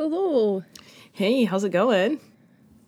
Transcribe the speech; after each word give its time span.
Hello. 0.00 0.62
Hey, 1.10 1.42
how's 1.42 1.64
it 1.64 1.70
going? 1.70 2.20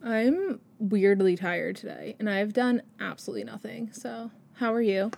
I'm 0.01 0.61
weirdly 0.79 1.35
tired 1.35 1.75
today 1.75 2.15
and 2.21 2.31
I've 2.31 2.53
done 2.53 2.83
absolutely 3.01 3.43
nothing. 3.43 3.91
So, 3.93 4.31
how 4.53 4.73
are 4.73 4.81
you? 4.81 5.11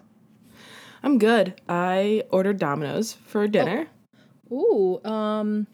I'm 1.02 1.18
good. 1.18 1.60
I 1.68 2.24
ordered 2.30 2.58
Domino's 2.58 3.12
for 3.12 3.46
dinner. 3.46 3.88
Ooh, 4.50 5.04
um 5.04 5.66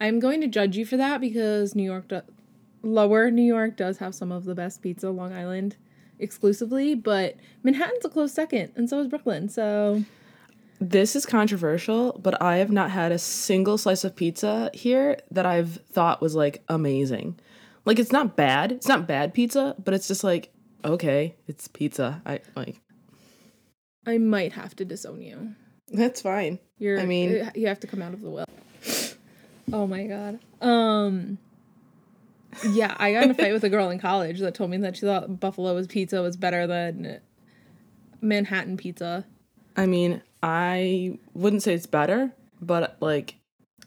I'm 0.00 0.20
going 0.20 0.40
to 0.40 0.46
judge 0.46 0.74
you 0.78 0.86
for 0.86 0.96
that 0.96 1.20
because 1.20 1.74
New 1.74 1.84
York 1.84 2.08
do- 2.08 2.22
lower 2.82 3.30
New 3.30 3.42
York 3.42 3.76
does 3.76 3.98
have 3.98 4.14
some 4.14 4.32
of 4.32 4.46
the 4.46 4.54
best 4.54 4.80
pizza 4.80 5.10
Long 5.10 5.34
Island 5.34 5.76
exclusively, 6.18 6.94
but 6.94 7.36
Manhattan's 7.62 8.06
a 8.06 8.08
close 8.08 8.32
second 8.32 8.72
and 8.74 8.88
so 8.88 9.00
is 9.00 9.06
Brooklyn. 9.08 9.50
So, 9.50 10.02
This 10.80 11.16
is 11.16 11.24
controversial, 11.24 12.18
but 12.22 12.40
I 12.42 12.56
have 12.56 12.70
not 12.70 12.90
had 12.90 13.10
a 13.12 13.18
single 13.18 13.78
slice 13.78 14.04
of 14.04 14.14
pizza 14.14 14.70
here 14.74 15.18
that 15.30 15.46
I've 15.46 15.78
thought 15.92 16.20
was 16.20 16.34
like 16.34 16.62
amazing. 16.68 17.38
Like 17.86 17.98
it's 17.98 18.12
not 18.12 18.36
bad. 18.36 18.72
It's 18.72 18.88
not 18.88 19.06
bad 19.06 19.32
pizza, 19.32 19.74
but 19.82 19.94
it's 19.94 20.08
just 20.08 20.22
like 20.24 20.52
okay, 20.84 21.34
it's 21.46 21.66
pizza. 21.68 22.20
I 22.26 22.40
like 22.54 22.80
I 24.06 24.18
might 24.18 24.52
have 24.52 24.76
to 24.76 24.84
disown 24.84 25.22
you. 25.22 25.54
that's 25.88 26.20
fine. 26.20 26.58
You're 26.78 27.00
I 27.00 27.06
mean- 27.06 27.40
uh, 27.46 27.50
you 27.54 27.68
have 27.68 27.80
to 27.80 27.86
come 27.86 28.02
out 28.02 28.12
of 28.12 28.20
the 28.20 28.30
well. 28.30 28.46
Oh 29.72 29.86
my 29.86 30.04
god. 30.06 30.38
Um 30.60 31.38
Yeah, 32.70 32.94
I 32.98 33.12
got 33.12 33.24
in 33.24 33.30
a 33.30 33.34
fight 33.34 33.52
with 33.52 33.64
a 33.64 33.68
girl 33.70 33.88
in 33.90 33.98
college 33.98 34.40
that 34.40 34.54
told 34.54 34.70
me 34.70 34.76
that 34.78 34.96
she 34.96 35.06
thought 35.06 35.40
Buffalo's 35.40 35.86
pizza 35.86 36.20
was 36.22 36.36
better 36.36 36.66
than 36.66 37.20
Manhattan 38.20 38.76
pizza. 38.76 39.24
I 39.76 39.86
mean, 39.86 40.22
I 40.48 41.18
wouldn't 41.34 41.64
say 41.64 41.74
it's 41.74 41.86
better, 41.86 42.32
but 42.60 42.96
like 43.00 43.34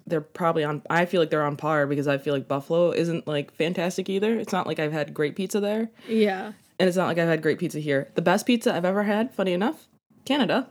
they're 0.05 0.19
probably 0.19 0.65
on 0.65 0.81
I 0.89 1.05
feel 1.05 1.21
like 1.21 1.29
they're 1.29 1.45
on 1.45 1.55
par 1.55 1.87
because 1.87 2.05
I 2.05 2.17
feel 2.17 2.33
like 2.33 2.49
Buffalo 2.49 2.91
isn't 2.91 3.25
like 3.27 3.53
fantastic 3.53 4.09
either. 4.09 4.37
It's 4.37 4.51
not 4.51 4.67
like 4.67 4.77
I've 4.77 4.91
had 4.91 5.13
great 5.13 5.37
pizza 5.37 5.61
there. 5.61 5.89
Yeah. 6.07 6.51
And 6.77 6.87
it's 6.89 6.97
not 6.97 7.07
like 7.07 7.17
I've 7.17 7.29
had 7.29 7.41
great 7.41 7.59
pizza 7.59 7.79
here. 7.79 8.09
The 8.15 8.21
best 8.21 8.45
pizza 8.45 8.75
I've 8.75 8.83
ever 8.83 9.03
had, 9.03 9.33
funny 9.33 9.53
enough, 9.53 9.87
Canada. 10.25 10.67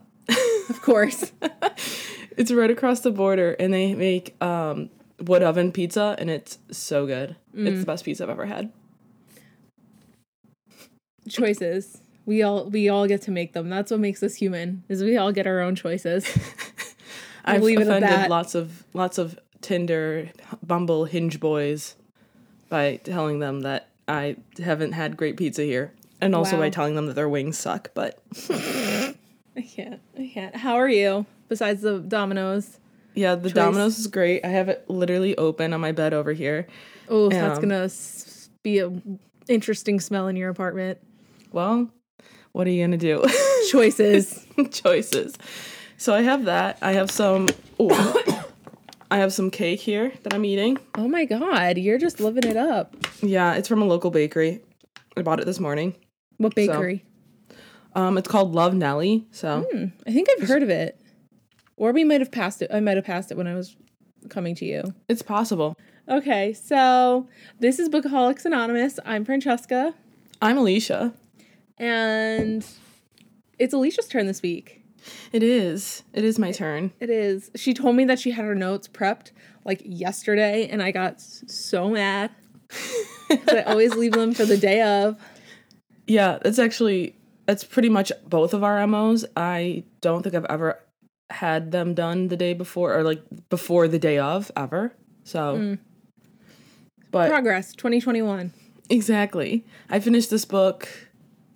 Of 0.69 0.83
course. 0.83 1.33
It's 2.37 2.53
right 2.53 2.71
across 2.71 3.01
the 3.01 3.11
border 3.11 3.55
and 3.59 3.75
they 3.75 3.97
make 3.97 4.41
um, 4.41 4.91
wood 5.21 5.43
oven 5.43 5.73
pizza 5.73 6.15
and 6.21 6.31
it's 6.31 6.59
so 6.71 7.05
good. 7.05 7.35
It's 7.53 7.81
the 7.81 7.85
best 7.85 8.05
pizza 8.05 8.23
I've 8.23 8.31
ever 8.31 8.47
had. 8.47 8.73
choices. 11.29 12.01
We 12.29 12.43
all 12.43 12.69
we 12.69 12.91
all 12.91 13.07
get 13.07 13.23
to 13.23 13.31
make 13.31 13.55
them. 13.55 13.71
That's 13.71 13.91
what 13.91 14.01
makes 14.01 14.23
us 14.23 14.35
human. 14.35 14.85
Is 14.91 15.03
we 15.03 15.17
all 15.17 15.33
get 15.33 15.47
our 15.47 15.61
own 15.61 15.75
choices. 15.75 16.27
I've 17.47 17.63
leave 17.63 17.81
offended 17.81 18.29
lots 18.29 18.55
of 18.55 18.85
lots 18.93 19.17
of 19.17 19.39
Tinder, 19.63 20.29
Bumble, 20.63 21.07
Hinge 21.07 21.41
boys 21.41 21.95
by 22.69 22.97
telling 23.03 23.39
them 23.39 23.61
that 23.63 23.89
I 24.07 24.37
haven't 24.63 24.93
had 24.93 25.17
great 25.17 25.39
pizza 25.39 25.63
here. 25.63 25.95
And 26.21 26.35
also 26.35 26.57
Wow. 26.57 26.63
by 26.65 26.71
telling 26.71 26.97
them 26.97 27.07
that 27.07 27.15
their 27.15 27.29
wings 27.31 27.57
suck, 27.57 27.93
but 27.95 28.19
I 28.51 29.15
can't. 29.67 30.01
I 30.19 30.31
can't. 30.35 30.55
How 30.55 30.75
are 30.75 30.89
you? 30.89 31.25
Besides 31.49 31.81
the 31.81 31.99
Dominoes. 32.01 32.79
yeah, 33.15 33.37
the 33.37 33.49
Domino's 33.51 33.99
is 33.99 34.07
great. 34.07 34.45
I 34.45 34.49
have 34.49 34.69
it 34.69 34.85
literally 34.91 35.35
open 35.39 35.73
on 35.73 35.81
my 35.81 35.93
bed 35.93 36.13
over 36.13 36.33
here. 36.35 36.67
Oh, 37.09 37.31
that's 37.31 37.57
Um, 37.59 37.63
gonna 37.69 37.89
be 38.63 38.81
a 38.81 38.93
interesting 39.49 39.99
smell 40.01 40.29
in 40.29 40.37
your 40.37 40.51
apartment. 40.51 40.99
Well, 41.53 41.89
what 42.59 42.67
are 42.67 42.71
you 42.71 42.83
gonna 42.83 42.97
do? 42.97 43.25
Choices. 43.71 44.45
choices. 44.73 45.39
So 45.97 46.13
I 46.13 46.23
have 46.23 46.47
that. 46.47 46.77
I 46.83 46.91
have 46.91 47.09
some. 47.09 47.47
ooh, 47.81 47.89
I 49.13 49.19
have 49.19 49.33
some 49.33 49.49
cake 49.53 49.79
here 49.79 50.13
that 50.25 50.35
I'm 50.35 50.45
eating. 50.45 50.77
oh 50.97 51.07
my 51.07 51.25
god, 51.25 51.79
you're 51.79 51.99
just 51.99 52.19
living 52.19 52.43
it 52.43 52.57
up. 52.57 52.97
Yeah, 53.23 53.55
it's 53.55 53.69
from 53.69 53.81
a 53.81 53.85
local 53.85 54.11
bakery. 54.11 54.61
I 55.17 55.23
bought 55.23 55.39
it 55.39 55.47
this 55.47 55.61
morning. 55.61 55.95
What 56.39 56.57
bakery? 56.57 57.05
Um, 57.95 58.19
it's 58.19 58.27
called 58.27 58.53
Love 58.57 58.75
Nelly. 58.75 59.29
So 59.31 59.65
I 60.05 60.11
think 60.13 60.29
I've 60.37 60.49
heard 60.49 60.65
of 60.65 60.69
it. 60.69 61.01
Or 61.77 61.93
we 61.93 62.03
might 62.03 62.21
have 62.21 62.33
passed 62.33 62.61
it. 62.61 62.73
I 62.75 62.81
might 62.81 62.97
have 62.97 63.07
passed 63.07 63.31
it 63.31 63.37
when 63.37 63.47
I 63.47 63.55
was 63.55 63.77
coming 64.31 64.57
to 64.57 64.65
you. 64.65 64.83
it's 65.09 65.23
possible. 65.23 65.77
Okay, 66.09 66.55
so 66.55 67.29
this 67.61 67.79
is 67.79 67.89
Bookaholics 67.89 68.45
Anonymous. 68.45 68.99
I'm 69.07 69.25
Francesca, 69.25 69.95
I'm 70.43 70.59
Alicia. 70.59 71.15
And 71.79 72.67
it's 73.59 73.75
Alicia's 73.75 74.09
turn 74.09 74.27
this 74.27 74.43
week. 74.43 74.83
It 75.33 75.43
is. 75.43 76.03
It 76.13 76.25
is 76.25 76.39
my 76.39 76.53
turn. 76.53 76.93
It 77.01 77.11
is. 77.11 77.51
She 77.55 77.75
told 77.75 77.97
me 77.97 78.05
that 78.07 78.19
she 78.19 78.31
had 78.31 78.45
her 78.45 78.55
notes 78.55 78.89
prepped 78.89 79.31
like 79.65 79.83
yesterday, 79.85 80.69
and 80.69 80.83
I 80.83 80.91
got 80.91 81.21
so 81.21 81.89
mad. 81.89 82.31
I 83.31 83.63
always 83.67 83.95
leave 83.95 84.13
them 84.13 84.35
for 84.35 84.45
the 84.45 84.57
day 84.57 84.83
of. 84.83 85.19
Yeah, 86.07 86.39
that's 86.43 86.59
actually 86.59 87.15
that's 87.47 87.65
pretty 87.65 87.89
much 87.89 88.13
both 88.27 88.55
of 88.55 88.65
our 88.65 88.87
MOs. 88.87 89.25
I 89.37 89.85
don't 90.01 90.23
think 90.23 90.35
I've 90.35 90.45
ever 90.47 90.81
had 91.31 91.73
them 91.73 91.95
done 91.95 92.29
the 92.29 92.37
day 92.37 92.55
before 92.55 92.97
or 92.97 93.03
like 93.03 93.23
before 93.51 93.89
the 93.89 93.99
day 93.99 94.19
of 94.19 94.51
ever. 94.57 94.93
So 95.25 95.57
hmm. 95.57 95.75
but 97.11 97.29
Progress 97.29 97.75
2021. 97.75 98.53
exactly. 98.89 99.65
I 99.91 100.01
finished 100.01 100.31
this 100.31 100.45
book 100.45 100.89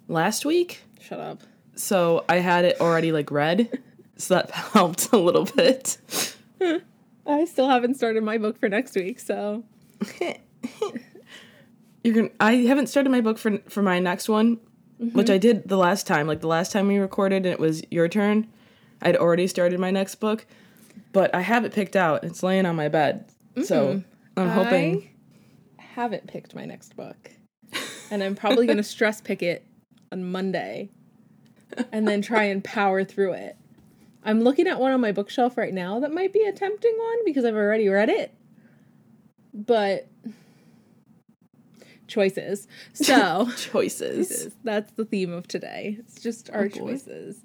last 0.09 0.45
week. 0.45 0.83
Shut 1.01 1.21
up. 1.21 1.43
So 1.75 2.25
I 2.29 2.37
had 2.37 2.65
it 2.65 2.81
already 2.81 3.13
like 3.13 3.31
read. 3.31 3.81
So 4.17 4.35
that 4.35 4.51
helped 4.51 5.13
a 5.13 5.17
little 5.17 5.45
bit. 5.45 5.99
I 7.27 7.45
still 7.45 7.69
haven't 7.69 7.95
started 7.95 8.23
my 8.23 8.39
book 8.39 8.59
for 8.59 8.69
next 8.69 8.95
week, 8.95 9.21
so 9.21 9.65
You're 12.05 12.15
gonna 12.15 12.31
I 12.41 12.55
haven't 12.55 12.89
started 12.89 13.11
my 13.11 13.21
book 13.21 13.39
for 13.39 13.59
for 13.69 13.83
my 13.83 13.99
next 14.01 14.29
one, 14.29 14.57
mm-hmm. 15.01 15.17
which 15.17 15.31
I 15.31 15.39
did 15.39 15.69
the 15.69 15.77
last 15.77 16.07
time. 16.07 16.27
Like 16.27 16.41
the 16.41 16.49
last 16.49 16.73
time 16.73 16.89
we 16.89 16.99
recorded 16.99 17.47
and 17.47 17.47
it 17.47 17.61
was 17.61 17.83
your 17.91 18.09
turn. 18.09 18.49
I'd 19.01 19.17
already 19.17 19.47
started 19.47 19.79
my 19.81 19.91
next 19.91 20.17
book. 20.17 20.47
But 21.13 21.35
I 21.35 21.41
have 21.41 21.65
it 21.65 21.73
picked 21.73 21.97
out. 21.97 22.25
It's 22.25 22.43
laying 22.43 22.67
on 22.67 22.77
my 22.77 22.89
bed. 22.89 23.27
So 23.65 24.03
I'm 24.37 24.49
hoping 24.49 25.11
I 25.79 25.83
haven't 25.83 26.27
picked 26.27 26.55
my 26.55 26.65
next 26.65 26.97
book. 26.97 27.31
And 28.11 28.23
I'm 28.23 28.35
probably 28.35 28.67
going 28.67 28.77
to 28.79 28.83
stress 28.83 29.21
pick 29.21 29.43
it 29.43 29.65
on 30.13 30.31
Monday 30.31 30.91
and 31.91 32.07
then 32.07 32.23
try 32.23 32.45
and 32.45 32.63
power 32.63 33.03
through 33.03 33.33
it. 33.33 33.57
I'm 34.25 34.43
looking 34.43 34.69
at 34.69 34.79
one 34.79 34.93
on 34.93 35.01
my 35.01 35.11
bookshelf 35.11 35.57
right 35.59 35.75
now 35.75 35.99
that 36.01 36.13
might 36.13 36.33
be 36.33 36.45
a 36.45 36.53
tempting 36.53 36.95
one 36.97 37.25
because 37.25 37.45
I've 37.45 37.57
already 37.57 37.89
read 37.89 38.09
it. 38.09 38.33
But 39.53 40.07
choices. 42.07 42.69
So, 42.93 43.49
choices. 43.57 44.55
that's 44.63 44.93
the 44.93 45.05
theme 45.05 45.33
of 45.33 45.49
today. 45.49 45.97
It's 45.99 46.21
just 46.21 46.51
our 46.51 46.69
boy. 46.69 46.79
choices. 46.79 47.43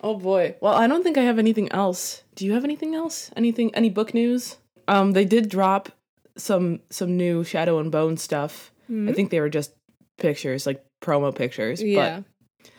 Oh 0.00 0.16
boy. 0.16 0.54
Well, 0.60 0.74
I 0.74 0.86
don't 0.86 1.02
think 1.02 1.18
I 1.18 1.22
have 1.22 1.38
anything 1.38 1.70
else. 1.72 2.22
Do 2.36 2.46
you 2.46 2.52
have 2.52 2.64
anything 2.64 2.94
else? 2.94 3.30
Anything 3.36 3.74
any 3.74 3.90
book 3.90 4.14
news? 4.14 4.56
Um 4.86 5.12
they 5.12 5.24
did 5.24 5.48
drop 5.48 5.90
some 6.36 6.80
some 6.88 7.16
new 7.16 7.44
Shadow 7.44 7.80
and 7.80 7.90
Bone 7.90 8.16
stuff. 8.16 8.72
I 8.90 9.12
think 9.12 9.28
they 9.30 9.40
were 9.40 9.50
just 9.50 9.74
pictures, 10.16 10.66
like 10.66 10.82
promo 11.00 11.34
pictures, 11.34 11.82
Yeah. 11.82 12.20
but 12.62 12.70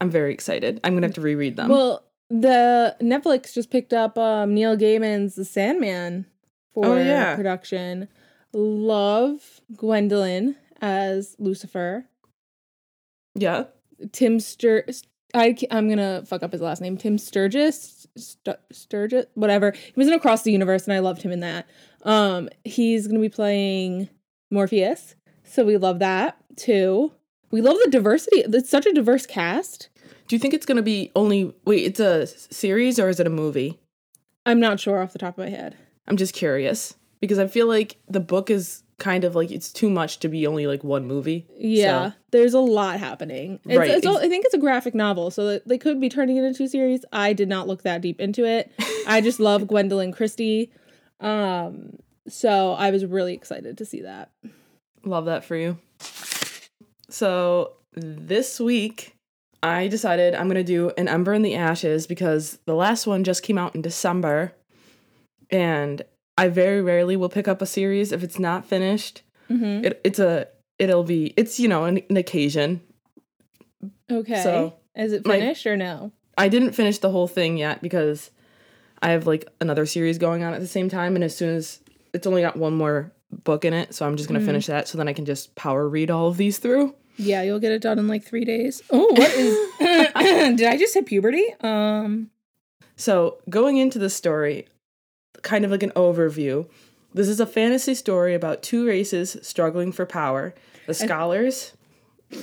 I'm 0.00 0.10
very 0.10 0.32
excited. 0.32 0.80
I'm 0.84 0.94
to 0.96 1.02
have 1.06 1.14
to 1.14 1.20
reread 1.20 1.56
them. 1.56 1.68
Well, 1.70 2.04
the 2.30 2.96
Netflix 3.00 3.52
just 3.54 3.70
picked 3.70 3.92
up 3.92 4.16
um, 4.18 4.54
Neil 4.54 4.76
Gaiman's 4.76 5.34
The 5.34 5.44
Sandman 5.44 6.26
for 6.72 6.86
Oh, 6.86 6.96
yeah. 6.96 7.36
production. 7.36 8.08
Love 8.52 9.60
Gwendoline 9.74 10.56
as 10.80 11.36
Lucifer. 11.38 12.06
yeah. 13.34 13.64
Tim 14.12 14.38
Stur. 14.38 15.02
I, 15.34 15.56
I'm 15.70 15.88
gonna 15.88 16.22
fuck 16.26 16.42
up 16.42 16.52
his 16.52 16.60
last 16.60 16.80
name. 16.80 16.96
Tim 16.96 17.16
Sturgis, 17.18 18.06
St- 18.16 18.56
Sturgis, 18.72 19.26
whatever. 19.34 19.70
He 19.72 19.92
was 19.96 20.06
in 20.08 20.12
Across 20.14 20.42
the 20.42 20.52
Universe, 20.52 20.84
and 20.84 20.92
I 20.92 20.98
loved 21.00 21.22
him 21.22 21.32
in 21.32 21.40
that. 21.40 21.66
Um, 22.02 22.48
he's 22.64 23.06
gonna 23.06 23.20
be 23.20 23.28
playing 23.28 24.08
Morpheus, 24.50 25.14
so 25.44 25.64
we 25.64 25.76
love 25.76 26.00
that 26.00 26.36
too. 26.56 27.12
We 27.54 27.60
love 27.60 27.76
the 27.84 27.90
diversity. 27.92 28.40
It's 28.40 28.68
such 28.68 28.84
a 28.84 28.92
diverse 28.92 29.26
cast. 29.26 29.88
Do 30.26 30.34
you 30.34 30.40
think 30.40 30.54
it's 30.54 30.66
going 30.66 30.74
to 30.74 30.82
be 30.82 31.12
only 31.14 31.54
wait, 31.64 31.84
it's 31.84 32.00
a 32.00 32.26
series 32.26 32.98
or 32.98 33.08
is 33.08 33.20
it 33.20 33.28
a 33.28 33.30
movie? 33.30 33.78
I'm 34.44 34.58
not 34.58 34.80
sure 34.80 35.00
off 35.00 35.12
the 35.12 35.20
top 35.20 35.38
of 35.38 35.44
my 35.44 35.50
head. 35.50 35.76
I'm 36.08 36.16
just 36.16 36.34
curious 36.34 36.94
because 37.20 37.38
I 37.38 37.46
feel 37.46 37.68
like 37.68 37.98
the 38.08 38.18
book 38.18 38.50
is 38.50 38.82
kind 38.98 39.22
of 39.22 39.36
like 39.36 39.52
it's 39.52 39.72
too 39.72 39.88
much 39.88 40.18
to 40.18 40.28
be 40.28 40.48
only 40.48 40.66
like 40.66 40.82
one 40.82 41.06
movie. 41.06 41.46
Yeah, 41.56 42.08
So- 42.10 42.14
there's 42.32 42.54
a 42.54 42.58
lot 42.58 42.98
happening. 42.98 43.60
It's, 43.66 43.78
Right, 43.78 43.90
it's 43.92 44.04
all- 44.04 44.18
I 44.18 44.28
think 44.28 44.46
it's 44.46 44.54
a 44.54 44.58
graphic 44.58 44.96
novel, 44.96 45.30
so 45.30 45.60
they 45.64 45.78
could 45.78 46.00
be 46.00 46.08
turning 46.08 46.36
it 46.38 46.42
into 46.42 46.64
a 46.64 46.68
series. 46.68 47.04
I 47.12 47.34
did 47.34 47.48
not 47.48 47.68
look 47.68 47.82
that 47.84 48.00
deep 48.00 48.20
into 48.20 48.44
it. 48.44 48.72
I 49.06 49.20
just 49.20 49.38
love 49.38 49.62
Gwendoline 49.62 50.12
Christie, 50.12 50.72
um, 51.20 51.98
so 52.26 52.72
I 52.72 52.90
was 52.90 53.06
really 53.06 53.32
excited 53.34 53.78
to 53.78 53.84
see 53.84 54.02
that. 54.02 54.32
Love 55.04 55.26
that 55.26 55.44
for 55.44 55.54
you. 55.54 55.78
So 57.14 57.74
this 57.92 58.58
week, 58.58 59.14
I 59.62 59.86
decided 59.86 60.34
I'm 60.34 60.48
gonna 60.48 60.64
do 60.64 60.90
an 60.98 61.06
Ember 61.06 61.32
in 61.32 61.42
the 61.42 61.54
Ashes 61.54 62.08
because 62.08 62.58
the 62.66 62.74
last 62.74 63.06
one 63.06 63.22
just 63.22 63.44
came 63.44 63.56
out 63.56 63.76
in 63.76 63.82
December, 63.82 64.52
and 65.48 66.02
I 66.36 66.48
very 66.48 66.82
rarely 66.82 67.16
will 67.16 67.28
pick 67.28 67.46
up 67.46 67.62
a 67.62 67.66
series 67.66 68.10
if 68.10 68.24
it's 68.24 68.40
not 68.40 68.66
finished. 68.66 69.22
Mm-hmm. 69.48 69.84
It, 69.84 70.00
it's 70.02 70.18
a 70.18 70.48
it'll 70.80 71.04
be 71.04 71.32
it's 71.36 71.60
you 71.60 71.68
know 71.68 71.84
an, 71.84 72.00
an 72.10 72.16
occasion. 72.16 72.80
Okay. 74.10 74.42
So, 74.42 74.74
is 74.96 75.12
it 75.12 75.24
my- 75.24 75.38
finished 75.38 75.66
or 75.66 75.76
no? 75.76 76.10
I 76.36 76.48
didn't 76.48 76.72
finish 76.72 76.98
the 76.98 77.10
whole 77.12 77.28
thing 77.28 77.58
yet 77.58 77.80
because 77.80 78.32
I 79.00 79.10
have 79.10 79.28
like 79.28 79.48
another 79.60 79.86
series 79.86 80.18
going 80.18 80.42
on 80.42 80.52
at 80.52 80.60
the 80.60 80.66
same 80.66 80.88
time, 80.88 81.14
and 81.14 81.22
as 81.22 81.36
soon 81.36 81.54
as 81.54 81.78
it's 82.12 82.26
only 82.26 82.42
got 82.42 82.56
one 82.56 82.74
more 82.74 83.12
book 83.44 83.64
in 83.64 83.72
it, 83.72 83.94
so 83.94 84.04
I'm 84.04 84.16
just 84.16 84.28
gonna 84.28 84.40
Mm. 84.40 84.46
finish 84.46 84.66
that 84.66 84.88
so 84.88 84.98
then 84.98 85.06
I 85.06 85.12
can 85.12 85.24
just 85.24 85.54
power 85.54 85.88
read 85.88 86.10
all 86.10 86.26
of 86.26 86.38
these 86.38 86.58
through. 86.58 86.92
Yeah, 87.16 87.42
you'll 87.42 87.60
get 87.60 87.72
it 87.72 87.82
done 87.82 87.98
in 87.98 88.08
like 88.08 88.24
three 88.24 88.44
days. 88.44 88.82
Oh, 88.90 89.06
what 89.12 89.30
is? 89.32 89.56
Did 90.58 90.66
I 90.66 90.76
just 90.76 90.94
hit 90.94 91.06
puberty? 91.06 91.44
Um. 91.60 92.30
So, 92.96 93.38
going 93.48 93.76
into 93.76 93.98
the 93.98 94.10
story, 94.10 94.66
kind 95.42 95.64
of 95.64 95.70
like 95.70 95.82
an 95.82 95.90
overview, 95.90 96.68
this 97.12 97.28
is 97.28 97.40
a 97.40 97.46
fantasy 97.46 97.94
story 97.94 98.34
about 98.34 98.62
two 98.62 98.86
races 98.86 99.36
struggling 99.42 99.92
for 99.92 100.06
power 100.06 100.54
the 100.86 100.94
scholars 100.94 101.72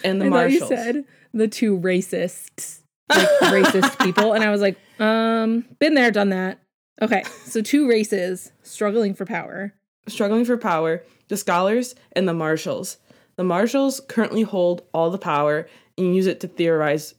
and 0.03 0.21
the 0.21 0.25
I 0.25 0.29
thought 0.29 0.35
Martials. 0.35 0.71
you 0.71 0.77
said 0.77 1.05
the 1.33 1.47
two 1.47 1.79
racists, 1.79 2.79
like 3.09 3.27
racist 3.41 3.99
people, 4.03 4.33
and 4.33 4.43
I 4.43 4.49
was 4.49 4.61
like, 4.61 4.77
um, 4.99 5.65
been 5.79 5.93
there, 5.93 6.11
done 6.11 6.29
that. 6.29 6.59
Okay, 7.01 7.23
so 7.45 7.61
two 7.61 7.87
races 7.87 8.51
struggling 8.63 9.13
for 9.13 9.25
power. 9.25 9.73
struggling 10.07 10.45
for 10.45 10.57
power 10.57 11.03
the 11.27 11.37
scholars 11.37 11.95
and 12.11 12.27
the 12.27 12.33
Martials. 12.33 12.97
The 13.41 13.45
Martials 13.45 13.99
currently 14.07 14.43
hold 14.43 14.83
all 14.93 15.09
the 15.09 15.17
power 15.17 15.67
and 15.97 16.15
use 16.15 16.27
it 16.27 16.41
to 16.41 16.47
theorize, 16.47 17.15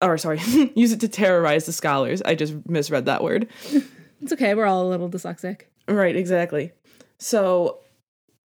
or 0.00 0.16
sorry, 0.16 0.38
use 0.76 0.92
it 0.92 1.00
to 1.00 1.08
terrorize 1.08 1.66
the 1.66 1.72
scholars. 1.72 2.22
I 2.22 2.36
just 2.36 2.54
misread 2.68 3.06
that 3.06 3.24
word. 3.24 3.48
It's 4.22 4.32
okay, 4.32 4.54
we're 4.54 4.66
all 4.66 4.86
a 4.86 4.88
little 4.88 5.10
dyslexic. 5.10 5.62
Right, 5.88 6.14
exactly. 6.14 6.70
So, 7.18 7.80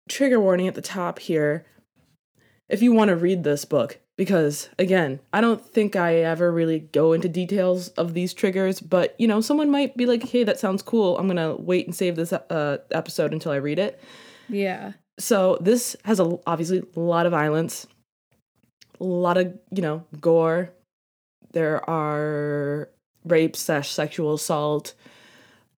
trigger 0.08 0.40
warning 0.40 0.67
at 0.67 0.75
the 0.75 0.81
top 0.81 1.19
here. 1.19 1.67
If 2.70 2.81
you 2.81 2.93
want 2.93 3.11
to 3.11 3.17
read 3.17 3.44
this 3.44 3.66
book, 3.66 4.00
because 4.16 4.70
again, 4.78 5.20
I 5.32 5.43
don't 5.43 5.64
think 5.64 5.94
I 5.94 6.16
ever 6.16 6.50
really 6.50 6.81
go 6.81 7.12
into 7.12 7.28
details 7.28 7.90
of 7.90 8.14
these 8.14 8.32
triggers, 8.32 8.81
but 8.81 9.14
you 9.19 9.28
know, 9.28 9.43
someone 9.43 9.70
might 9.70 9.96
be 9.96 10.06
like, 10.06 10.25
hey, 10.31 10.43
that 10.43 10.58
sounds 10.58 10.82
cool. 10.82 11.19
I'm 11.19 11.28
going 11.28 11.37
to 11.37 11.62
wait 11.62 11.87
and 11.87 11.94
save 11.94 12.16
this 12.16 12.32
uh, 12.32 12.78
episode 12.90 13.32
until 13.32 13.52
I 13.52 13.56
read 13.56 13.78
it. 13.78 14.02
Yeah. 14.49 14.94
So, 15.20 15.58
this 15.61 15.94
has 16.05 16.19
a, 16.19 16.38
obviously 16.46 16.82
a 16.96 17.00
lot 17.00 17.26
of 17.26 17.32
violence, 17.32 17.87
a 19.00 19.05
lot 19.05 19.37
of, 19.37 19.56
you 19.70 19.82
know, 19.82 20.05
gore. 20.20 20.70
There 21.52 21.88
are 21.88 22.88
rape 23.25 23.55
slash 23.56 23.90
sexual 23.90 24.34
assault, 24.34 24.94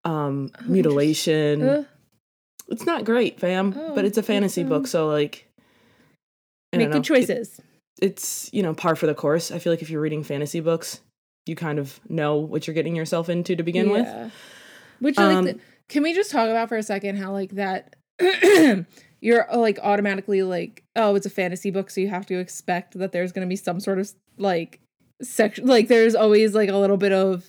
um, 0.05 0.50
Oh, 0.61 0.65
mutilation. 0.67 1.62
Ugh. 1.62 1.87
It's 2.69 2.87
not 2.87 3.05
great, 3.05 3.41
fam, 3.41 3.75
Oh, 3.77 3.94
but 3.94 4.05
it's 4.05 4.17
a 4.17 4.23
fantasy 4.23 4.62
um, 4.62 4.69
book, 4.69 4.87
so 4.87 5.09
like 5.09 5.47
Make 6.73 6.88
know. 6.88 6.95
good 6.95 7.05
choices. 7.05 7.59
It- 7.59 7.65
it's, 8.00 8.49
you 8.53 8.62
know, 8.62 8.75
par 8.75 8.97
for 8.97 9.06
the 9.06 9.15
course. 9.15 9.53
I 9.53 9.59
feel 9.61 9.73
like 9.73 9.83
if 9.83 9.88
you're 9.91 10.00
reading 10.00 10.25
fantasy 10.25 10.59
books, 10.61 11.00
you 11.47 11.55
kind 11.55 11.79
of 11.79 12.00
know 12.09 12.37
what 12.37 12.67
you're 12.67 12.75
getting 12.75 12.97
yourself 12.97 13.29
into 13.29 13.55
to 13.55 13.62
begin 13.62 13.91
with. 13.91 14.06
Yeah. 14.06 14.31
Which 14.99 15.17
like, 15.19 15.37
Um, 15.37 15.45
the- 15.45 15.59
can 15.88 16.03
we 16.03 16.12
just 16.15 16.31
talk 16.31 16.49
about 16.49 16.69
for 16.69 16.77
a 16.77 16.83
second 16.83 17.17
how 17.17 17.33
like 17.33 17.50
that 17.53 17.95
you're 19.23 19.51
uh, 19.51 19.57
like 19.57 19.79
automatically 19.83 20.43
like 20.43 20.83
oh 20.97 21.15
it's 21.15 21.25
a 21.25 21.31
fantasy 21.31 21.71
book 21.71 21.89
so 21.89 22.01
you 22.01 22.09
have 22.09 22.27
to 22.27 22.39
expect 22.39 22.99
that 22.99 23.13
there's 23.13 23.33
going 23.33 23.47
to 23.47 23.49
be 23.49 23.57
some 23.57 23.81
sort 23.81 23.99
of 23.99 24.13
like 24.37 24.81
sex 25.23 25.59
like 25.63 25.89
there's 25.89 26.15
always 26.15 26.55
like 26.55 26.69
a 26.69 26.77
little 26.77 26.99
bit 26.99 27.13
of 27.13 27.49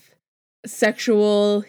sexual 0.65 1.65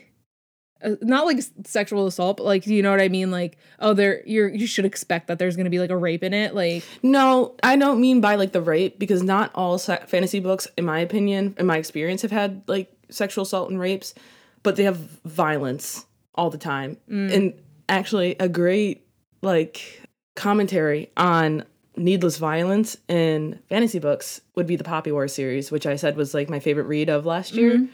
uh, 0.85 0.91
not 1.01 1.25
like 1.25 1.41
sexual 1.65 2.07
assault 2.07 2.37
but 2.37 2.45
like 2.45 2.67
you 2.67 2.83
know 2.83 2.91
what 2.91 3.01
I 3.01 3.09
mean 3.09 3.31
like 3.31 3.57
oh 3.81 3.95
there 3.95 4.23
you're 4.27 4.49
you 4.49 4.67
should 4.67 4.85
expect 4.85 5.29
that 5.29 5.39
there's 5.39 5.57
going 5.57 5.65
to 5.65 5.71
be 5.71 5.79
like 5.79 5.91
a 5.91 5.97
rape 5.97 6.23
in 6.23 6.35
it 6.35 6.55
like 6.55 6.85
No, 7.03 7.57
I 7.63 7.77
don't 7.77 8.01
mean 8.01 8.21
by 8.21 8.35
like 8.35 8.53
the 8.53 8.61
rape 8.61 8.99
because 8.99 9.23
not 9.23 9.51
all 9.55 9.79
se- 9.79 10.05
fantasy 10.07 10.41
books, 10.41 10.69
in 10.77 10.85
my 10.85 10.99
opinion, 11.01 11.55
in 11.59 11.65
my 11.67 11.79
experience, 11.79 12.23
have 12.23 12.31
had 12.31 12.63
like 12.67 12.93
sexual 13.09 13.43
assault 13.43 13.71
and 13.71 13.81
rapes, 13.81 14.15
but 14.63 14.77
they 14.77 14.85
have 14.85 14.97
violence 15.25 16.05
all 16.35 16.51
the 16.51 16.59
time. 16.59 16.99
And 17.33 17.55
actually, 17.89 18.37
a 18.39 18.49
great 18.49 19.04
like 19.45 20.03
commentary 20.35 21.11
on 21.17 21.65
needless 21.97 22.39
violence 22.39 22.97
in 23.09 23.61
fantasy 23.69 23.99
books 24.01 24.41
would 24.57 24.67
be 24.67 24.77
the 24.77 24.85
Poppy 24.85 25.13
War 25.13 25.29
series, 25.29 25.71
which 25.71 25.87
I 25.87 25.97
said 25.97 26.17
was 26.17 26.35
like 26.35 26.51
my 26.51 26.59
favorite 26.59 26.87
read 26.87 27.09
of 27.09 27.25
last 27.27 27.53
year. 27.55 27.87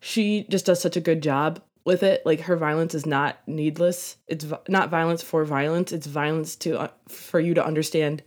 She 0.00 0.44
just 0.48 0.66
does 0.66 0.80
such 0.80 0.96
a 0.96 1.00
good 1.00 1.22
job 1.22 1.60
with 1.84 2.02
it. 2.02 2.24
Like 2.26 2.40
her 2.42 2.56
violence 2.56 2.94
is 2.94 3.06
not 3.06 3.38
needless. 3.46 4.16
It's 4.26 4.44
vi- 4.44 4.58
not 4.68 4.90
violence 4.90 5.22
for 5.22 5.44
violence. 5.44 5.90
It's 5.92 6.06
violence 6.06 6.54
to 6.56 6.78
uh, 6.78 6.88
for 7.08 7.40
you 7.40 7.54
to 7.54 7.64
understand 7.64 8.22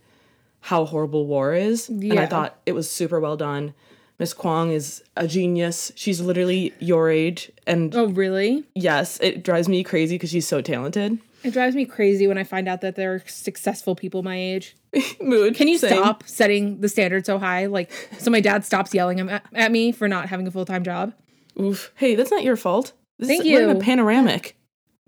how 0.60 0.84
horrible 0.84 1.26
war 1.26 1.54
is. 1.54 1.88
And 1.88 2.18
I 2.18 2.26
thought 2.26 2.58
it 2.66 2.72
was 2.72 2.90
super 2.90 3.20
well 3.20 3.36
done. 3.36 3.74
Miss 4.18 4.34
Kuang 4.34 4.72
is 4.72 5.02
a 5.16 5.26
genius. 5.26 5.90
She's 5.96 6.20
literally 6.20 6.72
your 6.78 7.08
age, 7.08 7.50
and 7.66 7.94
oh 7.94 8.06
really 8.06 8.64
yes, 8.74 9.18
it 9.20 9.42
drives 9.42 9.68
me 9.68 9.82
crazy 9.82 10.16
because 10.16 10.30
she's 10.30 10.46
so 10.46 10.60
talented. 10.60 11.18
It 11.44 11.52
drives 11.52 11.74
me 11.74 11.84
crazy 11.84 12.26
when 12.26 12.38
I 12.38 12.44
find 12.44 12.68
out 12.68 12.80
that 12.82 12.96
there 12.96 13.14
are 13.14 13.22
successful 13.26 13.94
people 13.94 14.22
my 14.22 14.36
age 14.36 14.76
Mood. 15.20 15.54
Can 15.54 15.68
you 15.68 15.78
same. 15.78 15.90
stop 15.98 16.22
setting 16.26 16.80
the 16.80 16.88
standard 16.88 17.24
so 17.26 17.38
high? 17.38 17.66
Like, 17.66 17.90
so 18.18 18.30
my 18.30 18.40
dad 18.40 18.64
stops 18.64 18.92
yelling 18.94 19.20
at, 19.20 19.44
at 19.54 19.72
me 19.72 19.92
for 19.92 20.08
not 20.08 20.28
having 20.28 20.46
a 20.46 20.50
full 20.50 20.64
time 20.64 20.84
job. 20.84 21.12
Oof. 21.60 21.92
Hey, 21.96 22.14
that's 22.14 22.30
not 22.30 22.42
your 22.42 22.56
fault. 22.56 22.92
This 23.18 23.28
Thank 23.28 23.44
is, 23.44 23.52
We're 23.52 23.64
in 23.64 23.70
a 23.70 23.74
you. 23.74 23.80
panoramic. 23.80 24.56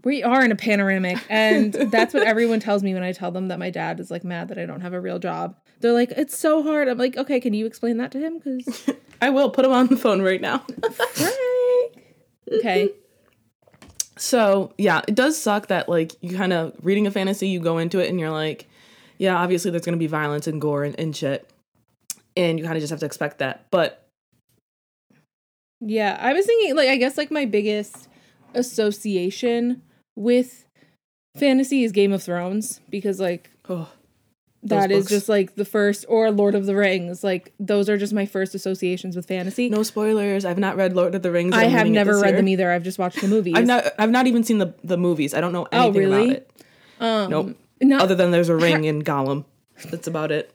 We 0.04 0.22
are 0.22 0.44
in 0.44 0.52
a 0.52 0.56
panoramic, 0.56 1.18
and 1.30 1.72
that's 1.72 2.12
what 2.12 2.24
everyone 2.26 2.60
tells 2.60 2.82
me 2.82 2.92
when 2.92 3.02
I 3.02 3.12
tell 3.12 3.30
them 3.30 3.48
that 3.48 3.58
my 3.58 3.70
dad 3.70 3.98
is 4.00 4.10
like 4.10 4.22
mad 4.24 4.48
that 4.48 4.58
I 4.58 4.66
don't 4.66 4.82
have 4.82 4.92
a 4.92 5.00
real 5.00 5.18
job. 5.18 5.56
They're 5.80 5.92
like, 5.94 6.10
"It's 6.12 6.38
so 6.38 6.62
hard." 6.62 6.88
I'm 6.88 6.98
like, 6.98 7.16
"Okay, 7.16 7.40
can 7.40 7.54
you 7.54 7.64
explain 7.64 7.96
that 7.96 8.10
to 8.12 8.18
him?" 8.18 8.38
Because 8.38 8.90
I 9.22 9.30
will 9.30 9.48
put 9.50 9.64
him 9.64 9.72
on 9.72 9.86
the 9.86 9.96
phone 9.96 10.20
right 10.20 10.40
now. 10.42 10.62
okay, 12.52 12.90
So 14.16 14.72
yeah, 14.78 15.02
it 15.08 15.14
does 15.14 15.40
suck 15.40 15.68
that 15.68 15.88
like 15.88 16.12
you 16.20 16.36
kind 16.36 16.52
of 16.52 16.74
reading 16.82 17.06
a 17.06 17.10
fantasy, 17.10 17.48
you 17.48 17.60
go 17.60 17.78
into 17.78 17.98
it 17.98 18.08
and 18.08 18.20
you're 18.20 18.30
like, 18.30 18.68
yeah, 19.18 19.36
obviously 19.36 19.70
there's 19.70 19.84
gonna 19.84 19.96
be 19.96 20.06
violence 20.06 20.46
and 20.46 20.60
gore 20.60 20.84
and, 20.84 20.98
and 20.98 21.16
shit, 21.16 21.48
and 22.36 22.58
you 22.58 22.64
kind 22.64 22.76
of 22.76 22.82
just 22.82 22.90
have 22.90 23.00
to 23.00 23.06
expect 23.06 23.38
that. 23.38 23.66
But 23.70 24.06
yeah, 25.80 26.18
I 26.20 26.32
was 26.32 26.46
thinking 26.46 26.76
like 26.76 26.88
I 26.88 26.96
guess 26.96 27.18
like 27.18 27.30
my 27.30 27.44
biggest 27.44 28.08
association 28.54 29.82
with 30.16 30.64
fantasy 31.36 31.82
is 31.82 31.92
Game 31.92 32.12
of 32.12 32.22
Thrones 32.22 32.80
because 32.90 33.18
like 33.18 33.50
oh, 33.68 33.90
that 34.64 34.90
is 34.90 35.04
books. 35.04 35.10
just 35.10 35.28
like 35.28 35.54
the 35.54 35.64
first 35.64 36.04
or 36.08 36.30
Lord 36.30 36.54
of 36.54 36.66
the 36.66 36.74
Rings. 36.74 37.22
Like 37.22 37.52
those 37.60 37.88
are 37.88 37.96
just 37.96 38.12
my 38.12 38.26
first 38.26 38.54
associations 38.54 39.14
with 39.16 39.26
fantasy. 39.26 39.68
no 39.68 39.82
spoilers. 39.82 40.44
I've 40.44 40.58
not 40.58 40.76
read 40.76 40.94
Lord 40.94 41.14
of 41.14 41.22
the 41.22 41.30
Rings. 41.30 41.54
I 41.54 41.64
I'm 41.64 41.70
have 41.70 41.86
never 41.88 42.18
read 42.20 42.30
year. 42.30 42.36
them 42.38 42.48
either. 42.48 42.70
I've 42.72 42.82
just 42.82 42.98
watched 42.98 43.20
the 43.20 43.28
movies. 43.28 43.54
I've 43.56 43.66
not. 43.66 43.84
I've 43.98 44.10
not 44.10 44.26
even 44.26 44.42
seen 44.44 44.58
the 44.58 44.74
the 44.82 44.96
movies. 44.96 45.34
I 45.34 45.40
don't 45.40 45.52
know 45.52 45.66
anything 45.72 45.94
really? 46.10 46.24
about 46.30 46.36
it. 46.36 46.50
Um, 47.00 47.30
Nope. 47.30 47.56
Not, 47.82 48.00
Other 48.02 48.14
than 48.14 48.30
there's 48.30 48.48
a 48.48 48.56
ring 48.56 48.84
in 48.84 49.02
Gollum. 49.02 49.44
That's 49.90 50.06
about 50.06 50.30
it. 50.32 50.50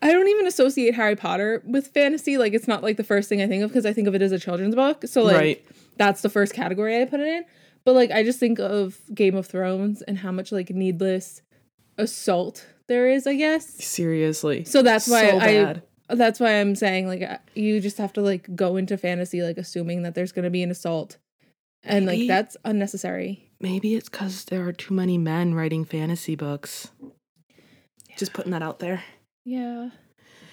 I 0.00 0.12
don't 0.12 0.28
even 0.28 0.46
associate 0.46 0.94
Harry 0.94 1.16
Potter 1.16 1.62
with 1.66 1.88
fantasy. 1.88 2.36
Like 2.38 2.52
it's 2.52 2.68
not 2.68 2.82
like 2.82 2.96
the 2.96 3.04
first 3.04 3.28
thing 3.28 3.40
I 3.40 3.46
think 3.46 3.62
of 3.64 3.70
because 3.70 3.86
I 3.86 3.92
think 3.92 4.06
of 4.06 4.14
it 4.14 4.22
as 4.22 4.32
a 4.32 4.38
children's 4.38 4.74
book. 4.74 5.04
So 5.06 5.22
like 5.22 5.36
Right. 5.36 5.66
that's 5.96 6.20
the 6.22 6.28
first 6.28 6.52
category 6.54 7.00
I 7.00 7.04
put 7.06 7.20
it 7.20 7.26
in. 7.26 7.44
But 7.84 7.94
like 7.94 8.10
I 8.10 8.22
just 8.22 8.38
think 8.38 8.58
of 8.58 8.98
Game 9.14 9.34
of 9.34 9.46
Thrones 9.46 10.02
and 10.02 10.18
how 10.18 10.30
much 10.30 10.52
like 10.52 10.70
needless 10.70 11.42
assault 11.98 12.66
there 12.86 13.08
is, 13.08 13.26
I 13.26 13.34
guess. 13.34 13.66
Seriously. 13.84 14.64
So 14.64 14.82
that's 14.82 15.08
why 15.08 15.30
So 15.30 15.38
I 15.38 15.46
bad. 15.64 15.82
that's 16.08 16.38
why 16.40 16.60
I'm 16.60 16.74
saying 16.74 17.06
like 17.06 17.22
uh, 17.22 17.38
you 17.54 17.80
just 17.80 17.98
have 17.98 18.12
to 18.14 18.20
like 18.20 18.54
go 18.54 18.76
into 18.76 18.96
fantasy 18.98 19.42
like 19.42 19.56
assuming 19.58 20.02
that 20.02 20.14
there's 20.14 20.32
going 20.32 20.44
to 20.44 20.50
be 20.50 20.62
an 20.62 20.70
assault. 20.70 21.16
And 21.82 22.06
like 22.06 22.26
that's 22.26 22.56
unnecessary. 22.64 23.50
Maybe 23.60 23.94
it's 23.94 24.08
because 24.08 24.44
there 24.44 24.66
are 24.66 24.72
too 24.72 24.94
many 24.94 25.18
men 25.18 25.54
writing 25.54 25.84
fantasy 25.84 26.34
books. 26.34 26.90
Just 28.16 28.32
putting 28.32 28.52
that 28.52 28.62
out 28.62 28.78
there. 28.78 29.02
Yeah. 29.44 29.90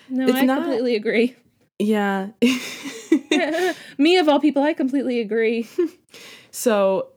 No, 0.10 0.26
It's 0.28 0.38
I 0.38 0.42
not- 0.46 0.60
completely 0.64 0.96
agree. 0.96 1.36
Yeah. 1.80 2.30
Me 3.98 4.18
of 4.18 4.28
all 4.30 4.40
people, 4.40 4.62
I 4.64 4.74
completely 4.74 5.20
agree. 5.20 5.68
so 6.52 7.08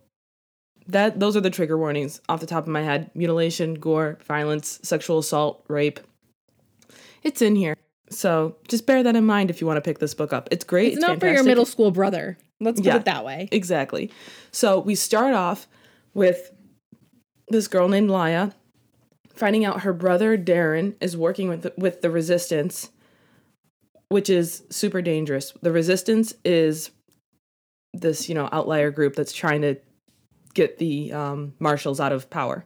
that 0.87 1.19
those 1.21 1.37
are 1.37 1.41
the 1.41 1.51
trigger 1.51 1.79
warnings 1.79 2.21
off 2.29 2.41
the 2.41 2.47
top 2.47 2.65
of 2.65 2.69
my 2.69 2.83
head. 2.83 3.11
Mutilation, 3.15 3.75
gore, 3.75 4.19
violence, 4.27 4.81
sexual 4.83 5.19
assault, 5.19 5.65
rape. 5.69 6.01
It's 7.23 7.41
in 7.41 7.57
here. 7.57 7.77
So 8.11 8.57
just 8.69 8.87
bear 8.87 9.03
that 9.03 9.17
in 9.17 9.25
mind 9.25 9.51
if 9.51 9.61
you 9.61 9.67
want 9.67 9.79
to 9.79 9.81
pick 9.81 9.99
this 9.99 10.15
book 10.15 10.33
up. 10.33 10.49
It's 10.51 10.65
great. 10.65 10.93
It's, 10.93 11.01
not 11.01 11.21
for 11.21 11.29
your 11.29 11.43
middle 11.43 11.65
school 11.65 11.91
brother. 11.91 12.37
Let's 12.61 12.81
put 12.81 12.87
Yeah. 12.87 12.97
it 12.97 13.07
that 13.07 13.25
way. 13.25 13.49
Exactly. 13.51 14.11
So 14.51 14.79
we 14.79 14.95
start 14.95 15.35
off 15.35 15.67
with 16.13 16.53
this 17.49 17.67
girl 17.67 17.89
named 17.89 18.11
Laia 18.11 18.53
finding 19.35 19.65
out 19.65 19.81
her 19.81 19.93
brother 19.93 20.37
Darin 20.37 20.95
is 21.01 21.17
working 21.17 21.49
with 21.49 21.63
the, 21.63 21.73
with 21.77 22.03
the 22.03 22.11
resistance, 22.11 22.91
which 24.09 24.31
is 24.31 24.63
super 24.71 25.03
dangerous. 25.03 25.53
The 25.61 25.73
resistance 25.73 26.35
is 26.45 26.91
this, 27.93 28.29
you 28.29 28.35
know, 28.35 28.49
outlier 28.53 28.91
group 28.91 29.17
that's 29.17 29.33
trying 29.33 29.63
to 29.63 29.77
get 30.55 30.79
the 30.79 31.13
um, 31.13 31.55
Martials 31.59 32.01
out 32.01 32.13
of 32.13 32.31
power. 32.31 32.65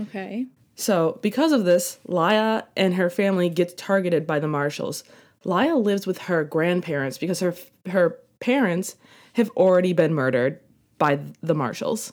Okay. 0.00 0.46
So, 0.76 1.18
because 1.22 1.52
of 1.52 1.64
this, 1.64 1.98
Laia 2.08 2.64
and 2.76 2.94
her 2.94 3.08
family 3.10 3.48
gets 3.48 3.74
targeted 3.76 4.26
by 4.26 4.40
the 4.40 4.48
Martials. 4.48 5.04
Laia 5.44 5.80
lives 5.82 6.06
with 6.06 6.18
her 6.22 6.42
grandparents 6.42 7.16
because 7.18 7.40
her 7.40 7.54
her 7.86 8.18
parents 8.40 8.96
have 9.34 9.50
already 9.50 9.92
been 9.92 10.14
murdered 10.14 10.60
by 10.98 11.20
the 11.42 11.54
Martials. 11.54 12.12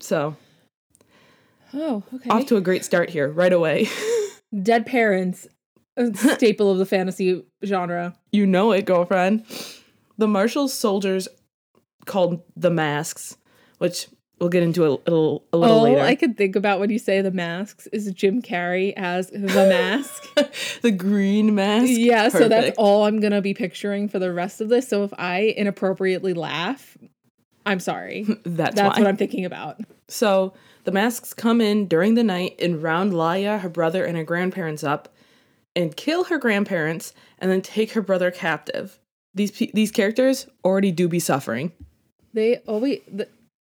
So, 0.00 0.36
Oh, 1.74 2.02
okay. 2.14 2.30
off 2.30 2.46
to 2.46 2.56
a 2.56 2.60
great 2.60 2.84
start 2.84 3.10
here 3.10 3.28
right 3.30 3.52
away. 3.52 3.88
Dead 4.62 4.86
parents, 4.86 5.46
a 5.96 6.14
staple 6.14 6.70
of 6.70 6.78
the 6.78 6.86
fantasy 6.86 7.44
genre. 7.64 8.14
you 8.32 8.46
know 8.46 8.72
it, 8.72 8.84
girlfriend. 8.84 9.44
The 10.16 10.28
Martials 10.28 10.72
soldiers 10.72 11.28
called 12.06 12.42
the 12.56 12.70
masks, 12.70 13.36
which 13.78 14.08
we'll 14.38 14.48
get 14.48 14.62
into 14.62 14.86
a 14.86 14.90
little 14.90 15.44
a 15.52 15.56
little 15.56 15.76
All 15.76 15.82
later. 15.82 16.00
I 16.00 16.14
could 16.14 16.36
think 16.36 16.56
about 16.56 16.80
when 16.80 16.90
you 16.90 16.98
say 16.98 17.20
the 17.20 17.30
masks 17.30 17.86
is 17.88 18.10
Jim 18.12 18.42
Carrey 18.42 18.92
as 18.96 19.30
the 19.30 19.38
mask. 19.38 20.24
the 20.82 20.90
green 20.90 21.54
mask. 21.54 21.90
yeah, 21.90 22.28
so 22.28 22.48
that's 22.48 22.76
all 22.78 23.04
I'm 23.04 23.20
gonna 23.20 23.42
be 23.42 23.54
picturing 23.54 24.08
for 24.08 24.18
the 24.18 24.32
rest 24.32 24.60
of 24.60 24.68
this. 24.68 24.88
So 24.88 25.04
if 25.04 25.12
I 25.18 25.54
inappropriately 25.56 26.34
laugh, 26.34 26.96
I'm 27.66 27.80
sorry. 27.80 28.22
That's, 28.44 28.76
That's 28.76 28.96
why. 28.96 29.02
what 29.02 29.08
I'm 29.08 29.16
thinking 29.18 29.44
about. 29.44 29.78
So 30.08 30.54
the 30.84 30.92
masks 30.92 31.34
come 31.34 31.60
in 31.60 31.86
during 31.86 32.14
the 32.14 32.24
night 32.24 32.56
and 32.58 32.82
round 32.82 33.12
Laia, 33.12 33.60
her 33.60 33.68
brother, 33.68 34.06
and 34.06 34.16
her 34.16 34.24
grandparents 34.24 34.82
up, 34.82 35.14
and 35.76 35.94
kill 35.94 36.24
her 36.24 36.38
grandparents, 36.38 37.12
and 37.38 37.50
then 37.50 37.60
take 37.60 37.92
her 37.92 38.00
brother 38.00 38.30
captive. 38.30 38.98
These 39.34 39.52
these 39.74 39.90
characters 39.90 40.46
already 40.64 40.92
do 40.92 41.08
be 41.08 41.20
suffering. 41.20 41.72
They 42.32 42.56
always 42.66 43.00
the, 43.06 43.28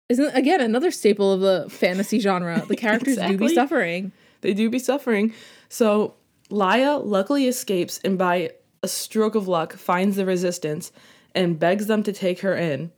isn't 0.09 0.35
again 0.35 0.61
another 0.61 0.91
staple 0.91 1.33
of 1.33 1.41
the 1.41 1.71
fantasy 1.71 2.19
genre. 2.21 2.65
The 2.67 2.77
characters 2.85 3.17
do 3.17 3.37
be 3.37 3.55
suffering. 3.55 4.12
They 4.41 4.55
do 4.55 4.71
be 4.71 4.79
suffering. 4.79 5.35
So 5.69 6.15
Laia 6.50 7.05
luckily 7.05 7.47
escapes 7.47 8.00
and 8.05 8.17
by 8.17 8.53
a 8.83 8.88
stroke 8.88 9.35
of 9.35 9.49
luck 9.49 9.75
finds 9.75 10.17
the 10.17 10.25
resistance 10.25 10.93
and 11.35 11.59
begs 11.59 11.87
them 11.87 12.03
to 12.05 12.12
take 12.12 12.41
her 12.41 12.57
in. 12.57 12.93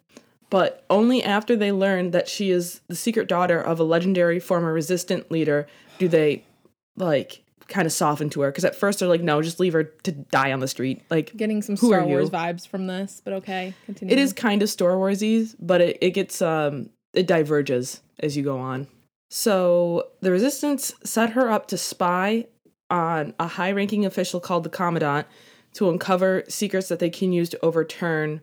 But 0.51 0.85
only 0.91 1.23
after 1.23 1.57
they 1.57 1.73
learn 1.73 2.11
that 2.11 2.29
she 2.29 2.51
is 2.51 2.81
the 2.89 2.97
secret 2.97 3.29
daughter 3.29 3.61
of 3.61 3.79
a 3.79 3.85
legendary 3.85 4.41
former 4.41 4.73
resistant 4.73 5.31
leader 5.31 5.67
do 5.99 6.09
they 6.09 6.45
like 6.97 7.43
kind 7.69 7.87
of 7.87 7.93
soften 7.93 8.29
to 8.31 8.41
her 8.41 8.51
because 8.51 8.65
at 8.65 8.75
first 8.75 8.99
they're 8.99 9.09
like 9.09 9.23
no 9.23 9.41
just 9.41 9.61
leave 9.61 9.73
her 9.73 9.85
to 9.85 10.11
die 10.11 10.53
on 10.53 10.59
the 10.59 10.67
street 10.67 11.03
like 11.09 11.35
Getting 11.37 11.63
some 11.63 11.77
Star 11.77 12.05
Wars 12.05 12.29
vibes 12.29 12.67
from 12.67 12.89
this, 12.89 13.23
but 13.25 13.33
okay, 13.35 13.73
continue. 13.87 14.13
it 14.13 14.19
is 14.19 14.33
kind 14.33 14.61
of 14.61 14.69
Star 14.69 14.91
Warsy, 14.91 15.55
but 15.61 15.81
it, 15.81 15.99
it 16.01 16.11
gets 16.11 16.43
um 16.43 16.91
it 17.13 17.27
diverges 17.27 18.01
as 18.19 18.37
you 18.37 18.43
go 18.43 18.59
on. 18.59 18.87
So 19.31 20.09
the 20.21 20.31
resistance 20.31 20.93
set 21.05 21.31
her 21.31 21.51
up 21.51 21.67
to 21.69 21.79
spy 21.79 22.47
on 22.89 23.35
a 23.39 23.47
high-ranking 23.47 24.05
official 24.05 24.41
called 24.41 24.65
the 24.65 24.71
Commandant 24.71 25.27
to 25.75 25.89
uncover 25.89 26.43
secrets 26.49 26.89
that 26.89 26.99
they 26.99 27.11
can 27.11 27.33
use 27.33 27.49
to 27.51 27.65
overturn 27.65 28.41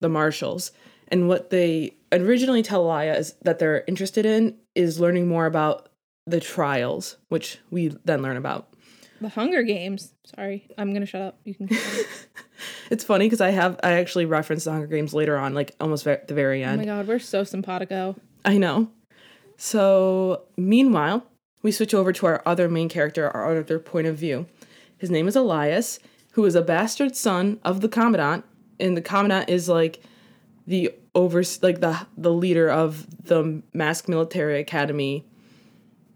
the 0.00 0.08
Martials. 0.08 0.72
And 1.08 1.28
what 1.28 1.50
they 1.50 1.96
originally 2.10 2.62
tell 2.62 2.84
Laia 2.84 3.16
is 3.16 3.34
that 3.42 3.60
they're 3.60 3.84
interested 3.86 4.26
in 4.26 4.56
is 4.74 4.98
learning 4.98 5.28
more 5.28 5.46
about 5.46 5.88
the 6.26 6.40
trials, 6.40 7.16
which 7.28 7.58
we 7.70 7.96
then 8.04 8.22
learn 8.22 8.36
about. 8.36 8.73
The 9.24 9.30
Hunger 9.30 9.62
Games. 9.62 10.12
Sorry, 10.24 10.68
I'm 10.78 10.92
gonna 10.92 11.06
shut 11.06 11.22
up. 11.22 11.38
You 11.44 11.54
can. 11.54 11.68
It's 12.90 13.02
funny 13.02 13.26
because 13.26 13.40
I 13.40 13.50
have 13.50 13.80
I 13.82 13.92
actually 13.94 14.26
referenced 14.26 14.66
the 14.66 14.72
Hunger 14.72 14.86
Games 14.86 15.12
later 15.12 15.36
on, 15.36 15.54
like 15.54 15.74
almost 15.80 16.06
at 16.06 16.28
the 16.28 16.34
very 16.34 16.64
oh 16.64 16.68
end. 16.68 16.80
oh 16.80 16.84
my 16.84 16.84
god, 16.84 17.08
we're 17.08 17.18
so 17.18 17.42
simpatico. 17.42 18.14
I 18.44 18.58
know. 18.58 18.90
So, 19.56 20.42
meanwhile, 20.56 21.26
we 21.62 21.72
switch 21.72 21.94
over 21.94 22.12
to 22.12 22.26
our 22.26 22.42
other 22.44 22.68
main 22.68 22.88
character, 22.88 23.28
our 23.28 23.58
other 23.58 23.78
point 23.78 24.06
of 24.06 24.16
view. 24.16 24.46
His 24.98 25.10
name 25.10 25.28
is 25.28 25.36
Elias, 25.36 25.98
who 26.32 26.44
is 26.44 26.54
a 26.54 26.62
bastard 26.62 27.16
son 27.16 27.58
of 27.64 27.80
the 27.80 27.88
commandant, 27.88 28.44
and 28.78 28.96
the 28.96 29.02
commandant 29.02 29.48
is 29.48 29.68
like 29.68 30.00
the 30.66 30.94
over 31.14 31.42
like 31.62 31.80
the 31.80 32.06
the 32.16 32.32
leader 32.32 32.68
of 32.68 33.06
the 33.24 33.62
Mask 33.72 34.08
Military 34.08 34.60
Academy, 34.60 35.24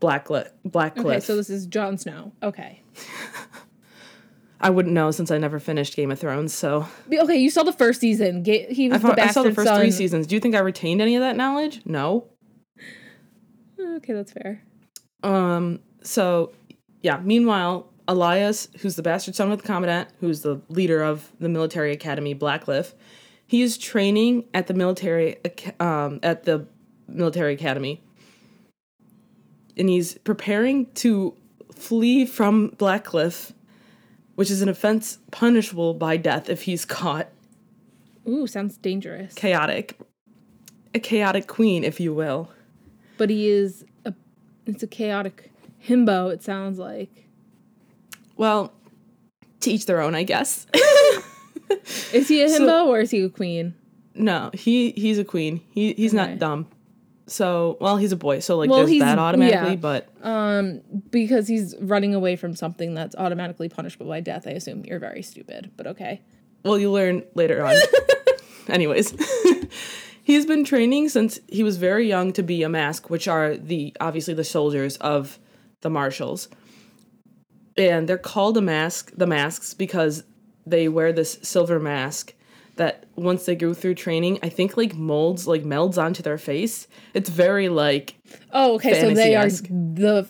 Blackcliff. 0.00 0.50
Blackcliff. 0.67 1.05
Okay, 1.05 1.21
so 1.21 1.37
this 1.37 1.50
is 1.50 1.67
Jon 1.67 1.99
Snow. 1.99 2.33
Okay. 2.43 2.83
I 4.61 4.71
wouldn't 4.71 4.95
know 4.95 5.11
since 5.12 5.31
I 5.31 5.38
never 5.38 5.61
finished 5.61 5.95
Game 5.95 6.11
of 6.11 6.19
Thrones. 6.19 6.52
So 6.52 6.87
Okay, 7.12 7.37
you 7.37 7.49
saw 7.50 7.62
the 7.62 7.73
first 7.73 8.00
season. 8.00 8.43
Ga- 8.43 8.73
he 8.73 8.88
was 8.88 8.97
I, 8.97 8.99
the 8.99 9.09
thought, 9.09 9.19
I 9.21 9.31
saw 9.31 9.43
the 9.45 9.55
first 9.55 9.69
son. 9.69 9.81
three 9.81 9.90
seasons. 9.93 10.26
Do 10.26 10.35
you 10.35 10.40
think 10.40 10.55
I 10.57 10.61
retained 10.61 11.00
any 11.00 11.14
of 11.14 11.21
that 11.21 11.37
knowledge? 11.37 11.83
No. 11.85 12.26
Okay, 13.81 14.12
that's 14.12 14.33
fair. 14.33 14.62
Um, 15.23 15.81
so 16.02 16.52
yeah, 17.02 17.21
meanwhile, 17.23 17.93
Elias, 18.09 18.69
who's 18.81 18.97
the 18.97 19.02
bastard 19.02 19.35
son 19.35 19.50
of 19.52 19.59
the 19.61 19.64
commandant, 19.67 20.09
who's 20.21 20.40
the 20.40 20.61
leader 20.69 21.02
of 21.02 21.31
the 21.38 21.49
military 21.49 21.93
academy, 21.93 22.35
Blackcliff, 22.35 22.95
he 23.47 23.62
is 23.62 23.78
training 23.78 24.45
at 24.55 24.67
the 24.67 24.75
military 24.75 25.37
um, 25.78 26.19
at 26.23 26.45
the 26.45 26.67
military 27.07 27.55
academy. 27.55 28.02
And 29.78 29.88
he's 29.88 30.18
preparing 30.18 30.87
to 30.94 31.35
flee 31.73 32.26
from 32.26 32.70
Blackcliff, 32.73 33.52
which 34.35 34.50
is 34.50 34.61
an 34.62 34.68
offense 34.68 35.18
punishable 35.30 35.94
by 35.94 36.16
death 36.16 36.49
if 36.49 36.62
he's 36.62 36.85
caught. 36.85 37.28
Ooh, 38.28 38.47
sounds 38.47 38.76
dangerous. 38.76 39.35
Chaotic. 39.35 39.99
A 40.94 40.99
chaotic 40.99 41.47
queen, 41.47 41.85
if 41.85 42.00
you 42.00 42.12
will. 42.12 42.50
But 43.18 43.30
he 43.30 43.49
is 43.49 43.85
a. 44.04 44.14
It's 44.66 44.82
a 44.82 44.87
chaotic 44.87 45.50
himbo. 45.87 46.32
It 46.32 46.42
sounds 46.42 46.78
like. 46.78 47.26
Well, 48.37 48.73
to 49.61 49.70
each 49.70 49.87
their 49.87 50.00
own, 50.00 50.14
I 50.14 50.23
guess. 50.25 50.66
Is 52.12 52.28
he 52.28 52.42
a 52.42 52.49
So- 52.49 52.61
himbo 52.66 52.87
or 52.87 53.00
is 53.00 53.11
he 53.11 53.23
a 53.23 53.28
queen? 53.28 53.75
No, 54.14 54.50
he 54.54 54.90
he's 54.92 55.18
a 55.18 55.25
queen. 55.25 55.61
He 55.70 55.92
he's 55.92 56.12
Okay. 56.14 56.30
not 56.30 56.38
dumb. 56.38 56.66
So 57.28 57.76
well, 57.80 57.97
he's 57.97 58.12
a 58.12 58.16
boy. 58.16 58.40
So 58.40 58.56
like 58.56 58.70
Well, 58.70 58.87
there's 58.87 58.99
that 59.00 59.18
automatically. 59.18 59.70
yeah. 59.70 59.76
But 59.76 60.08
Um, 60.23 60.80
because 61.11 61.47
he's 61.47 61.75
running 61.80 62.14
away 62.14 62.37
from 62.37 62.56
something 62.56 62.94
that's 62.94 63.14
automatically 63.16 63.68
punishable 63.68 64.06
by 64.06 64.20
death. 64.20 64.47
I 64.47 64.50
assume 64.52 64.85
you're 64.85 64.99
very 64.99 65.23
stupid, 65.23 65.70
but 65.76 65.87
okay. 65.87 66.23
well, 66.64 66.78
you 66.78 66.90
learn 66.90 67.23
later 67.35 67.64
on. 67.64 67.76
Anyways, 68.68 69.14
he's 70.23 70.44
been 70.44 70.64
training 70.64 71.08
since 71.08 71.38
he 71.49 71.62
was 71.62 71.76
very 71.76 72.06
young 72.06 72.32
to 72.35 72.42
be 72.42 72.62
a 72.62 72.68
mask, 72.68 73.08
which 73.11 73.28
are 73.28 73.56
the 73.56 73.94
obviously 74.00 74.35
the 74.35 74.44
soldiers 74.44 74.97
of 74.99 75.38
the 75.80 75.90
Martials, 75.90 76.49
and 77.76 78.08
they're 78.08 78.18
called 78.18 78.56
a 78.56 78.61
mask. 78.61 79.12
The 79.16 79.26
masks 79.26 79.73
because 79.75 80.25
they 80.66 80.88
wear 80.88 81.12
this 81.12 81.38
silver 81.42 81.78
mask 81.80 82.35
that 82.78 83.06
once 83.14 83.44
they 83.44 83.54
go 83.54 83.75
through 83.75 83.94
training, 83.94 84.38
I 84.42 84.49
think 84.49 84.76
like 84.76 84.94
molds 84.94 85.47
like 85.47 85.62
melds 85.62 86.02
onto 86.02 86.23
their 86.23 86.38
face. 86.38 86.88
It's 87.14 87.28
very 87.28 87.68
like 87.68 88.16
Oh, 88.52 88.75
okay. 88.76 89.00
So 89.00 89.11
they 89.12 89.37
are 89.37 89.49
the 89.49 90.28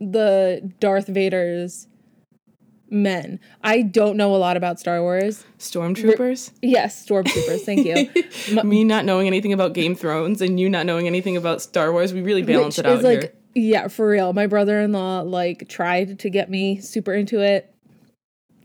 the 0.00 0.72
Darth 0.80 1.06
Vader's 1.06 1.86
men. 2.90 3.40
I 3.62 3.82
don't 3.82 4.16
know 4.16 4.34
a 4.34 4.38
lot 4.38 4.56
about 4.56 4.80
Star 4.80 5.00
Wars. 5.02 5.44
stormtroopers. 5.58 6.52
Yes, 6.62 7.06
stormtroopers. 7.06 7.60
Thank 7.60 7.86
you. 7.86 8.62
me 8.64 8.84
not 8.84 9.04
knowing 9.04 9.26
anything 9.26 9.52
about 9.52 9.74
Game 9.74 9.92
of 9.92 10.00
Thrones 10.00 10.40
and 10.40 10.58
you 10.58 10.68
not 10.68 10.86
knowing 10.86 11.06
anything 11.06 11.36
about 11.36 11.62
Star 11.62 11.92
Wars, 11.92 12.12
we 12.12 12.22
really 12.22 12.42
balance 12.42 12.78
it 12.78 12.86
out 12.86 13.02
like, 13.02 13.20
here. 13.20 13.32
yeah, 13.54 13.88
for 13.88 14.08
real. 14.08 14.32
My 14.32 14.46
brother-in-law 14.46 15.22
like 15.22 15.68
tried 15.68 16.18
to 16.20 16.30
get 16.30 16.50
me 16.50 16.80
super 16.80 17.12
into 17.12 17.40
it. 17.40 17.72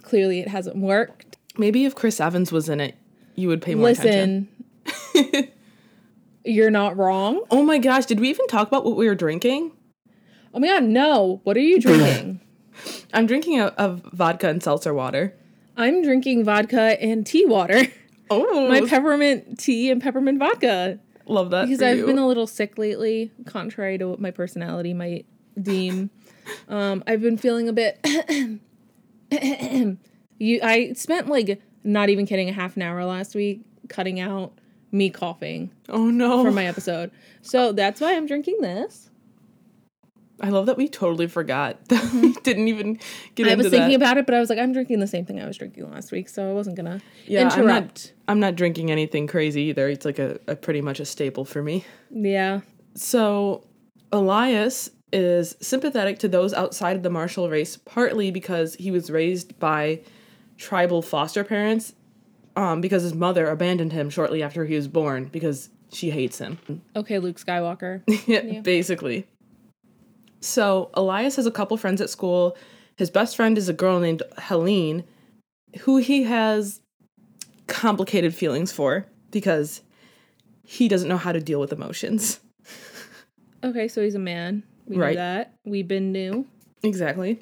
Clearly, 0.01 0.39
it 0.39 0.47
hasn't 0.47 0.77
worked. 0.77 1.32
Maybe 1.57 1.85
if 1.85 1.95
Chris 1.95 2.19
Evans 2.19 2.51
was 2.51 2.67
in 2.69 2.79
it, 2.81 2.95
you 3.35 3.47
would 3.47 3.61
pay 3.61 3.75
more 3.75 3.89
attention. 3.89 4.47
You're 6.45 6.71
not 6.71 6.97
wrong. 6.97 7.41
Oh 7.51 7.63
my 7.63 7.77
gosh, 7.77 8.05
did 8.05 8.19
we 8.19 8.29
even 8.29 8.47
talk 8.47 8.67
about 8.67 8.83
what 8.83 8.97
we 8.97 9.07
were 9.07 9.15
drinking? 9.15 9.71
Oh 10.53 10.59
my 10.59 10.67
god, 10.67 10.83
no! 10.83 11.39
What 11.43 11.55
are 11.55 11.61
you 11.61 11.79
drinking? 11.81 12.41
I'm 13.13 13.25
drinking 13.27 13.59
a, 13.61 13.73
a 13.77 13.89
vodka 14.13 14.49
and 14.49 14.61
seltzer 14.61 14.93
water. 14.93 15.33
I'm 15.77 16.03
drinking 16.03 16.43
vodka 16.43 17.01
and 17.01 17.25
tea 17.25 17.45
water. 17.45 17.83
Oh, 18.31 18.67
My 18.69 18.81
peppermint 18.87 19.59
tea 19.59 19.91
and 19.91 20.01
peppermint 20.01 20.39
vodka. 20.39 20.97
love 21.27 21.51
that 21.51 21.65
because 21.65 21.83
I've 21.83 21.97
you. 21.97 22.05
been 22.07 22.17
a 22.17 22.25
little 22.25 22.47
sick 22.47 22.77
lately, 22.79 23.31
contrary 23.45 23.97
to 23.99 24.07
what 24.07 24.19
my 24.19 24.31
personality 24.31 24.93
might 24.93 25.27
deem. 25.61 26.09
um, 26.67 27.03
I've 27.05 27.21
been 27.21 27.37
feeling 27.37 27.67
a 27.69 27.73
bit. 27.73 27.99
you, 30.43 30.59
I 30.61 30.93
spent 30.93 31.27
like 31.27 31.61
not 31.83 32.09
even 32.09 32.25
kidding 32.25 32.49
a 32.49 32.53
half 32.53 32.75
an 32.75 32.81
hour 32.81 33.03
last 33.05 33.35
week 33.35 33.61
cutting 33.89 34.19
out 34.19 34.53
me 34.91 35.09
coughing 35.09 35.71
oh 35.89 36.09
no. 36.09 36.43
for 36.43 36.51
my 36.51 36.65
episode, 36.65 37.11
so 37.41 37.71
that's 37.71 37.99
why 38.01 38.15
I'm 38.15 38.25
drinking 38.25 38.61
this. 38.61 39.09
I 40.41 40.49
love 40.49 40.65
that 40.65 40.77
we 40.77 40.89
totally 40.89 41.27
forgot. 41.27 41.87
That 41.87 42.11
we 42.13 42.33
didn't 42.43 42.67
even 42.67 42.99
get 43.35 43.45
Mm-hmm. 43.45 43.51
I 43.51 43.55
was 43.55 43.69
thinking 43.69 43.89
that. 43.89 43.95
about 43.95 44.17
it, 44.17 44.25
but 44.25 44.35
I 44.35 44.39
was 44.39 44.49
like, 44.49 44.59
I'm 44.59 44.73
drinking 44.73 44.99
the 44.99 45.07
same 45.07 45.25
thing 45.25 45.39
I 45.39 45.47
was 45.47 45.57
drinking 45.57 45.89
last 45.89 46.11
week, 46.11 46.27
so 46.27 46.49
I 46.49 46.53
wasn't 46.53 46.75
gonna 46.75 47.01
yeah, 47.25 47.41
I'm 47.41 47.59
interrupt. 47.59 47.65
not, 47.67 48.11
I'm 48.27 48.39
not 48.39 48.55
drinking 48.55 48.91
anything 48.91 49.27
crazy 49.27 49.61
either. 49.63 49.87
It's 49.87 50.05
like 50.05 50.19
a, 50.19 50.39
a 50.47 50.55
pretty 50.55 50.81
much 50.81 50.99
a 50.99 51.05
staple 51.05 51.45
for 51.45 51.63
me. 51.63 51.85
Yeah. 52.11 52.61
So 52.95 53.65
Elias 54.11 54.89
is 55.13 55.55
sympathetic 55.61 56.19
to 56.19 56.27
those 56.27 56.53
outside 56.53 56.95
of 56.95 57.03
the 57.03 57.09
martial 57.09 57.49
race, 57.49 57.77
partly 57.77 58.31
because 58.31 58.75
he 58.75 58.91
was 58.91 59.09
raised 59.09 59.57
by 59.59 60.01
tribal 60.57 61.01
foster 61.01 61.43
parents, 61.43 61.93
um, 62.55 62.81
because 62.81 63.03
his 63.03 63.13
mother 63.13 63.47
abandoned 63.49 63.91
him 63.93 64.09
shortly 64.09 64.43
after 64.43 64.65
he 64.65 64.75
was 64.75 64.87
born 64.87 65.25
because 65.25 65.69
she 65.91 66.09
hates 66.09 66.37
him. 66.39 66.57
Okay, 66.95 67.19
Luke 67.19 67.37
Skywalker. 67.39 68.01
yeah, 68.27 68.61
basically. 68.61 69.27
So 70.41 70.89
Elias 70.93 71.35
has 71.37 71.45
a 71.45 71.51
couple 71.51 71.77
friends 71.77 72.01
at 72.01 72.09
school. 72.09 72.57
His 72.97 73.09
best 73.09 73.35
friend 73.35 73.57
is 73.57 73.69
a 73.69 73.73
girl 73.73 73.99
named 73.99 74.23
Helene, 74.37 75.03
who 75.81 75.97
he 75.97 76.23
has 76.23 76.81
complicated 77.67 78.35
feelings 78.35 78.71
for 78.71 79.05
because 79.31 79.81
he 80.63 80.87
doesn't 80.87 81.09
know 81.09 81.17
how 81.17 81.31
to 81.31 81.39
deal 81.39 81.59
with 81.59 81.71
emotions. 81.71 82.39
okay, 83.63 83.87
so 83.87 84.01
he's 84.03 84.15
a 84.15 84.19
man. 84.19 84.63
We 84.85 84.97
Right. 84.97 85.09
knew 85.11 85.15
that. 85.15 85.53
We've 85.65 85.87
been 85.87 86.11
new. 86.11 86.45
Exactly. 86.83 87.39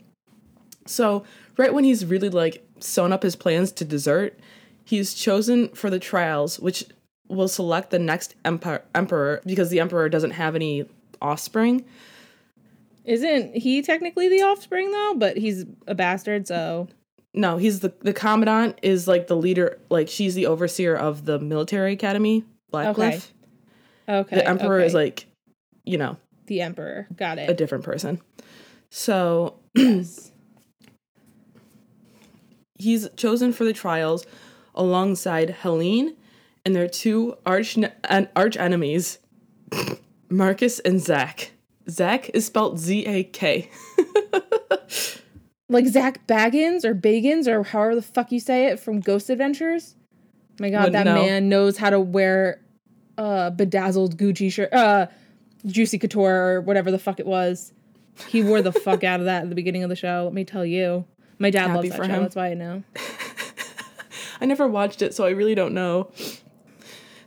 So, 0.86 1.24
right 1.58 1.74
when 1.74 1.84
he's 1.84 2.06
really 2.06 2.30
like 2.30 2.66
sewn 2.80 3.12
up 3.12 3.24
his 3.24 3.36
plans 3.36 3.72
to 3.74 3.86
desert, 3.86 4.40
he's 4.84 5.14
chosen 5.14 5.70
for 5.70 5.90
the 5.90 6.00
trials, 6.00 6.60
which 6.60 6.86
will 7.28 7.48
select 7.48 7.92
the 7.92 8.00
next 8.00 8.36
emperor, 8.44 8.84
emperor 8.94 9.42
because 9.46 9.70
the 9.70 9.80
emperor 9.80 10.10
doesn't 10.10 10.32
have 10.32 10.56
any 10.56 10.86
offspring. 11.22 11.86
Isn't 13.06 13.56
he 13.56 13.82
technically 13.82 14.30
the 14.30 14.44
offspring 14.44 14.92
though? 14.92 15.16
But 15.18 15.38
he's 15.38 15.66
a 15.88 15.96
bastard, 15.96 16.48
so 16.48 16.88
No, 17.34 17.58
he's 17.58 17.80
the 17.80 17.94
the 18.02 18.14
commandant 18.14 18.78
is 18.82 19.08
like 19.08 19.28
the 19.28 19.36
leader, 19.36 19.80
like 19.90 20.10
she's 20.10 20.36
the 20.36 20.46
overseer 20.46 20.96
of 20.96 21.26
the 21.26 21.40
military 21.40 21.94
academy, 21.94 22.44
Blackcliff. 22.72 23.32
okay. 24.08 24.20
okay. 24.20 24.36
The 24.36 24.48
emperor 24.48 24.80
okay. 24.80 24.86
is 24.86 24.94
like, 24.94 25.26
you 25.84 25.98
know, 25.98 26.18
the 26.48 26.62
emperor. 26.62 27.08
Got 27.16 27.40
it. 27.40 27.50
a 27.50 27.54
different 27.54 27.84
person. 27.84 28.22
So 28.90 29.56
yes. 29.76 30.31
He's 32.82 33.08
chosen 33.16 33.54
for 33.54 33.64
the 33.64 33.74
trials 33.74 34.26
alongside 34.76 35.50
Helene 35.62 36.16
and 36.66 36.76
their 36.76 36.88
two 36.88 37.36
arch 37.46 37.78
an 37.78 38.30
arch 38.36 38.58
enemies, 38.58 39.20
Marcus 40.30 40.80
and 40.80 41.00
Zak. 41.02 41.52
Zak 41.90 42.30
is 42.34 42.46
spelled 42.46 42.80
Z 42.80 43.06
A 43.06 43.24
K. 43.24 43.70
Like 45.70 45.88
Zach 45.88 46.28
Baggins 46.28 46.84
or 46.84 46.94
Bagans 46.94 47.48
or 47.48 47.64
however 47.64 47.96
the 47.96 48.02
fuck 48.02 48.30
you 48.34 48.42
say 48.42 48.66
it 48.66 48.78
from 48.78 49.00
Ghost 49.00 49.30
Adventures. 49.30 49.96
My 50.60 50.70
God, 50.70 50.84
Wouldn't 50.84 50.94
that 50.94 51.06
know. 51.06 51.16
man 51.24 51.48
knows 51.48 51.78
how 51.78 51.90
to 51.90 52.00
wear 52.00 52.62
uh 53.18 53.52
bedazzled 53.52 54.18
Gucci 54.18 54.52
shirt, 54.52 54.74
uh, 54.74 55.08
Juicy 55.66 55.98
Couture 55.98 56.56
or 56.56 56.62
whatever 56.62 56.92
the 56.92 57.00
fuck 57.00 57.22
it 57.22 57.26
was. 57.26 57.72
He 58.28 58.44
wore 58.44 58.62
the 58.62 58.74
fuck 58.74 59.04
out 59.06 59.22
of 59.22 59.28
that 59.28 59.44
at 59.44 59.50
the 59.50 59.56
beginning 59.56 59.84
of 59.84 59.90
the 59.90 59.96
show. 59.96 60.24
Let 60.26 60.34
me 60.34 60.44
tell 60.44 60.66
you. 60.66 61.06
My 61.42 61.50
dad 61.50 61.70
Happy 61.72 61.74
loves 61.74 61.90
that 61.90 61.98
for 61.98 62.06
show. 62.06 62.12
him. 62.12 62.22
That's 62.22 62.36
why 62.36 62.52
I 62.52 62.54
know. 62.54 62.84
I 64.42 64.46
never 64.46 64.68
watched 64.68 65.02
it, 65.02 65.14
so 65.16 65.26
I 65.26 65.32
really 65.32 65.56
don't 65.56 65.74
know. 65.74 66.12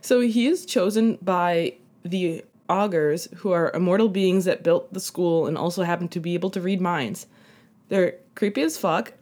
So 0.01 0.21
he 0.21 0.47
is 0.47 0.65
chosen 0.65 1.17
by 1.21 1.73
the 2.03 2.43
augurs, 2.69 3.27
who 3.37 3.51
are 3.51 3.71
immortal 3.73 4.07
beings 4.09 4.45
that 4.45 4.63
built 4.63 4.91
the 4.93 4.99
school 4.99 5.47
and 5.47 5.57
also 5.57 5.83
happen 5.83 6.07
to 6.09 6.19
be 6.19 6.33
able 6.33 6.49
to 6.51 6.61
read 6.61 6.79
minds. 6.81 7.27
They're 7.89 8.15
creepy 8.35 8.61
as 8.61 8.77
fuck. 8.77 9.13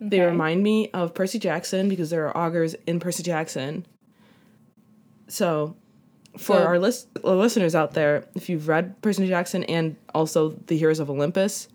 They 0.00 0.20
remind 0.20 0.62
me 0.62 0.90
of 0.90 1.14
Percy 1.14 1.38
Jackson 1.38 1.88
because 1.88 2.10
there 2.10 2.26
are 2.26 2.36
augurs 2.36 2.74
in 2.86 3.00
Percy 3.00 3.22
Jackson. 3.22 3.86
So, 5.28 5.76
for 6.36 6.56
So- 6.56 6.64
our 6.64 6.78
list, 6.78 7.08
our 7.24 7.34
listeners 7.36 7.74
out 7.74 7.94
there, 7.94 8.24
if 8.34 8.48
you've 8.48 8.66
read 8.68 9.00
Percy 9.02 9.28
Jackson 9.28 9.64
and 9.64 9.96
also 10.14 10.50
the 10.66 10.76
Heroes 10.76 10.98
of 11.00 11.08
Olympus, 11.10 11.68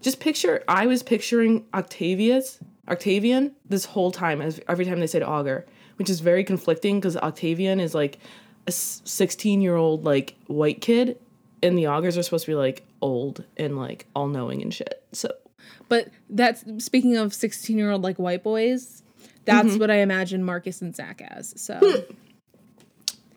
just 0.00 0.20
picture. 0.20 0.62
I 0.68 0.86
was 0.86 1.02
picturing 1.02 1.64
Octavius, 1.74 2.58
Octavian, 2.88 3.52
this 3.68 3.84
whole 3.86 4.12
time 4.12 4.40
as 4.40 4.60
every 4.68 4.84
time 4.84 5.00
they 5.00 5.06
said 5.06 5.22
augur, 5.22 5.66
which 5.96 6.08
is 6.10 6.20
very 6.20 6.44
conflicting 6.44 6.98
because 7.00 7.16
Octavian 7.16 7.80
is 7.80 7.94
like 7.94 8.18
a 8.66 8.72
sixteen-year-old 8.72 10.04
like 10.04 10.34
white 10.46 10.80
kid, 10.80 11.18
and 11.62 11.76
the 11.76 11.86
augurs 11.86 12.16
are 12.16 12.22
supposed 12.22 12.44
to 12.46 12.50
be 12.52 12.54
like 12.54 12.84
old 13.00 13.44
and 13.56 13.76
like 13.76 14.06
all 14.14 14.28
knowing 14.28 14.62
and 14.62 14.72
shit. 14.72 15.02
So 15.12 15.30
But 15.88 16.08
that's 16.30 16.64
speaking 16.84 17.16
of 17.16 17.32
16 17.34 17.76
year 17.78 17.90
old 17.90 18.02
like 18.02 18.18
white 18.18 18.42
boys, 18.42 19.02
that's 19.44 19.68
Mm-hmm. 19.68 19.78
what 19.78 19.90
I 19.90 19.96
imagine 19.96 20.44
Marcus 20.44 20.82
and 20.82 20.94
Zak 20.94 21.20
as. 21.22 21.54
So 21.60 21.80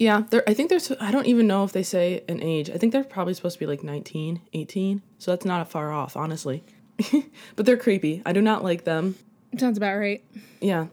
Yeah, 0.01 0.23
they're, 0.31 0.43
I 0.49 0.55
think 0.55 0.71
there's, 0.71 0.91
I 0.99 1.11
don't 1.11 1.27
even 1.27 1.45
know 1.45 1.63
if 1.63 1.73
they 1.73 1.83
say 1.83 2.23
an 2.27 2.41
age. 2.41 2.71
I 2.71 2.77
think 2.79 2.91
they're 2.91 3.03
probably 3.03 3.35
supposed 3.35 3.53
to 3.53 3.59
be 3.59 3.67
like 3.67 3.83
19, 3.83 4.41
18. 4.51 5.03
So 5.19 5.29
that's 5.29 5.45
not 5.45 5.69
far 5.69 5.91
off, 5.91 6.17
honestly. 6.17 6.63
but 7.55 7.67
they're 7.67 7.77
creepy. 7.77 8.23
I 8.25 8.33
do 8.33 8.41
not 8.41 8.63
like 8.63 8.83
them. 8.83 9.13
sounds 9.59 9.77
about 9.77 9.97
right. 9.97 10.23
Yeah. 10.59 10.87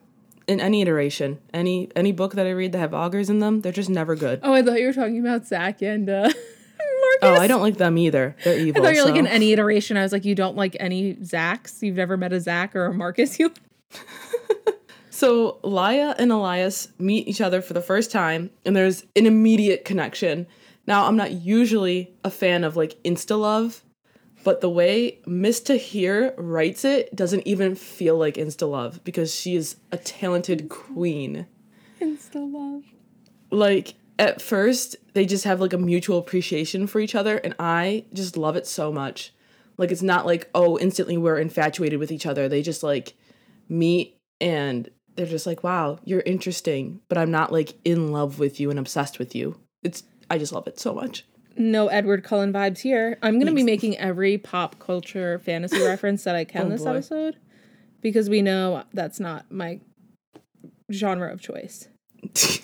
In 0.47 0.61
any 0.61 0.83
iteration, 0.83 1.39
any 1.55 1.89
any 1.97 2.13
book 2.13 2.35
that 2.35 2.47
I 2.47 2.51
read 2.51 2.73
that 2.73 2.79
have 2.81 2.93
augurs 2.93 3.31
in 3.31 3.39
them, 3.39 3.63
they're 3.63 3.73
just 3.73 3.89
never 3.89 4.15
good. 4.15 4.41
Oh, 4.43 4.53
I 4.53 4.63
thought 4.63 4.79
you 4.79 4.87
were 4.87 4.93
talking 4.93 5.21
about 5.21 5.47
Zach 5.47 5.81
and 5.81 6.11
uh, 6.11 6.23
Marcus. 6.23 6.35
Oh, 7.23 7.35
I 7.35 7.47
don't 7.47 7.63
like 7.63 7.79
them 7.79 7.97
either. 7.97 8.37
They're 8.45 8.59
evil. 8.59 8.83
I 8.83 8.85
thought 8.85 8.95
you 8.95 9.05
were 9.05 9.11
like 9.11 9.19
in 9.19 9.27
any 9.27 9.53
iteration. 9.55 9.97
I 9.97 10.03
was 10.03 10.13
like, 10.13 10.27
you 10.27 10.35
don't 10.35 10.57
like 10.57 10.77
any 10.79 11.15
Zachs. 11.15 11.81
You've 11.83 11.97
never 11.97 12.19
met 12.19 12.35
a 12.35 12.41
Zach 12.41 12.77
or 12.77 12.85
a 12.85 12.93
Marcus. 12.93 13.39
You 13.41 13.55
So 15.19 15.59
Laia 15.65 16.15
and 16.17 16.31
Elias 16.31 16.91
meet 16.97 17.27
each 17.27 17.41
other 17.41 17.61
for 17.61 17.73
the 17.73 17.81
first 17.81 18.13
time, 18.13 18.51
and 18.65 18.77
there's 18.77 19.05
an 19.17 19.27
immediate 19.27 19.85
connection. 19.85 20.47
Now, 20.87 21.07
I'm 21.07 21.17
not 21.17 21.33
usually 21.33 22.15
a 22.23 22.31
fan 22.31 22.63
of 22.63 22.77
like 22.77 23.03
insta 23.03 23.37
love, 23.37 23.83
but 24.45 24.61
the 24.61 24.71
way 24.71 25.19
Miss 25.27 25.59
Tahir 25.59 26.35
writes 26.39 26.85
it 26.85 27.17
doesn't 27.17 27.49
even 27.49 27.75
feel 27.75 28.17
like 28.17 28.35
insta 28.35 28.71
love 28.71 29.03
because 29.03 29.35
she 29.35 29.57
is 29.57 29.75
a 29.91 29.97
talented 29.97 30.69
queen. 30.69 31.49
insta 32.01 32.37
love. 32.37 32.85
Like 33.51 33.95
at 34.21 34.41
first, 34.41 34.95
they 35.15 35.27
just 35.27 35.43
have 35.43 35.61
like 35.61 35.73
a 35.73 35.79
mutual 35.79 36.19
appreciation 36.19 36.87
for 36.87 37.01
each 37.01 37.17
other, 37.17 37.39
and 37.39 37.57
I 37.59 38.05
just 38.13 38.37
love 38.37 38.55
it 38.55 38.69
so 38.69 38.93
much. 38.93 39.35
Like 39.79 39.91
it's 39.91 40.01
not 40.01 40.27
like 40.27 40.49
oh, 40.55 40.79
instantly 40.79 41.17
we're 41.17 41.41
infatuated 41.41 41.99
with 41.99 42.13
each 42.13 42.25
other. 42.25 42.49
They 42.49 42.63
just 42.63 42.85
like 42.85 43.15
meet 43.69 44.15
and 44.41 44.89
they're 45.19 45.27
just 45.27 45.47
like, 45.47 45.63
wow, 45.63 45.99
you're 46.05 46.23
interesting, 46.25 47.01
but 47.09 47.19
I'm 47.19 47.31
not 47.31 47.53
like 47.53 47.75
in 47.85 48.13
love 48.13 48.39
with 48.39 48.59
you 48.61 48.71
and 48.71 48.79
obsessed 48.79 49.19
with 49.19 49.35
you. 49.35 49.59
It's 49.83 50.05
I 50.31 50.39
just 50.39 50.53
love 50.53 50.67
it 50.67 50.79
so 50.81 50.95
much. 50.95 51.25
No 51.57 51.89
Edward 51.89 52.23
Cullen 52.25 52.53
vibes 52.53 52.79
here. 52.79 53.19
I'm 53.21 53.39
gonna 53.39 53.53
be 53.53 53.63
making 53.65 53.99
every 53.99 54.39
pop 54.39 54.79
culture 54.79 55.39
fantasy 55.41 55.83
reference 55.85 56.25
that 56.25 56.37
I 56.37 56.45
can 56.45 56.67
Oh, 56.67 56.69
this 56.71 56.85
boy. 56.85 56.91
episode 56.91 57.37
because 58.01 58.31
we 58.31 58.41
know 58.43 58.85
that's 58.95 59.19
not 59.21 59.51
my 59.51 59.81
genre 60.91 61.31
of 61.33 61.41
choice. 61.41 61.89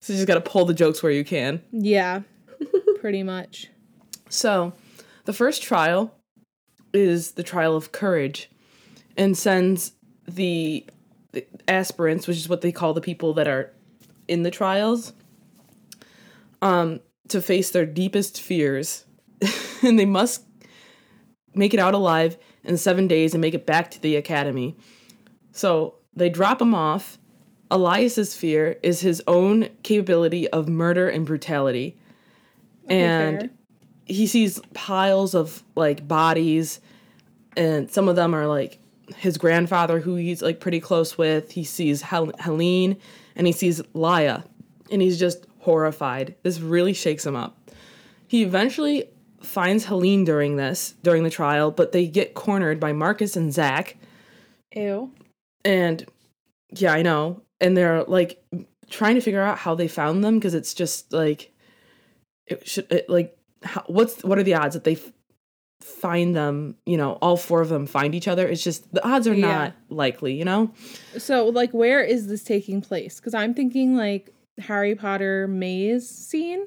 So 0.00 0.12
you 0.12 0.18
just 0.18 0.28
gotta 0.28 0.40
pull 0.40 0.64
the 0.64 0.72
jokes 0.74 1.02
where 1.02 1.10
you 1.10 1.24
can. 1.24 1.60
Yeah, 1.72 2.20
pretty 3.00 3.24
much. 3.24 3.66
So, 4.28 4.72
the 5.24 5.32
first 5.32 5.64
trial 5.64 6.14
is 6.92 7.32
the 7.32 7.42
trial 7.42 7.74
of 7.74 7.90
courage 7.90 8.48
and 9.16 9.36
sends 9.36 9.94
the, 10.28 10.86
the 11.36 11.46
aspirants, 11.68 12.26
which 12.26 12.38
is 12.38 12.48
what 12.48 12.62
they 12.62 12.72
call 12.72 12.94
the 12.94 13.00
people 13.00 13.34
that 13.34 13.46
are 13.46 13.72
in 14.26 14.42
the 14.42 14.50
trials, 14.50 15.12
um, 16.62 17.00
to 17.28 17.42
face 17.42 17.70
their 17.70 17.84
deepest 17.84 18.40
fears. 18.40 19.04
and 19.82 19.98
they 19.98 20.06
must 20.06 20.42
make 21.54 21.74
it 21.74 21.80
out 21.80 21.92
alive 21.92 22.38
in 22.64 22.78
seven 22.78 23.06
days 23.06 23.34
and 23.34 23.40
make 23.40 23.52
it 23.52 23.66
back 23.66 23.90
to 23.90 24.00
the 24.00 24.16
academy. 24.16 24.74
So 25.52 25.96
they 26.14 26.30
drop 26.30 26.60
him 26.60 26.74
off. 26.74 27.18
Elias's 27.70 28.34
fear 28.34 28.78
is 28.82 29.00
his 29.00 29.22
own 29.26 29.68
capability 29.82 30.48
of 30.48 30.68
murder 30.68 31.08
and 31.08 31.26
brutality. 31.26 31.96
and 32.88 33.40
fair. 33.40 33.50
he 34.06 34.26
sees 34.26 34.60
piles 34.72 35.34
of 35.34 35.62
like 35.74 36.08
bodies 36.08 36.80
and 37.56 37.90
some 37.90 38.08
of 38.08 38.16
them 38.16 38.34
are 38.34 38.46
like 38.46 38.78
his 39.14 39.38
grandfather 39.38 40.00
who 40.00 40.16
he's 40.16 40.42
like 40.42 40.60
pretty 40.60 40.80
close 40.80 41.16
with 41.16 41.52
he 41.52 41.64
sees 41.64 42.02
Hel- 42.02 42.32
helene 42.40 42.96
and 43.36 43.46
he 43.46 43.52
sees 43.52 43.80
laya 43.94 44.42
and 44.90 45.00
he's 45.02 45.18
just 45.18 45.46
horrified. 45.60 46.34
This 46.42 46.60
really 46.60 46.92
shakes 46.92 47.24
him 47.24 47.36
up. 47.36 47.58
He 48.26 48.42
eventually 48.42 49.04
finds 49.40 49.84
helene 49.84 50.24
during 50.24 50.56
this 50.56 50.94
during 51.02 51.22
the 51.22 51.30
trial 51.30 51.70
but 51.70 51.92
they 51.92 52.06
get 52.06 52.34
cornered 52.34 52.80
by 52.80 52.92
marcus 52.92 53.36
and 53.36 53.52
zach 53.52 53.96
Ew. 54.74 55.12
and 55.64 56.04
yeah 56.70 56.92
i 56.92 57.02
know. 57.02 57.42
And 57.60 57.76
they're 57.76 58.02
like 58.04 58.42
trying 58.90 59.14
to 59.14 59.20
figure 59.20 59.42
out 59.42 59.58
how 59.58 59.74
they 59.74 59.88
found 59.88 60.24
them 60.24 60.38
because 60.38 60.54
it's 60.54 60.74
just 60.74 61.12
like 61.12 61.52
it 62.46 62.66
should 62.66 62.90
it, 62.90 63.08
like 63.08 63.36
how, 63.62 63.82
what's 63.86 64.22
what 64.24 64.38
are 64.38 64.42
the 64.42 64.54
odds 64.54 64.74
that 64.74 64.84
they 64.84 64.98
find 65.80 66.34
them, 66.34 66.76
you 66.86 66.96
know, 66.96 67.12
all 67.22 67.36
four 67.36 67.60
of 67.60 67.68
them 67.68 67.86
find 67.86 68.14
each 68.14 68.28
other. 68.28 68.46
It's 68.48 68.62
just 68.64 68.92
the 68.92 69.06
odds 69.06 69.26
are 69.28 69.34
Yeah. 69.34 69.46
not 69.46 69.72
likely, 69.90 70.34
you 70.34 70.44
know? 70.44 70.70
So, 71.18 71.46
like, 71.48 71.70
where 71.72 72.02
is 72.02 72.26
this 72.28 72.42
taking 72.42 72.80
place? 72.80 73.16
Because 73.20 73.34
I'm 73.34 73.54
thinking 73.54 73.96
like 73.96 74.32
Harry 74.58 74.94
Potter 74.94 75.46
maze 75.46 76.08
scene. 76.08 76.66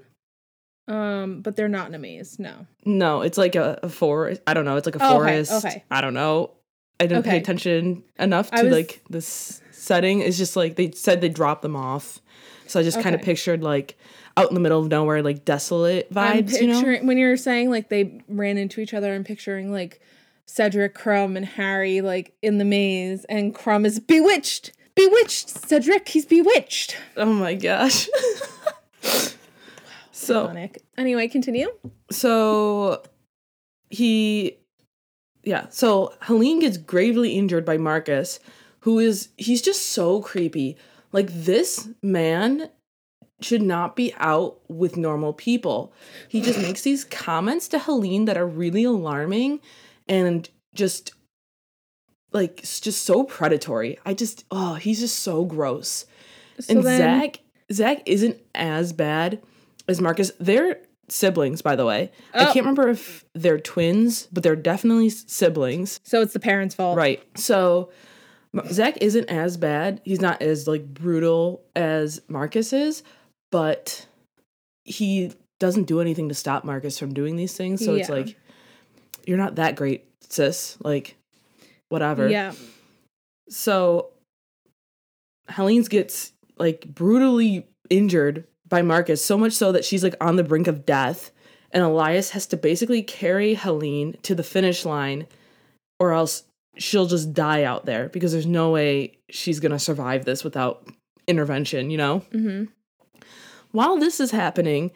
Um, 0.88 1.41
but 1.41 1.56
they're 1.56 1.67
not 1.69 1.88
in 1.88 1.93
a 1.93 2.00
maze. 2.00 2.39
No. 2.39 2.65
No, 2.84 3.22
it's 3.22 3.38
like 3.38 3.56
a, 3.56 3.80
a 3.84 3.89
forest. 3.89 4.41
I 4.48 4.54
don't 4.56 4.65
know. 4.65 4.76
It's 4.76 4.88
like 4.88 4.95
a 4.95 5.04
Oh, 5.04 5.17
okay, 5.22 5.43
forest. 5.43 5.65
okay. 5.65 5.84
I 5.91 6.02
don't 6.02 6.15
know. 6.15 6.52
I 7.00 7.06
didn't 7.06 7.24
pay 7.24 7.38
attention 7.38 8.04
enough 8.17 8.50
to 8.52 8.63
was- 8.63 8.72
like 8.74 9.02
this 9.10 9.62
setting. 9.72 10.22
It's 10.22 10.38
just 10.38 10.56
like 10.56 10.76
they 10.76 10.91
said 10.91 11.22
they 11.22 11.30
dropped 11.30 11.62
them 11.62 11.76
off. 11.76 12.19
So 12.67 12.80
I 12.80 12.84
just 12.84 13.02
kind 13.02 13.15
of 13.15 13.22
pictured 13.22 13.63
like 13.63 13.98
out 14.38 14.50
in 14.50 14.54
the 14.54 14.60
middle 14.60 14.80
of 14.80 14.88
nowhere, 14.88 15.22
like 15.22 15.46
desolate 15.46 16.08
I'm 16.15 16.46
vibes, 16.46 16.62
you 16.62 16.68
know? 16.68 17.06
when 17.06 17.18
you're 17.18 17.38
saying 17.38 17.70
like 17.70 17.89
they 17.89 18.22
ran 18.28 18.58
into 18.58 18.82
each 18.82 18.94
other. 18.94 19.13
I'm 19.13 19.24
picturing 19.24 19.72
like 19.72 20.02
Cedric, 20.46 20.96
Krum, 20.96 21.36
and 21.36 21.46
Harry 21.46 22.02
like 22.02 22.36
in 22.42 22.58
the 22.58 22.65
maze, 22.65 23.26
and 23.26 23.54
Krum 23.54 23.86
is 23.86 24.00
bewitched. 24.00 24.74
Bewitched, 24.96 25.50
Cedric. 25.50 26.10
He's 26.10 26.26
bewitched. 26.26 26.98
Oh 27.15 27.32
my 27.32 27.54
gosh. 27.54 28.10
so. 30.12 30.54
Anyway, 30.98 31.28
continue. 31.30 31.70
so 32.12 33.02
he 33.89 34.58
yeah 35.44 35.65
so 35.70 36.13
helene 36.22 36.60
gets 36.60 36.78
gravely 36.78 37.32
injured 37.32 37.65
by 37.65 37.78
marcus 37.78 38.39
who 38.82 39.00
is 39.00 39.30
he's 39.38 39.62
just 39.62 39.88
so 39.88 40.22
creepy 40.22 40.78
like 41.12 41.28
this 41.30 41.89
man 42.04 42.70
should 43.41 43.62
not 43.62 43.95
be 43.95 44.13
out 44.17 44.60
with 44.69 44.97
normal 44.97 45.34
people 45.34 45.93
he 46.28 46.41
just 46.41 46.60
makes 46.60 46.82
these 46.82 47.04
comments 47.06 47.67
to 47.67 47.80
helene 47.80 48.25
that 48.25 48.38
are 48.38 48.47
really 48.47 48.84
alarming 48.84 49.60
and 50.08 50.49
just 50.73 51.13
like 52.32 52.58
just 52.62 53.04
so 53.04 53.23
predatory 53.23 53.97
i 54.06 54.13
just 54.13 54.45
oh 54.52 54.75
he's 54.75 54.99
just 54.99 55.19
so 55.19 55.45
gross 55.45 56.06
So 56.60 56.73
and 56.75 56.84
then, 56.84 56.99
Zak, 57.21 57.39
Zak 57.71 58.02
isn't 58.06 58.38
as 58.54 58.91
bad 58.93 59.41
as 59.88 60.02
Marcus. 60.02 60.32
They're 60.39 60.78
siblings, 61.08 61.62
by 61.63 61.75
the 61.75 61.86
way. 61.86 62.12
I 62.34 62.41
Oh. 62.43 62.54
can't 62.54 62.58
remember 62.65 62.89
if 62.89 63.23
they're 63.34 63.60
twins, 63.60 64.28
but 64.32 64.43
they're 64.43 64.56
definitely 64.56 65.10
siblings. 65.10 65.99
so 66.04 66.21
it's 66.21 66.34
the 66.34 66.39
parents' 66.39 66.75
fault. 66.75 66.97
Right. 66.97 67.23
So 67.39 67.89
Zak 68.71 68.97
isn't 69.02 69.30
as 69.30 69.56
bad. 69.58 70.02
He's 70.04 70.19
not 70.21 70.41
as 70.41 70.67
like 70.67 70.86
brutal 70.93 71.63
as 71.75 72.21
Marcus 72.28 72.73
is, 72.73 73.04
but 73.52 74.08
he 74.84 75.32
doesn't 75.60 75.86
do 75.86 76.02
anything 76.02 76.30
to 76.30 76.36
stop 76.36 76.64
Marcus 76.64 76.98
from 76.98 77.14
doing 77.14 77.36
these 77.36 77.56
things. 77.56 77.84
So 77.84 77.96
it's 77.96 78.10
like 78.10 78.38
you're 79.26 79.38
not 79.38 79.56
that 79.56 79.76
great, 79.76 80.06
sis. 80.30 80.78
Like 80.82 81.16
whatever. 81.90 82.28
Yeah. 82.28 82.54
So 83.50 84.12
Helene's 85.48 85.88
gets 85.88 86.32
like 86.58 86.86
brutally 86.88 87.68
injured 87.90 88.46
by 88.68 88.82
Marcus, 88.82 89.24
so 89.24 89.38
much 89.38 89.54
so 89.54 89.72
that 89.72 89.84
she's 89.84 90.04
like 90.04 90.16
on 90.22 90.36
the 90.36 90.44
brink 90.44 90.68
of 90.68 90.86
death. 90.86 91.32
And 91.72 91.84
Elias 91.84 92.32
has 92.32 92.48
to 92.48 92.58
basically 92.58 93.04
carry 93.04 93.54
Helene 93.54 94.16
to 94.24 94.34
the 94.34 94.44
finish 94.44 94.86
line, 94.86 95.28
or 96.00 96.14
else 96.14 96.44
she'll 96.78 97.06
just 97.06 97.34
die 97.34 97.64
out 97.64 97.86
there 97.86 98.10
because 98.10 98.32
there's 98.32 98.46
no 98.46 98.72
way 98.72 99.18
she's 99.30 99.60
gonna 99.60 99.78
survive 99.78 100.26
this 100.26 100.44
without 100.44 100.88
intervention, 101.28 101.92
you 101.92 101.98
know? 101.98 102.22
Mm-hmm. 102.32 102.66
While 103.71 103.97
this 103.97 104.19
is 104.19 104.32
happening 104.32 104.91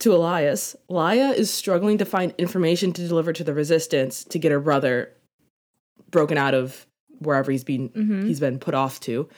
to 0.00 0.14
Elias, 0.14 0.76
Laia 0.90 1.34
is 1.34 1.52
struggling 1.52 1.98
to 1.98 2.04
find 2.04 2.34
information 2.38 2.92
to 2.92 3.06
deliver 3.06 3.32
to 3.32 3.44
the 3.44 3.54
resistance 3.54 4.24
to 4.24 4.38
get 4.38 4.52
her 4.52 4.60
brother 4.60 5.12
broken 6.10 6.38
out 6.38 6.54
of 6.54 6.86
wherever 7.18 7.50
he's 7.52 7.64
been 7.64 7.88
Mhm. 7.90 8.26
he's 8.26 8.40
been 8.40 8.58
put 8.58 8.74
off 8.74 9.00
to, 9.00 9.28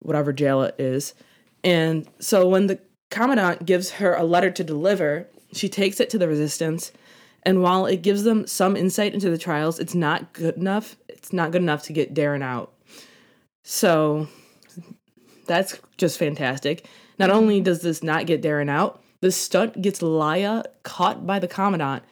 whatever 0.00 0.32
jail 0.32 0.62
it 0.62 0.74
is. 0.78 1.14
And 1.62 2.08
so 2.18 2.48
when 2.48 2.66
the 2.66 2.78
commandant 3.10 3.66
gives 3.66 3.90
her 3.92 4.14
a 4.14 4.24
letter 4.24 4.50
to 4.50 4.64
deliver, 4.64 5.28
she 5.52 5.68
takes 5.68 6.00
it 6.00 6.10
to 6.10 6.18
the 6.18 6.28
resistance. 6.28 6.92
And 7.44 7.62
while 7.62 7.86
it 7.86 8.02
gives 8.02 8.24
them 8.24 8.46
some 8.46 8.76
insight 8.76 9.14
into 9.14 9.30
the 9.30 9.38
trials, 9.38 9.78
it's 9.78 9.94
not 9.94 10.32
good 10.32 10.56
enough. 10.56 10.96
It's 11.08 11.32
not 11.32 11.52
good 11.52 11.62
enough 11.62 11.82
to 11.84 11.92
get 11.92 12.14
Darin 12.14 12.42
out. 12.42 12.72
So 13.64 14.28
that's 15.46 15.78
just 15.96 16.18
fantastic. 16.18 16.86
Not 17.18 17.30
only 17.30 17.60
does 17.60 17.82
this 17.82 18.02
not 18.02 18.26
get 18.26 18.42
Darin 18.42 18.68
out, 18.68 19.02
the 19.20 19.32
stunt 19.32 19.80
gets 19.82 20.00
Laia 20.00 20.64
caught 20.84 21.26
by 21.26 21.38
the 21.38 21.48
commandant 21.48 22.04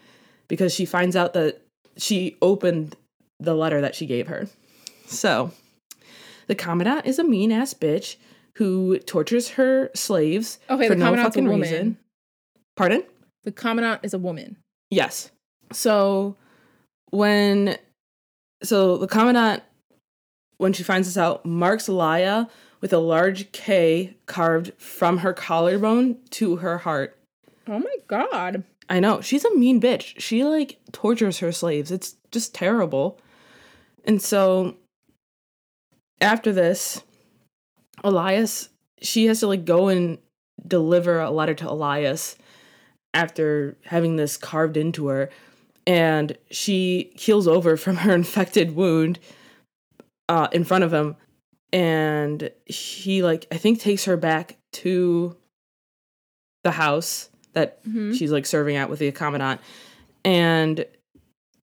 because 0.48 0.74
she 0.74 0.84
finds 0.84 1.14
out 1.16 1.32
that 1.34 1.60
she 1.96 2.36
opened 2.42 2.96
the 3.38 3.54
letter 3.54 3.80
that 3.80 3.94
she 3.94 4.06
gave 4.06 4.26
her. 4.26 4.48
So, 5.06 5.52
the 6.48 6.54
commandant 6.54 7.06
is 7.06 7.18
a 7.18 7.24
mean 7.24 7.52
ass 7.52 7.74
bitch 7.74 8.16
who 8.56 8.98
tortures 8.98 9.50
her 9.50 9.90
slaves 9.94 10.58
Okay, 10.70 10.88
for 10.88 10.94
the 10.94 11.04
no 11.04 11.14
fucking 11.16 11.44
woman. 11.44 11.60
reason. 11.60 11.98
Pardon? 12.76 13.04
The 13.44 13.52
commandant 13.52 14.00
is 14.02 14.14
a 14.14 14.18
woman. 14.18 14.56
Yes. 14.90 15.30
So 15.72 16.36
when 17.10 17.76
so 18.62 18.96
the 18.96 19.06
commandant 19.06 19.62
when 20.58 20.72
she 20.72 20.82
finds 20.82 21.06
this 21.08 21.16
out 21.16 21.44
marks 21.44 21.86
Laia 21.88 22.48
with 22.80 22.92
a 22.92 22.98
large 22.98 23.52
K 23.52 24.16
carved 24.26 24.72
from 24.78 25.18
her 25.18 25.32
collarbone 25.32 26.18
to 26.30 26.56
her 26.56 26.78
heart. 26.78 27.18
Oh 27.66 27.78
my 27.78 27.96
god. 28.06 28.64
I 28.88 29.00
know. 29.00 29.20
She's 29.20 29.44
a 29.44 29.54
mean 29.56 29.80
bitch. 29.80 30.20
She 30.20 30.44
like 30.44 30.78
tortures 30.92 31.38
her 31.40 31.52
slaves. 31.52 31.90
It's 31.90 32.16
just 32.30 32.54
terrible. 32.54 33.18
And 34.04 34.22
so 34.22 34.76
after 36.20 36.52
this, 36.52 37.02
Elias, 38.04 38.68
she 39.02 39.26
has 39.26 39.40
to 39.40 39.48
like 39.48 39.64
go 39.64 39.88
and 39.88 40.18
deliver 40.66 41.20
a 41.20 41.30
letter 41.30 41.54
to 41.54 41.70
Elias 41.70 42.36
after 43.12 43.76
having 43.84 44.16
this 44.16 44.36
carved 44.36 44.76
into 44.76 45.08
her. 45.08 45.30
And 45.86 46.36
she 46.50 47.12
heals 47.16 47.48
over 47.48 47.76
from 47.76 47.96
her 47.96 48.14
infected 48.14 48.76
wound 48.76 49.18
uh, 50.28 50.48
in 50.52 50.64
front 50.64 50.84
of 50.84 50.92
him. 50.92 51.16
And 51.72 52.50
he, 52.64 53.22
like, 53.22 53.46
I 53.50 53.56
think 53.56 53.80
takes 53.80 54.04
her 54.04 54.16
back 54.16 54.56
to 54.74 55.36
the 56.64 56.70
house 56.72 57.30
that 57.52 57.82
Mhm. 57.84 58.16
she's 58.16 58.30
like 58.32 58.44
serving 58.46 58.76
at 58.76 58.90
with 58.90 58.98
the 58.98 59.10
commandant 59.12 59.60
and 60.24 60.84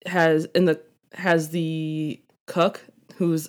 has 0.07 0.45
in 0.55 0.65
the 0.67 0.81
has 1.15 1.51
the 1.51 2.21
cook 2.47 2.81
who's 3.17 3.49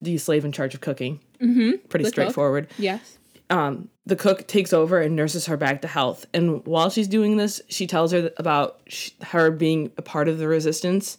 the 0.00 0.16
slave 0.18 0.44
in 0.44 0.52
charge 0.52 0.74
of 0.74 0.80
cooking 0.80 1.18
Mm-hmm. 1.40 1.86
pretty 1.88 2.04
The 2.04 2.10
cook? 2.10 2.14
straightforward 2.14 2.68
Yes. 2.78 3.18
um 3.50 3.88
the 4.06 4.16
cook 4.16 4.46
takes 4.46 4.72
over 4.72 5.00
and 5.00 5.16
nurses 5.16 5.46
her 5.46 5.56
back 5.56 5.80
to 5.82 5.88
health 5.88 6.26
and 6.34 6.64
while 6.66 6.90
she's 6.90 7.08
doing 7.08 7.36
this 7.38 7.60
she 7.68 7.86
tells 7.86 8.12
her 8.12 8.30
about 8.36 8.80
sh- 8.86 9.10
her 9.22 9.50
being 9.50 9.90
a 9.96 10.02
part 10.02 10.28
of 10.28 10.38
the 10.38 10.46
resistance 10.46 11.18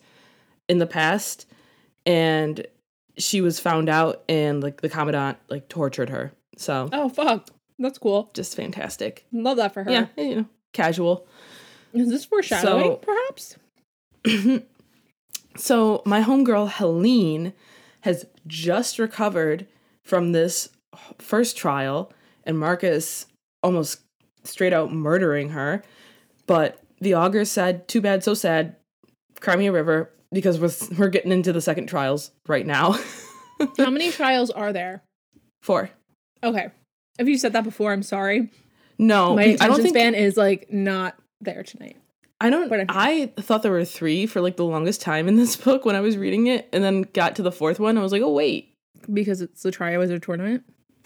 in 0.69 0.77
the 0.77 0.87
past 0.87 1.45
and 2.05 2.65
she 3.17 3.41
was 3.41 3.59
found 3.59 3.89
out 3.89 4.23
and 4.27 4.61
like 4.63 4.81
the 4.81 4.89
commandant 4.89 5.37
like 5.49 5.67
tortured 5.69 6.09
her 6.09 6.31
so 6.57 6.89
Oh 6.91 7.09
fuck. 7.09 7.49
That's 7.79 7.97
cool. 7.97 8.29
just 8.33 8.55
fantastic 8.55 9.25
Love 9.31 9.57
that 9.57 9.73
for 9.73 9.83
her. 9.83 9.91
yeah 9.91 10.07
you 10.17 10.35
know 10.35 10.45
casual 10.73 11.27
Is 11.93 12.09
this 12.09 12.25
foreshadowing, 12.25 12.83
So- 12.83 12.95
perhaps? 12.97 13.55
So 15.55 16.01
my 16.05 16.21
homegirl 16.23 16.71
Helene 16.71 17.53
has 18.01 18.25
just 18.47 18.97
recovered 18.97 19.67
from 20.03 20.31
this 20.31 20.69
first 21.19 21.55
trial, 21.55 22.11
and 22.43 22.57
Marcus 22.57 23.27
almost 23.61 24.01
straight 24.43 24.73
out 24.73 24.91
murdering 24.91 25.49
her. 25.49 25.83
But 26.47 26.81
the 26.99 27.13
augur 27.13 27.45
said, 27.45 27.87
"Too 27.87 28.01
bad, 28.01 28.23
so 28.23 28.33
sad." 28.33 28.75
Crimea 29.39 29.71
River, 29.71 30.09
because 30.33 30.59
we're 30.59 30.97
we're 30.97 31.09
getting 31.09 31.31
into 31.31 31.53
the 31.53 31.61
second 31.61 31.87
trials 31.87 32.31
right 32.47 32.65
now. 32.65 32.97
How 33.77 33.89
many 33.89 34.11
trials 34.11 34.49
are 34.49 34.73
there? 34.73 35.03
Four. 35.61 35.89
Okay. 36.43 36.69
If 37.19 37.27
you 37.27 37.37
said 37.37 37.53
that 37.53 37.63
before, 37.63 37.93
I'm 37.93 38.03
sorry. 38.03 38.51
No, 38.97 39.35
My 39.35 39.43
I 39.43 39.45
attention 39.45 39.67
don't 39.67 39.81
think 39.81 39.95
span 39.95 40.15
is 40.15 40.37
like 40.37 40.71
not 40.71 41.15
there 41.41 41.63
tonight. 41.63 41.97
I 42.41 42.49
don't. 42.49 42.71
I 42.89 43.27
thought 43.37 43.63
there 43.63 43.71
were 43.71 43.85
three 43.85 44.25
for 44.25 44.41
like 44.41 44.57
the 44.57 44.65
longest 44.65 45.01
time 45.01 45.27
in 45.27 45.37
this 45.37 45.55
book 45.63 45.85
when 45.85 45.95
I 45.95 46.01
was 46.01 46.17
reading 46.17 46.47
it, 46.47 46.67
and 46.73 46.83
then 46.83 47.03
got 47.13 47.35
to 47.37 47.41
the 47.41 47.51
fourth 47.51 47.79
one. 47.79 47.97
I 47.97 48.01
was 48.01 48.11
like, 48.11 48.21
oh 48.21 48.33
wait, 48.33 48.75
Because 49.11 49.41
it's 49.41 49.63
the 49.63 49.71
Triwizard 49.71 50.23
tournament. 50.23 50.63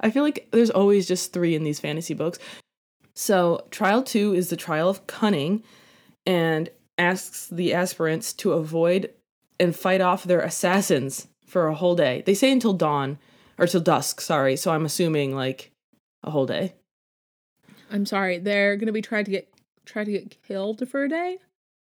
I 0.00 0.10
feel 0.10 0.22
like 0.22 0.48
there's 0.52 0.70
always 0.70 1.08
just 1.08 1.32
three 1.32 1.54
in 1.54 1.64
these 1.64 1.80
fantasy 1.80 2.14
books. 2.14 2.38
So, 3.16 3.66
trial 3.70 4.02
two 4.04 4.34
is 4.34 4.50
the 4.50 4.56
trial 4.56 4.88
of 4.88 5.06
cunning 5.08 5.64
and 6.24 6.70
asks 6.98 7.46
the 7.48 7.72
aspirants 7.72 8.32
to 8.34 8.52
avoid 8.52 9.10
and 9.60 9.74
fight 9.74 10.00
off 10.00 10.24
their 10.24 10.40
assassins 10.40 11.28
for 11.46 11.66
a 11.68 11.74
whole 11.74 11.94
day. 11.96 12.22
They 12.26 12.34
say 12.34 12.50
until 12.52 12.72
dawn 12.74 13.18
or 13.56 13.66
till 13.66 13.80
dusk, 13.80 14.20
sorry. 14.20 14.56
So, 14.56 14.70
I'm 14.72 14.84
assuming 14.84 15.34
like 15.34 15.70
a 16.22 16.30
whole 16.30 16.46
day. 16.46 16.74
I'm 17.90 18.04
sorry. 18.06 18.38
They're 18.38 18.76
gonna 18.76 18.92
be 18.92 19.02
trying 19.02 19.24
to 19.24 19.30
get 19.30 19.48
try 19.86 20.04
to 20.04 20.10
get 20.12 20.36
killed 20.42 20.86
for 20.88 21.04
a 21.04 21.08
day. 21.08 21.38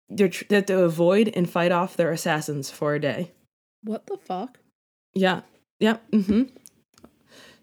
they're 0.09 0.27
tr- 0.27 0.43
they 0.49 0.57
have 0.57 0.65
to 0.65 0.83
avoid 0.83 1.31
and 1.35 1.49
fight 1.49 1.71
off 1.71 1.95
their 1.95 2.11
assassins 2.11 2.69
for 2.69 2.93
a 2.93 2.99
day. 2.99 3.31
What 3.83 4.05
the 4.07 4.17
fuck? 4.17 4.59
Yeah. 5.13 5.41
Yeah. 5.79 5.97
Mm-hmm. 6.11 6.43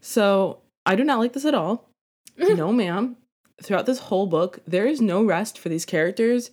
So 0.01 0.61
I 0.87 0.97
do 0.97 1.05
not 1.05 1.19
like 1.19 1.33
this 1.35 1.45
at 1.45 1.55
all. 1.55 1.89
no, 2.39 2.73
ma'am. 2.73 3.17
Throughout 3.63 3.87
this 3.87 3.99
whole 3.99 4.27
book, 4.27 4.59
there 4.67 4.87
is 4.87 5.01
no 5.01 5.23
rest 5.23 5.59
for 5.59 5.69
these 5.69 5.85
characters. 5.85 6.51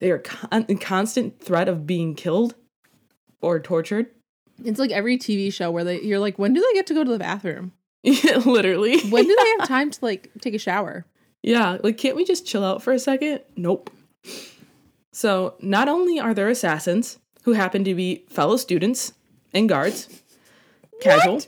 They 0.00 0.10
are 0.10 0.18
con- 0.18 0.66
in 0.68 0.78
constant 0.78 1.40
threat 1.40 1.68
of 1.68 1.86
being 1.86 2.14
killed 2.14 2.54
or 3.40 3.60
tortured. 3.60 4.06
It's 4.64 4.78
like 4.78 4.90
every 4.90 5.18
TV 5.18 5.52
show 5.52 5.70
where 5.70 5.84
they 5.84 6.00
you're 6.02 6.18
like, 6.18 6.38
when 6.38 6.52
do 6.52 6.60
they 6.60 6.72
get 6.74 6.86
to 6.88 6.94
go 6.94 7.04
to 7.04 7.10
the 7.10 7.18
bathroom? 7.18 7.72
Yeah, 8.02 8.36
literally. 8.46 9.00
When 9.08 9.26
do 9.26 9.36
they 9.36 9.48
have 9.58 9.68
time 9.68 9.90
to 9.90 9.98
like 10.04 10.30
take 10.40 10.54
a 10.54 10.58
shower? 10.58 11.04
Yeah, 11.42 11.78
like 11.82 11.98
can't 11.98 12.16
we 12.16 12.24
just 12.24 12.46
chill 12.46 12.64
out 12.64 12.82
for 12.82 12.92
a 12.92 12.98
second? 12.98 13.40
Nope. 13.56 13.90
So, 15.12 15.54
not 15.60 15.88
only 15.88 16.18
are 16.18 16.34
there 16.34 16.48
assassins 16.48 17.18
who 17.44 17.52
happen 17.52 17.84
to 17.84 17.94
be 17.94 18.24
fellow 18.28 18.56
students 18.56 19.12
and 19.52 19.68
guards, 19.68 20.22
casual. 21.00 21.40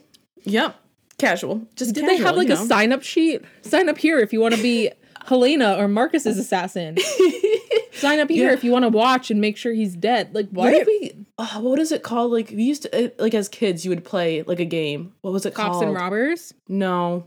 Yep, 0.45 0.77
casual. 1.19 1.67
Just 1.75 1.95
Did 1.95 2.03
casual, 2.05 2.17
they 2.17 2.23
have 2.25 2.37
like 2.37 2.49
a 2.49 2.55
know? 2.55 2.65
sign 2.67 2.93
up 2.93 3.03
sheet? 3.03 3.43
Sign 3.63 3.89
up 3.89 3.99
here 3.99 4.19
if 4.19 4.33
you 4.33 4.41
want 4.41 4.55
to 4.55 4.63
be 4.63 4.91
Helena 5.27 5.75
or 5.79 5.89
Marcus's 5.89 6.39
assassin. 6.39 6.97
Sign 7.97 8.21
up 8.21 8.29
here 8.31 8.49
Yeah. 8.49 8.55
if 8.55 8.63
you 8.65 8.71
want 8.73 8.85
to 8.85 8.89
watch 8.89 9.31
and 9.31 9.41
make 9.41 9.57
sure 9.57 9.73
he's 9.73 9.95
dead. 9.97 10.35
Like 10.35 10.49
why 10.51 10.71
did 10.71 10.87
we 10.87 11.27
Oh, 11.39 11.61
what 11.61 11.79
is 11.79 11.93
it 11.93 12.03
called? 12.03 12.33
Like 12.33 12.51
we 12.51 12.63
used 12.63 12.83
to, 12.83 13.07
uh, 13.07 13.09
like 13.19 13.35
as 13.35 13.49
kids, 13.49 13.85
you 13.85 13.91
would 13.91 14.05
play 14.05 14.43
like 14.43 14.61
a 14.61 14.65
game. 14.65 15.13
What 15.23 15.33
was 15.33 15.45
it 15.47 15.55
cops 15.55 15.73
called? 15.73 15.85
and 15.85 15.95
robbers? 15.95 16.55
No, 16.69 17.27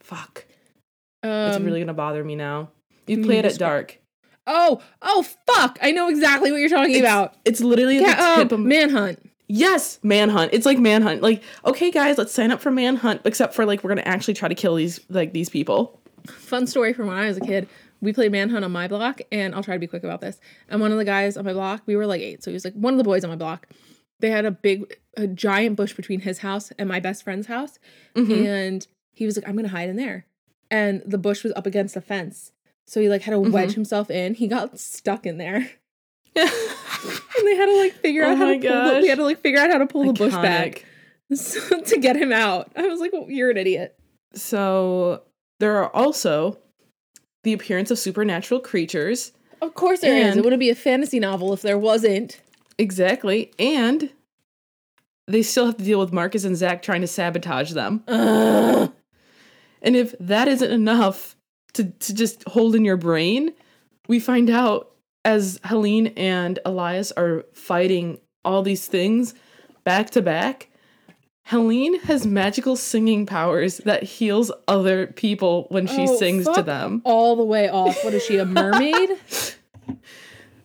fuck. 0.00 0.44
Um, 1.22 1.30
It's 1.30 1.60
really 1.60 1.80
gonna 1.80 1.94
bother 1.94 2.22
me 2.24 2.34
now. 2.36 2.70
You 3.06 3.16
can 3.16 3.24
play 3.24 3.38
it 3.38 3.44
at 3.44 3.58
dark. 3.58 3.98
Oh, 4.46 4.80
oh 5.02 5.24
fuck! 5.46 5.78
I 5.82 5.92
know 5.92 6.08
exactly 6.08 6.50
what 6.50 6.58
you're 6.58 6.68
talking 6.70 6.92
It's, 6.94 7.00
about. 7.00 7.34
it's 7.44 7.60
literally 7.60 7.98
Yeah, 7.98 8.14
the 8.16 8.22
um, 8.22 8.36
tip 8.40 8.52
of 8.52 8.60
manhunt. 8.60 9.30
Yes, 9.48 9.98
manhunt. 10.02 10.50
It's 10.54 10.64
like 10.64 10.78
manhunt. 10.78 11.22
Like, 11.22 11.42
okay, 11.64 11.90
guys, 11.90 12.18
let's 12.18 12.32
sign 12.32 12.50
up 12.50 12.60
for 12.60 12.70
manhunt. 12.70 13.20
Except 13.24 13.52
for 13.54 13.66
like, 13.66 13.82
we're 13.84 13.90
gonna 13.90 14.02
actually 14.02 14.34
try 14.34 14.48
to 14.48 14.54
kill 14.54 14.74
these 14.76 15.00
like 15.10 15.32
these 15.32 15.48
people. 15.50 16.00
Fun 16.26 16.66
story 16.66 16.92
from 16.92 17.06
when 17.08 17.16
I 17.16 17.26
was 17.26 17.36
a 17.36 17.40
kid. 17.40 17.68
We 18.00 18.12
played 18.12 18.32
manhunt 18.32 18.64
on 18.64 18.72
my 18.72 18.88
block, 18.88 19.20
and 19.30 19.54
I'll 19.54 19.62
try 19.62 19.74
to 19.74 19.80
be 19.80 19.86
quick 19.86 20.04
about 20.04 20.20
this. 20.20 20.40
And 20.68 20.80
one 20.80 20.90
of 20.92 20.98
the 20.98 21.04
guys 21.04 21.36
on 21.36 21.44
my 21.44 21.52
block, 21.52 21.82
we 21.86 21.96
were 21.96 22.06
like 22.06 22.20
eight, 22.22 22.42
so 22.42 22.50
he 22.50 22.54
was 22.54 22.64
like 22.64 22.74
one 22.74 22.94
of 22.94 22.98
the 22.98 23.04
boys 23.04 23.24
on 23.24 23.30
my 23.30 23.36
block. 23.36 23.66
They 24.20 24.30
had 24.30 24.44
a 24.44 24.50
big, 24.50 24.96
a 25.16 25.26
giant 25.26 25.76
bush 25.76 25.94
between 25.94 26.20
his 26.20 26.38
house 26.38 26.72
and 26.78 26.88
my 26.88 27.00
best 27.00 27.22
friend's 27.24 27.46
house, 27.46 27.78
Mhm. 28.14 28.46
and 28.46 28.86
he 29.12 29.26
was 29.26 29.36
like, 29.36 29.48
"I'm 29.48 29.56
gonna 29.56 29.68
hide 29.68 29.88
in 29.88 29.96
there." 29.96 30.26
And 30.70 31.02
the 31.06 31.18
bush 31.18 31.42
was 31.42 31.52
up 31.56 31.66
against 31.66 31.94
the 31.94 32.00
fence, 32.00 32.52
so 32.86 33.00
he 33.00 33.08
like 33.08 33.22
had 33.22 33.32
to 33.32 33.40
wedge 33.40 33.72
himself 33.74 34.10
in. 34.10 34.34
He 34.34 34.46
got 34.46 34.78
stuck 34.78 35.26
in 35.26 35.36
there, 35.38 35.56
and 36.36 37.46
they 37.46 37.56
had 37.56 37.66
to 37.66 37.76
like 37.76 37.94
figure 37.94 38.24
Oh 38.24 38.32
out 38.32 38.38
how 38.38 38.46
to 38.46 38.52
pull. 38.52 38.60
The, 38.60 38.68
gosh. 38.68 39.02
we 39.02 39.08
had 39.08 39.18
to 39.18 39.24
like 39.24 39.40
figure 39.40 39.60
out 39.60 39.70
how 39.70 39.78
to 39.78 39.86
pull 39.86 40.04
the 40.04 40.12
bush 40.12 40.32
back 40.34 40.84
so, 41.34 41.80
to 41.86 41.98
get 41.98 42.16
him 42.16 42.32
out. 42.32 42.70
I 42.76 42.86
was 42.88 43.00
like, 43.00 43.12
well, 43.12 43.26
"You're 43.28 43.50
an 43.50 43.56
idiot." 43.56 43.98
So 44.34 45.22
there 45.58 45.76
are 45.82 45.88
also 45.94 46.58
the 47.42 47.52
appearance 47.52 47.90
of 47.90 47.98
supernatural 47.98 48.60
creatures. 48.60 49.32
Of 49.62 49.74
course 49.74 50.00
there 50.00 50.16
is. 50.16 50.26
And- 50.28 50.38
It 50.38 50.44
wouldn't 50.44 50.60
be 50.60 50.70
a 50.70 50.74
fantasy 50.74 51.20
novel 51.20 51.52
if 51.52 51.62
there 51.62 51.78
wasn't. 51.78 52.40
Exactly, 52.78 53.52
and 53.58 54.10
they 55.26 55.42
still 55.42 55.66
have 55.66 55.76
to 55.76 55.84
deal 55.84 56.00
with 56.00 56.12
Marcus 56.12 56.44
and 56.44 56.56
Zak 56.56 56.82
trying 56.82 57.02
to 57.02 57.06
sabotage 57.06 57.72
them. 57.72 58.02
Ugh. 58.08 58.92
And 59.82 59.96
if 59.96 60.14
that 60.18 60.48
isn't 60.48 60.70
enough 60.70 61.36
to, 61.74 61.84
to 61.84 62.14
just 62.14 62.42
hold 62.48 62.74
in 62.74 62.84
your 62.84 62.96
brain, 62.96 63.52
we 64.08 64.18
find 64.18 64.50
out 64.50 64.90
as 65.24 65.60
Helene 65.64 66.08
and 66.16 66.58
Elias 66.64 67.12
are 67.12 67.44
fighting 67.52 68.18
all 68.44 68.62
these 68.62 68.86
things 68.86 69.34
back 69.84 70.10
to 70.10 70.22
back, 70.22 70.69
Helene 71.50 71.98
has 72.02 72.24
magical 72.26 72.76
singing 72.76 73.26
powers 73.26 73.78
that 73.78 74.04
heals 74.04 74.52
other 74.68 75.08
people 75.08 75.66
when 75.70 75.86
she 75.88 76.02
Oh, 76.02 76.16
sings 76.16 76.48
to 76.48 76.62
them. 76.62 77.02
all 77.04 77.34
the 77.34 77.42
way 77.44 77.68
off. 77.68 78.04
What 78.04 78.14
is 78.14 78.24
she, 78.24 78.36
a 78.38 78.44
mermaid? 78.46 79.10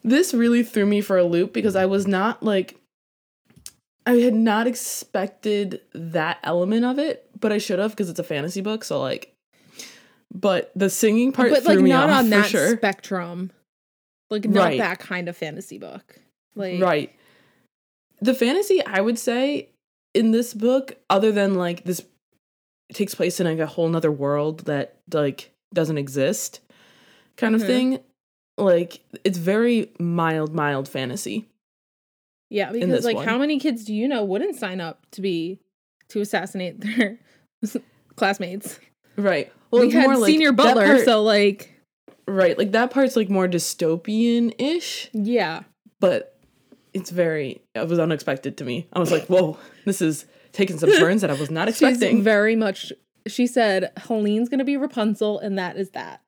This 0.03 0.31
really 0.33 0.61
threw 0.63 0.85
me 0.85 1.01
for 1.01 1.17
a 1.17 1.23
loop 1.23 1.53
because 1.53 1.75
I 1.75 1.87
was 1.87 2.05
not 2.05 2.43
like 2.43 2.75
I 4.05 4.13
had 4.17 4.35
not 4.35 4.67
expected 4.67 5.81
that 5.95 6.37
element 6.43 6.85
of 6.85 6.99
it, 6.99 7.27
but 7.39 7.51
I 7.51 7.57
should 7.57 7.79
have 7.79 7.91
because 7.91 8.07
it's 8.11 8.19
a 8.19 8.23
fantasy 8.23 8.61
book, 8.61 8.83
so 8.83 9.01
like 9.01 9.33
but 10.31 10.71
the 10.75 10.91
singing 10.91 11.31
part 11.31 11.49
but 11.49 11.63
threw 11.63 11.75
like 11.75 11.83
me 11.83 11.89
not 11.89 12.11
on 12.11 12.29
that 12.29 12.45
sure. 12.49 12.77
spectrum. 12.77 13.51
Like 14.29 14.45
not 14.47 14.65
Right. 14.65 14.77
that 14.77 14.99
kind 14.99 15.27
of 15.29 15.35
fantasy 15.35 15.79
book. 15.79 16.19
Like 16.55 16.79
Right. 16.79 17.11
The 18.21 18.35
fantasy, 18.35 18.85
I 18.85 19.01
would 19.01 19.17
say, 19.17 19.69
in 20.15 20.31
this 20.31 20.53
book, 20.53 20.95
other 21.09 21.31
than 21.31 21.55
like 21.55 21.83
this 21.83 22.03
takes 22.93 23.13
place 23.15 23.39
in 23.39 23.47
like 23.47 23.59
a 23.59 23.65
whole 23.67 23.89
nother 23.89 24.11
world 24.11 24.61
that 24.65 24.97
like 25.13 25.51
doesn't 25.73 25.97
exist 25.97 26.61
kind 27.37 27.53
Mhm. 27.55 27.61
of 27.61 27.67
thing. 27.67 27.99
Like 28.57 29.01
it's 29.23 29.37
very 29.37 29.91
mild, 29.99 30.53
mild 30.55 30.87
fantasy. 30.87 31.47
Yeah, 32.49 32.71
because 32.71 33.03
like 33.03 33.17
one. 33.17 33.27
how 33.27 33.37
many 33.37 33.59
kids 33.59 33.83
do 33.85 33.93
you 33.93 34.07
know 34.07 34.23
wouldn't 34.23 34.55
sign 34.55 34.79
up 34.79 35.05
to 35.11 35.21
be 35.21 35.59
to 36.09 36.21
assassinate 36.21 36.79
their 36.79 37.19
classmates? 38.15 38.79
Right. 39.17 39.51
Well, 39.71 39.81
we 39.81 39.91
had 39.91 40.07
like 40.19 40.29
senior 40.31 40.51
butler, 40.51 40.85
part- 40.85 41.05
so 41.05 41.23
like 41.23 41.73
right, 42.27 42.57
like 42.57 42.71
that 42.71 42.91
part's 42.91 43.15
like 43.15 43.29
more 43.29 43.47
dystopian 43.47 44.53
ish, 44.59 45.09
yeah. 45.13 45.63
but 45.99 46.34
it's 46.95 47.11
very 47.11 47.61
it 47.75 47.87
was 47.87 47.99
unexpected 47.99 48.57
to 48.57 48.63
me. 48.63 48.87
I 48.93 48.99
was 48.99 49.11
like, 49.11 49.27
whoa, 49.27 49.57
this 49.83 50.01
is 50.01 50.25
taking 50.53 50.79
some 50.79 50.89
turns 50.91 51.21
that 51.21 51.29
I 51.29 51.33
was 51.33 51.51
not 51.51 51.67
She's 51.75 51.81
expecting. 51.81 52.23
very 52.23 52.55
much 52.55 52.91
she 53.27 53.45
said 53.45 53.91
Helene's 53.97 54.49
gonna 54.49 54.63
be 54.63 54.77
Rapunzel 54.77 55.37
and 55.39 55.59
that 55.59 55.77
is 55.77 55.89
that. 55.91 56.21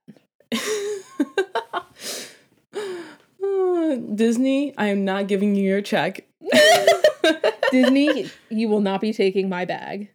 Uh, 3.41 3.95
Disney, 4.15 4.77
I 4.77 4.87
am 4.87 5.05
not 5.05 5.27
giving 5.27 5.55
you 5.55 5.63
your 5.63 5.81
check. 5.81 6.25
Disney, 7.71 8.29
you 8.49 8.67
will 8.67 8.81
not 8.81 9.01
be 9.01 9.13
taking 9.13 9.49
my 9.49 9.65
bag. 9.65 10.09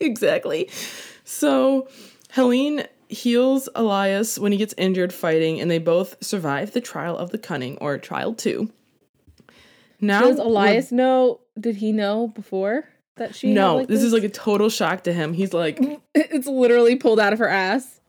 exactly. 0.00 0.70
So 1.24 1.88
Helene 2.30 2.84
heals 3.08 3.68
Elias 3.74 4.38
when 4.38 4.52
he 4.52 4.58
gets 4.58 4.74
injured 4.76 5.12
fighting, 5.12 5.60
and 5.60 5.70
they 5.70 5.78
both 5.78 6.16
survive 6.22 6.72
the 6.72 6.80
trial 6.80 7.16
of 7.16 7.30
the 7.30 7.38
cunning, 7.38 7.78
or 7.78 7.96
trial 7.98 8.34
two. 8.34 8.70
Now, 10.00 10.22
Does 10.22 10.38
Elias 10.38 10.92
know? 10.92 11.40
Did 11.58 11.76
he 11.76 11.92
know 11.92 12.28
before 12.28 12.88
that 13.16 13.34
she? 13.34 13.52
No, 13.52 13.76
like, 13.76 13.88
this 13.88 14.02
is 14.02 14.12
like 14.12 14.22
a 14.22 14.28
total 14.28 14.68
shock 14.68 15.04
to 15.04 15.12
him. 15.12 15.32
He's 15.32 15.52
like, 15.52 15.78
it's 16.14 16.46
literally 16.46 16.96
pulled 16.96 17.20
out 17.20 17.32
of 17.32 17.38
her 17.38 17.48
ass. 17.48 18.00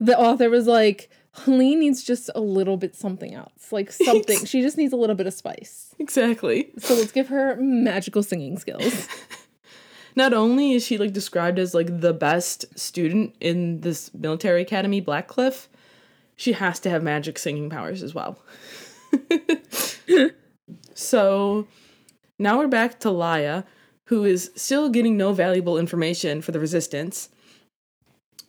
The 0.00 0.18
author 0.18 0.50
was 0.50 0.66
like, 0.66 1.10
Helene 1.32 1.80
needs 1.80 2.02
just 2.02 2.30
a 2.34 2.40
little 2.40 2.76
bit 2.76 2.94
something 2.96 3.34
else, 3.34 3.72
like 3.72 3.92
something. 4.04 4.44
she 4.44 4.62
just 4.62 4.76
needs 4.76 4.92
a 4.92 4.96
little 4.96 5.16
bit 5.16 5.26
of 5.26 5.34
spice. 5.34 5.94
exactly. 5.98 6.70
So 6.78 6.94
let's 6.94 7.12
give 7.12 7.28
her 7.28 7.56
magical 7.56 8.22
singing 8.22 8.58
skills. 8.58 9.08
Not 10.16 10.32
only 10.32 10.72
is 10.72 10.84
she 10.84 10.96
like 10.96 11.12
described 11.12 11.58
as 11.58 11.74
like 11.74 12.00
the 12.00 12.14
best 12.14 12.78
student 12.78 13.34
in 13.38 13.82
this 13.82 14.12
military 14.14 14.62
academy, 14.62 15.02
Blackcliff, 15.02 15.66
she 16.36 16.52
has 16.54 16.80
to 16.80 16.90
have 16.90 17.02
magic 17.02 17.38
singing 17.38 17.68
powers 17.68 18.02
as 18.02 18.14
well. 18.14 18.38
So 20.96 21.68
now 22.38 22.56
we're 22.56 22.68
back 22.68 22.98
to 23.00 23.08
Laia, 23.08 23.64
who 24.06 24.24
is 24.24 24.50
still 24.56 24.88
getting 24.88 25.18
no 25.18 25.34
valuable 25.34 25.76
information 25.76 26.40
for 26.40 26.52
the 26.52 26.60
resistance. 26.60 27.28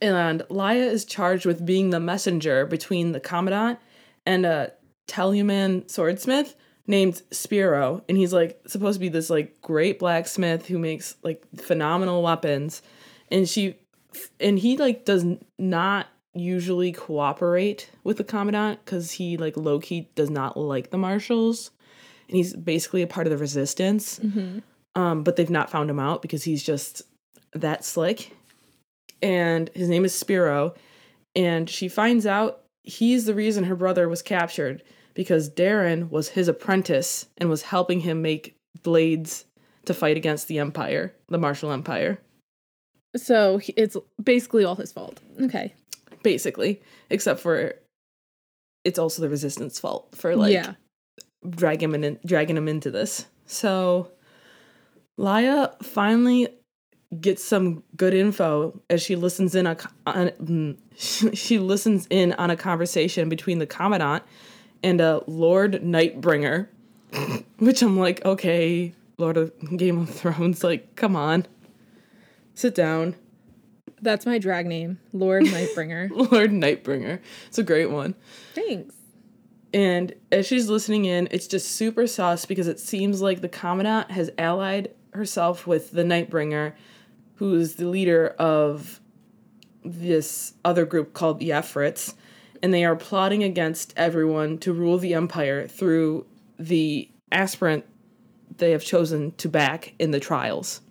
And 0.02 0.42
Laia 0.50 0.90
is 0.90 1.04
charged 1.04 1.46
with 1.46 1.66
being 1.66 1.90
the 1.90 2.00
messenger 2.00 2.66
between 2.66 3.12
the 3.12 3.20
commandant 3.20 3.80
and 4.26 4.46
a 4.46 4.72
Teluman 5.10 5.92
swordsmith 5.92 6.56
named 6.86 7.22
Spiro. 7.32 8.02
And 8.08 8.18
he's 8.18 8.32
like 8.32 8.62
supposed 8.66 8.96
to 8.96 9.02
be 9.02 9.10
this 9.10 9.30
like 9.30 9.62
great 9.62 10.00
blacksmith 10.00 10.68
who 10.68 10.80
makes 10.80 11.18
like 11.24 11.44
phenomenal 11.58 12.24
weapons. 12.24 12.82
And 13.30 13.50
she 13.50 13.76
and 14.40 14.58
he 14.58 14.78
like 14.78 15.04
does 15.04 15.26
not 15.60 16.08
usually 16.34 16.94
cooperate 16.94 17.92
with 18.06 18.16
the 18.16 18.24
commandant 18.24 18.86
because 18.86 19.12
he 19.12 19.36
like 19.36 19.58
low-key 19.58 20.12
does 20.16 20.30
not 20.30 20.56
like 20.56 20.92
the 20.92 20.98
Martials 20.98 21.72
and 22.28 22.38
he's 22.38 22.54
basically 22.56 23.02
a 23.02 23.08
part 23.08 23.28
of 23.28 23.32
the 23.32 23.38
resistance 23.38 24.20
um 24.96 25.24
but 25.24 25.36
they've 25.36 25.50
not 25.50 25.70
found 25.70 25.90
him 25.90 26.00
out 26.00 26.22
because 26.22 26.44
he's 26.44 26.64
just 26.64 27.02
that 27.54 27.84
slick 27.86 28.32
and 29.22 29.70
his 29.74 29.90
name 29.90 30.06
is 30.06 30.14
spiro 30.14 30.74
and 31.36 31.70
she 31.70 31.88
finds 31.88 32.26
out 32.26 32.62
he's 32.84 33.26
the 33.26 33.34
reason 33.36 33.64
her 33.66 33.76
brother 33.76 34.08
was 34.08 34.22
captured 34.22 34.84
because 35.14 35.50
darren 35.50 36.10
was 36.10 36.30
his 36.30 36.48
apprentice 36.48 37.28
and 37.38 37.50
was 37.50 37.64
helping 37.64 38.02
him 38.02 38.22
make 38.22 38.56
blades 38.84 39.46
to 39.86 39.94
fight 39.94 40.18
against 40.18 40.48
the 40.48 40.60
empire 40.60 41.14
the 41.30 41.38
Martial 41.38 41.72
empire 41.72 42.20
so 43.16 43.58
he- 43.58 43.74
it's 43.78 43.98
basically 44.22 44.64
all 44.64 44.76
his 44.76 44.92
fault. 44.92 45.20
Okay. 45.42 45.74
basically, 46.22 46.82
except 47.10 47.40
for 47.40 47.74
it's 48.84 49.00
also 49.00 49.22
the 49.24 49.30
resistance 49.30 49.80
fault 49.80 50.14
for 50.14 50.36
like 50.36 50.54
yeah. 50.54 50.74
Dragging 51.48 51.94
him 51.94 52.04
in, 52.04 52.20
dragging 52.26 52.58
him 52.58 52.68
into 52.68 52.92
this. 52.92 53.26
So 53.46 54.12
Laia 55.18 55.82
finally 55.84 56.50
gets 57.22 57.44
some 57.44 57.84
good 57.96 58.14
info 58.14 58.82
as 58.90 59.02
she 59.02 59.16
listens 59.16 59.56
in 59.56 59.66
a 59.66 59.78
on, 60.06 60.78
she 60.96 61.60
listens 61.60 62.08
in 62.10 62.34
on 62.34 62.50
a 62.50 62.58
conversation 62.58 63.30
between 63.30 63.60
the 63.60 63.68
commandant 63.68 64.24
and 64.84 65.00
a 65.02 65.24
Lord 65.28 65.82
Nightbringer, 65.84 66.68
which 67.60 67.82
I'm 67.82 67.98
like, 67.98 68.24
okay, 68.26 68.94
Lord 69.18 69.38
of 69.38 69.52
Game 69.78 70.00
of 70.00 70.10
Thrones, 70.10 70.64
like, 70.64 70.96
come 70.96 71.16
on, 71.16 71.48
sit 72.54 72.76
down, 72.76 73.16
That's 74.02 74.26
my 74.26 74.38
drag 74.38 74.68
name, 74.68 75.00
Lord 75.14 75.44
Nightbringer. 75.44 76.10
Lord 76.32 76.52
Nightbringer. 76.52 77.20
It's 77.48 77.58
a 77.58 77.64
great 77.64 77.90
one. 77.90 78.14
Thanks. 78.54 78.94
And 79.74 80.14
as 80.32 80.46
she's 80.46 80.70
listening 80.70 81.06
in, 81.06 81.28
it's 81.32 81.48
just 81.48 81.72
super 81.72 82.08
sus 82.08 82.46
because 82.46 82.68
it 82.68 82.80
seems 82.80 83.22
like 83.22 83.42
the 83.42 83.50
Commandant 83.50 84.12
has 84.12 84.32
allied 84.38 84.92
herself 85.14 85.68
with 85.68 85.92
the 85.92 86.04
Nightbringer, 86.04 86.74
who's 87.36 87.76
the 87.76 87.88
leader 87.88 88.30
of 88.40 89.02
this 89.84 90.54
other 90.64 90.86
group 90.86 91.14
called 91.14 91.40
the 91.40 91.50
Efrits, 91.50 92.14
and 92.62 92.74
they 92.74 92.86
are 92.86 92.96
plotting 92.96 93.44
against 93.44 93.94
everyone 93.96 94.58
to 94.60 94.74
rule 94.74 94.98
the 94.98 95.14
Empire 95.14 95.68
through 95.68 96.26
the 96.58 97.10
aspirant 97.32 97.86
they 98.58 98.72
have 98.72 98.84
chosen 98.84 99.32
to 99.34 99.50
back 99.50 99.94
in 100.00 100.12
the 100.12 100.20
trials. 100.20 100.82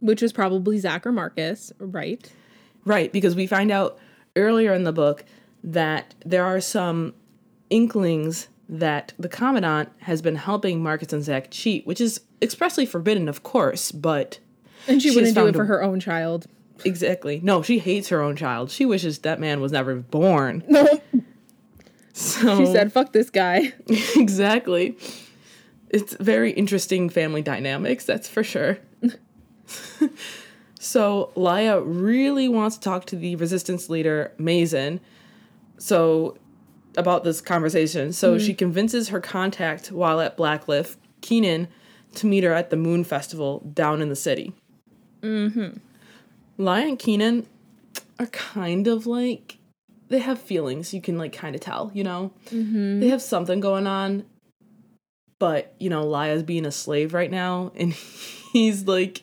Which 0.00 0.22
is 0.22 0.32
probably 0.32 0.78
Zak 0.78 1.06
or 1.06 1.12
Marcus, 1.12 1.72
right? 1.78 2.30
Right, 2.84 3.12
because 3.12 3.34
we 3.34 3.46
find 3.46 3.70
out 3.70 3.98
earlier 4.36 4.72
in 4.72 4.84
the 4.84 4.92
book 4.92 5.24
that 5.64 6.14
there 6.24 6.44
are 6.44 6.60
some 6.60 7.14
inklings 7.72 8.48
that 8.68 9.12
the 9.18 9.28
Commandant 9.28 9.88
has 10.00 10.22
been 10.22 10.36
helping 10.36 10.82
Marcus 10.82 11.12
and 11.12 11.22
Zak 11.22 11.48
cheat, 11.50 11.86
which 11.86 12.00
is 12.00 12.20
expressly 12.40 12.86
forbidden, 12.86 13.28
of 13.28 13.42
course, 13.42 13.90
but 13.92 14.38
And 14.86 15.00
she, 15.02 15.10
She 15.10 15.14
wouldn't 15.16 15.34
do 15.34 15.46
it 15.46 15.54
for 15.56 15.62
a- 15.62 15.66
her 15.66 15.82
own 15.82 16.00
child. 16.00 16.46
exactly. 16.84 17.40
No, 17.42 17.62
she 17.62 17.78
hates 17.78 18.08
her 18.08 18.20
own 18.22 18.36
child. 18.36 18.70
She 18.70 18.84
wishes 18.86 19.18
that 19.20 19.38
man 19.40 19.60
was 19.60 19.72
never 19.72 19.96
born. 19.96 20.62
No. 20.68 20.86
So 22.14 22.58
She 22.58 22.66
said, 22.66 22.92
fuck 22.92 23.12
this 23.12 23.30
guy. 23.30 23.72
exactly. 24.16 24.98
It's 25.88 26.14
very 26.16 26.50
interesting 26.52 27.08
family 27.08 27.40
dynamics, 27.40 28.04
that's 28.04 28.28
for 28.28 28.44
sure. 28.44 28.76
so 30.78 31.30
Laia 31.36 31.82
really 31.84 32.48
wants 32.48 32.76
to 32.76 32.82
talk 32.82 33.06
to 33.06 33.16
the 33.16 33.36
resistance 33.36 33.88
leader, 33.88 34.32
Mazen. 34.38 35.00
So 35.78 36.36
about 36.96 37.24
this 37.24 37.40
conversation. 37.40 38.12
So 38.12 38.38
she 38.38 38.54
convinces 38.54 39.08
her 39.08 39.20
contact 39.20 39.90
while 39.90 40.20
at 40.20 40.36
Blackcliff, 40.36 40.96
Keenan, 41.20 41.68
to 42.16 42.26
meet 42.26 42.44
her 42.44 42.52
at 42.52 42.70
the 42.70 42.76
Moon 42.76 43.04
Festival 43.04 43.60
down 43.72 44.02
in 44.02 44.08
the 44.08 44.16
city. 44.16 44.52
Mm-hmm. 45.22 45.78
And 46.68 46.98
Keenan 46.98 47.46
are 48.18 48.26
kind 48.26 48.86
of 48.86 49.06
like 49.06 49.58
they 50.08 50.18
have 50.18 50.40
feelings 50.40 50.92
you 50.92 51.00
can 51.00 51.16
like 51.16 51.32
kind 51.32 51.54
of 51.54 51.60
tell, 51.60 51.90
you 51.94 52.04
know? 52.04 52.32
they 53.00 53.08
have 53.08 53.22
something 53.22 53.60
going 53.60 53.86
on 53.86 54.24
but 55.42 55.74
you 55.80 55.90
know 55.90 56.04
Laia's 56.06 56.44
being 56.44 56.64
a 56.64 56.70
slave 56.70 57.12
right 57.12 57.28
now 57.28 57.72
and 57.74 57.92
he's 58.52 58.86
like 58.86 59.22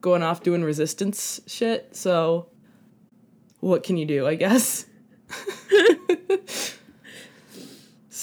going 0.00 0.22
off 0.22 0.42
doing 0.42 0.64
resistance 0.64 1.42
shit 1.46 1.94
so 1.94 2.48
what 3.60 3.82
can 3.82 3.98
you 3.98 4.06
do 4.06 4.26
i 4.26 4.34
guess 4.34 4.86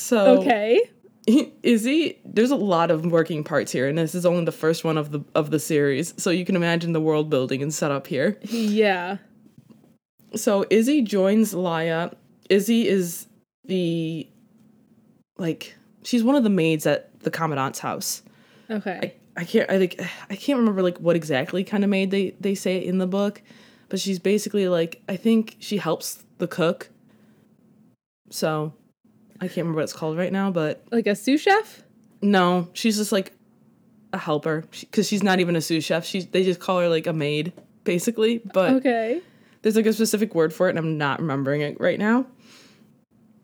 so 0.10 0.40
Okay. 0.40 0.82
Izzi 1.28 2.18
there's 2.26 2.50
a 2.52 2.56
lot 2.56 2.90
of 2.92 3.06
working 3.06 3.44
parts 3.44 3.72
here 3.72 3.88
and 3.88 3.98
this 3.98 4.16
is 4.16 4.26
only 4.26 4.46
the 4.46 4.52
first 4.64 4.84
one 4.84 4.98
of 4.98 5.12
the 5.12 5.22
of 5.36 5.52
the 5.52 5.60
series 5.60 6.14
so 6.18 6.30
you 6.32 6.44
can 6.46 6.56
imagine 6.56 6.94
the 6.94 7.02
world 7.02 7.30
building 7.30 7.62
and 7.62 7.72
setup 7.74 8.08
here 8.08 8.38
Yeah. 8.44 9.18
so 10.36 10.64
Izzi 10.66 11.04
joins 11.04 11.54
Laia. 11.54 12.14
Izzi 12.50 12.86
is 12.86 13.28
the 13.66 14.28
like 15.38 15.76
she's 16.04 16.24
one 16.24 16.36
of 16.36 16.44
the 16.44 16.50
maids 16.50 16.86
at 16.88 17.02
the 17.20 17.30
commandant's 17.32 17.80
house. 17.80 18.24
Okay. 18.70 19.14
I 19.38 19.44
can't 19.44 19.70
I 19.70 19.78
think 19.78 19.94
I 20.32 20.36
can't 20.36 20.58
remember 20.60 20.82
like 20.82 20.98
what 20.98 21.16
exactly 21.16 21.64
kind 21.64 21.84
of 21.84 21.90
maid 21.92 22.10
they 22.12 22.32
they 22.40 22.56
say 22.56 22.78
in 22.78 22.98
the 22.98 23.08
book, 23.08 23.42
but 23.90 24.00
she's 24.00 24.18
basically 24.20 24.68
like 24.68 25.02
I 25.08 25.16
think 25.16 25.58
she 25.60 25.78
helps 25.78 26.24
the 26.40 26.48
cook. 26.48 26.90
So 28.32 28.74
I 29.42 29.46
can't 29.48 29.58
remember 29.58 29.78
what 29.78 29.84
it's 29.84 29.94
called 29.94 30.18
right 30.18 30.32
now, 30.32 30.52
but 30.52 30.84
like 30.92 31.08
a 31.08 31.16
sous 31.16 31.42
chef? 31.42 31.84
no, 32.22 32.68
she's 32.74 32.98
just 32.98 33.12
like 33.12 33.32
a 34.12 34.18
helper 34.18 34.66
because 34.82 35.08
she's 35.08 35.24
not 35.24 35.40
even 35.40 35.56
a 35.56 35.62
sous 35.62 35.84
chef. 35.84 36.06
She's 36.06 36.26
they 36.28 36.44
just 36.44 36.60
call 36.60 36.80
her 36.80 36.90
like 36.90 37.08
a 37.08 37.14
maid 37.14 37.54
basically, 37.84 38.40
but 38.54 38.74
Okay. 38.74 39.22
there's 39.62 39.76
like 39.76 39.86
a 39.86 39.94
specific 39.94 40.36
word 40.36 40.54
for 40.54 40.68
it, 40.68 40.72
and 40.72 40.80
I'm 40.80 40.98
not 40.98 41.20
remembering 41.20 41.62
it 41.62 41.80
right 41.80 41.98
now. 42.00 42.26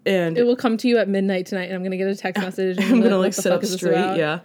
And 0.07 0.37
It 0.37 0.43
will 0.43 0.55
come 0.55 0.77
to 0.77 0.87
you 0.87 0.97
at 0.99 1.07
midnight 1.09 1.45
tonight, 1.47 1.65
and 1.65 1.73
I'm 1.75 1.83
gonna 1.83 1.97
get 1.97 2.07
a 2.07 2.15
text 2.15 2.41
message. 2.41 2.77
I'm 2.79 3.01
gonna 3.01 3.17
"What 3.17 3.23
like 3.25 3.33
sit 3.33 3.51
up 3.51 3.63
straight. 3.65 4.17
Yeah. 4.17 4.39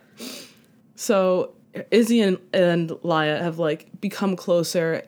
So 0.94 1.54
Izzi 1.74 2.26
and, 2.26 2.38
and 2.52 2.90
Laia 3.04 3.40
have 3.40 3.58
like 3.58 3.88
become 4.00 4.36
closer 4.36 5.04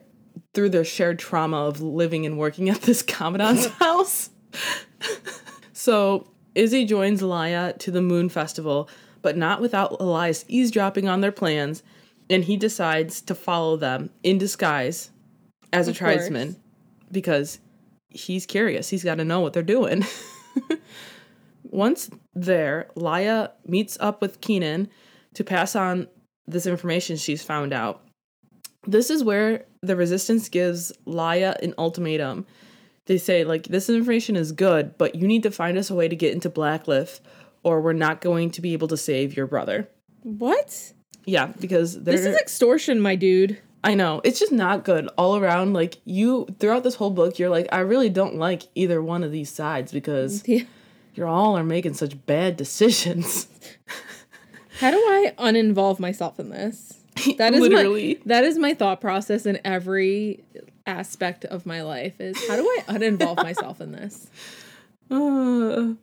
through 0.54 0.70
their 0.70 0.84
shared 0.84 1.18
trauma 1.18 1.56
of 1.66 1.80
living 1.80 2.26
and 2.26 2.38
working 2.38 2.68
at 2.68 2.82
this 2.82 3.02
commandant's 3.06 3.66
house. 3.78 4.30
So 5.82 6.28
Izzi 6.54 6.86
joins 6.86 7.22
Laia 7.22 7.76
to 7.78 7.90
the 7.90 8.00
Moon 8.00 8.28
Festival, 8.28 8.88
but 9.20 9.36
not 9.36 9.60
without 9.60 9.96
Elias 9.98 10.44
eavesdropping 10.46 11.08
on 11.08 11.22
their 11.22 11.32
plans, 11.32 11.82
and 12.30 12.44
he 12.44 12.56
decides 12.56 13.20
to 13.22 13.34
follow 13.34 13.76
them 13.76 14.10
in 14.22 14.38
disguise 14.38 15.10
as 15.72 15.88
a 15.88 15.90
Of 15.90 15.98
course. 15.98 16.14
tribesman 16.14 16.54
because 17.10 17.58
he's 18.10 18.46
curious. 18.46 18.90
He's 18.90 19.02
got 19.02 19.16
to 19.16 19.24
know 19.24 19.40
what 19.40 19.54
they're 19.54 19.64
doing. 19.64 20.04
Once 21.64 22.08
there, 22.32 22.88
Laia 22.94 23.50
meets 23.66 23.98
up 23.98 24.22
with 24.22 24.40
Keenan 24.40 24.88
to 25.34 25.42
pass 25.42 25.74
on 25.74 26.06
this 26.46 26.64
information 26.64 27.16
she's 27.16 27.42
found 27.42 27.72
out. 27.72 28.04
This 28.86 29.10
is 29.10 29.24
where 29.24 29.64
the 29.80 29.96
resistance 29.96 30.48
gives 30.48 30.92
Laia 31.08 31.60
an 31.60 31.74
ultimatum. 31.76 32.46
They 33.12 33.18
say, 33.18 33.44
like, 33.44 33.64
this 33.64 33.90
information 33.90 34.36
is 34.36 34.52
good, 34.52 34.96
but 34.96 35.14
you 35.16 35.26
need 35.26 35.42
to 35.42 35.50
find 35.50 35.76
us 35.76 35.90
a 35.90 35.94
way 35.94 36.08
to 36.08 36.16
get 36.16 36.32
into 36.32 36.48
Blackcliff, 36.48 37.20
or 37.62 37.82
we're 37.82 37.92
not 37.92 38.22
going 38.22 38.50
to 38.52 38.62
be 38.62 38.72
able 38.72 38.88
to 38.88 38.96
save 38.96 39.36
your 39.36 39.46
brother. 39.46 39.86
What? 40.22 40.94
Yeah, 41.26 41.48
because. 41.60 42.04
This 42.04 42.24
is 42.24 42.34
extortion, 42.34 43.00
my 43.02 43.14
dude. 43.14 43.58
I 43.84 43.92
know. 43.92 44.22
It's 44.24 44.40
just 44.40 44.50
not 44.50 44.86
good 44.86 45.08
all 45.18 45.36
around. 45.36 45.74
Like, 45.74 45.98
you, 46.06 46.46
throughout 46.58 46.84
this 46.84 46.94
whole 46.94 47.10
book, 47.10 47.38
you're 47.38 47.50
like, 47.50 47.66
I 47.70 47.80
really 47.80 48.08
don't 48.08 48.36
like 48.36 48.62
either 48.74 49.02
one 49.02 49.22
of 49.24 49.30
these 49.30 49.50
sides 49.50 49.92
because 49.92 50.42
Yeah. 50.48 50.62
you 51.14 51.26
all 51.26 51.58
are 51.58 51.62
making 51.64 51.92
such 51.92 52.24
bad 52.24 52.56
decisions. 52.56 53.46
How 54.80 54.90
do 54.90 54.96
I 54.96 55.34
uninvolve 55.38 56.00
myself 56.00 56.40
in 56.40 56.48
this? 56.48 56.94
That 57.36 57.52
is 57.52 57.60
Literally. 57.60 58.14
my 58.14 58.20
that 58.24 58.44
is 58.44 58.56
my 58.56 58.72
thought 58.72 59.02
process 59.02 59.44
in 59.44 59.60
every 59.66 60.44
aspect 60.86 61.44
of 61.44 61.66
my 61.66 61.82
life. 61.82 62.20
Is 62.20 62.36
how 62.48 62.56
do 62.56 62.62
I 62.62 62.92
uninvolve 62.92 63.36
myself 63.42 63.80
in 63.80 63.92
this? 63.92 64.28
Uh, 65.10 65.94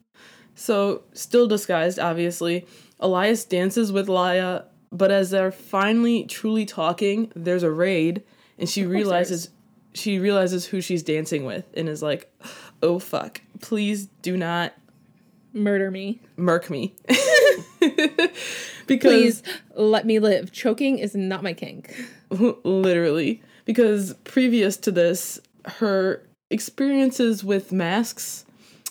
so, 0.55 1.03
still 1.13 1.47
disguised, 1.47 1.99
obviously, 1.99 2.65
Elias 2.99 3.45
dances 3.45 3.91
with 3.91 4.07
Laia, 4.07 4.65
but 4.91 5.11
as 5.11 5.29
they're 5.29 5.51
finally 5.51 6.25
truly 6.25 6.65
talking, 6.65 7.31
there's 7.35 7.63
a 7.63 7.71
raid, 7.71 8.23
and 8.57 8.69
she 8.69 8.85
realizes 8.85 9.49
she 9.93 10.19
realizes 10.19 10.65
who 10.65 10.81
she's 10.81 11.01
dancing 11.01 11.45
with, 11.45 11.65
and 11.75 11.89
is 11.89 12.03
like, 12.03 12.31
"Oh 12.83 12.99
fuck! 12.99 13.41
Please 13.61 14.07
do 14.21 14.37
not 14.37 14.73
Murder 15.53 15.89
me, 15.89 16.19
murk 16.37 16.69
me." 16.69 16.93
because 17.79 19.41
please. 19.41 19.43
Let 19.75 20.05
me 20.05 20.19
live. 20.19 20.51
Choking 20.51 20.99
is 20.99 21.15
not 21.15 21.43
my 21.43 21.53
kink. 21.53 21.95
literally 22.29 23.41
because 23.69 24.15
previous 24.23 24.77
to 24.77 24.89
this 24.89 25.39
her 25.63 26.23
experiences 26.49 27.43
with 27.43 27.71
masks 27.71 28.43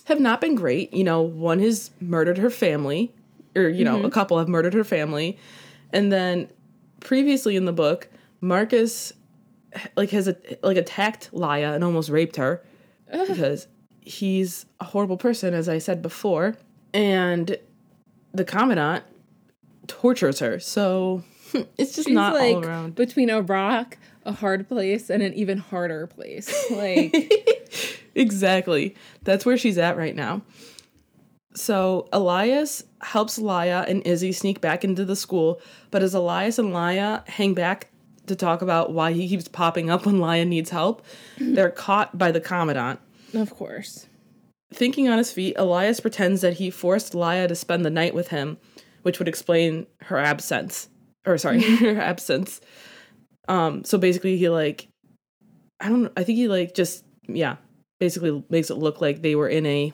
have 0.05 0.21
not 0.21 0.41
been 0.41 0.55
great. 0.55 0.95
You 0.95 1.03
know 1.03 1.21
one 1.21 1.59
has 1.59 1.91
murdered 2.01 2.39
her 2.39 2.49
family 2.49 3.13
or 3.57 3.63
you 3.63 3.85
know 3.85 3.97
a 3.97 4.03
mm-hmm. 4.03 4.11
couple 4.11 4.39
have 4.39 4.47
murdered 4.47 4.75
her 4.75 4.85
family. 4.85 5.37
And 5.93 6.13
then 6.13 6.49
previously 7.01 7.57
in 7.57 7.65
the 7.65 7.73
book 7.73 8.09
marcus 8.41 9.13
like 9.97 10.11
has 10.11 10.29
a, 10.29 10.37
like 10.63 10.77
attacked 10.77 11.33
Laia 11.33 11.75
and 11.75 11.83
almost 11.83 12.09
raped 12.09 12.37
her 12.37 12.63
because 13.11 13.67
he's 14.01 14.65
a 14.79 14.85
horrible 14.85 15.17
person 15.17 15.55
as 15.55 15.69
i 15.69 15.79
said 15.79 16.03
before. 16.03 16.57
And 16.95 17.57
the 18.33 18.45
commandant 18.45 19.03
tortures 19.89 20.39
her. 20.39 20.61
So 20.61 21.25
it's 21.77 21.97
just 21.97 22.07
She's 22.07 22.15
not 22.15 22.35
like 22.35 22.55
all 22.55 22.65
around. 22.65 22.95
between 22.95 23.31
a 23.31 23.43
rock, 23.43 23.97
a 24.29 24.33
hard 24.33 24.69
place, 24.69 25.11
and 25.11 25.23
an 25.23 25.35
even 25.35 25.59
harder 25.59 26.07
place. 26.07 26.55
Like 26.71 27.15
exactly. 28.15 28.95
That's 29.25 29.45
where 29.47 29.57
she's 29.57 29.79
at 29.79 29.97
right 29.97 30.15
now. 30.15 30.43
So 31.55 32.09
Elias 32.13 32.85
helps 33.01 33.39
Laia 33.39 33.89
and 33.89 34.05
Izzi 34.05 34.35
sneak 34.35 34.61
back 34.61 34.85
into 34.85 35.05
the 35.05 35.17
school, 35.17 35.61
but 35.91 36.03
as 36.03 36.15
Elias 36.15 36.59
and 36.59 36.73
Laia 36.73 37.27
hang 37.29 37.55
back 37.55 37.89
to 38.27 38.37
talk 38.37 38.63
about 38.63 38.93
why 38.93 39.13
he 39.13 39.29
keeps 39.29 39.49
popping 39.49 39.91
up 39.91 40.07
when 40.07 40.19
Laia 40.19 40.47
needs 40.47 40.71
help, 40.71 41.05
they're 41.39 41.71
caught 41.71 42.17
by 42.17 42.31
the 42.31 42.41
Commandant. 42.41 43.01
Of 43.35 43.51
course. 43.51 44.07
Thinking 44.73 45.09
on 45.09 45.19
his 45.19 45.33
feet, 45.33 45.55
Elias 45.57 46.01
pretends 46.01 46.43
that 46.43 46.55
he 46.55 46.71
forced 46.71 47.15
Laia 47.15 47.49
to 47.49 47.55
spend 47.55 47.85
the 47.85 47.91
night 47.91 48.15
with 48.15 48.29
him, 48.29 48.59
which 49.03 49.19
would 49.19 49.29
explain 49.29 49.87
her 50.03 50.19
absence. 50.19 50.89
Or 51.27 51.39
sorry, 51.39 51.61
her 51.79 52.01
absence. 52.01 52.61
Um, 53.49 53.83
so 53.85 53.99
basically 53.99 54.37
he 54.37 54.49
like 54.49 54.89
I 55.81 55.89
don't 55.89 56.13
I 56.17 56.23
think 56.25 56.37
he 56.39 56.49
like 56.49 56.75
just 56.75 57.05
yeah, 57.27 57.57
basically 57.99 58.45
makes 58.51 58.71
it 58.71 58.75
look 58.77 59.01
like 59.01 59.23
they 59.23 59.35
were 59.35 59.49
in 59.49 59.67
a 59.67 59.93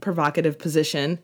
provocative 0.00 0.58
position 0.58 1.18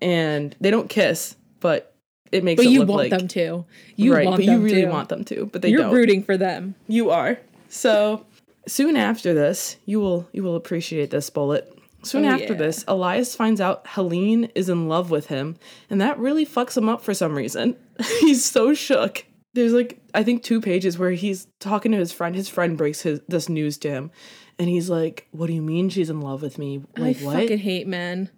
and 0.00 0.54
they 0.60 0.70
don't 0.70 0.88
kiss, 0.90 1.36
but 1.60 1.94
it 2.32 2.42
makes 2.44 2.58
But 2.58 2.66
it 2.66 2.70
you 2.72 2.80
look 2.80 2.88
want 2.88 3.10
like 3.10 3.18
them 3.18 3.28
to. 3.28 3.64
You 3.96 4.14
right, 4.14 4.24
want 4.26 4.38
but 4.38 4.46
them 4.46 4.54
you 4.60 4.64
really 4.64 4.82
to. 4.82 4.88
want 4.88 5.08
them 5.08 5.24
to, 5.26 5.46
but 5.52 5.62
they 5.62 5.68
You're 5.68 5.82
don't. 5.82 5.94
rooting 5.94 6.22
for 6.22 6.36
them. 6.36 6.74
You 6.88 7.10
are. 7.10 7.38
So 7.68 8.26
soon 8.66 8.96
after 8.96 9.34
this, 9.34 9.76
you 9.86 10.00
will 10.00 10.28
you 10.32 10.42
will 10.42 10.56
appreciate 10.56 11.10
this 11.10 11.30
bullet. 11.30 11.72
Soon 12.04 12.24
Oh, 12.24 12.30
after 12.30 12.54
yeah. 12.54 12.58
this, 12.58 12.84
Elias 12.88 13.36
finds 13.36 13.60
out 13.60 13.86
Helene 13.86 14.46
is 14.56 14.68
in 14.68 14.88
love 14.88 15.10
with 15.12 15.26
him, 15.26 15.56
and 15.88 16.00
that 16.00 16.18
really 16.18 16.44
fucks 16.44 16.76
him 16.76 16.88
up 16.88 17.00
for 17.02 17.14
some 17.14 17.36
reason. 17.36 17.76
he's 18.20 18.44
so 18.44 18.74
shook. 18.74 19.24
There's 19.54 19.72
like 19.72 20.00
I 20.14 20.22
think 20.22 20.42
two 20.42 20.60
pages 20.60 20.98
where 20.98 21.10
he's 21.10 21.46
talking 21.60 21.92
to 21.92 21.98
his 21.98 22.12
friend. 22.12 22.34
His 22.34 22.48
friend 22.48 22.76
breaks 22.76 23.02
his 23.02 23.20
this 23.28 23.48
news 23.48 23.78
to 23.78 23.90
him, 23.90 24.10
and 24.58 24.68
he's 24.68 24.88
like, 24.88 25.26
"What 25.30 25.46
do 25.46 25.52
you 25.52 25.62
mean 25.62 25.88
she's 25.88 26.10
in 26.10 26.20
love 26.20 26.42
with 26.42 26.58
me? 26.58 26.82
Like 26.96 27.20
I 27.20 27.24
what?" 27.24 27.36
fucking 27.36 27.58
hate 27.58 27.86
men. 27.86 28.30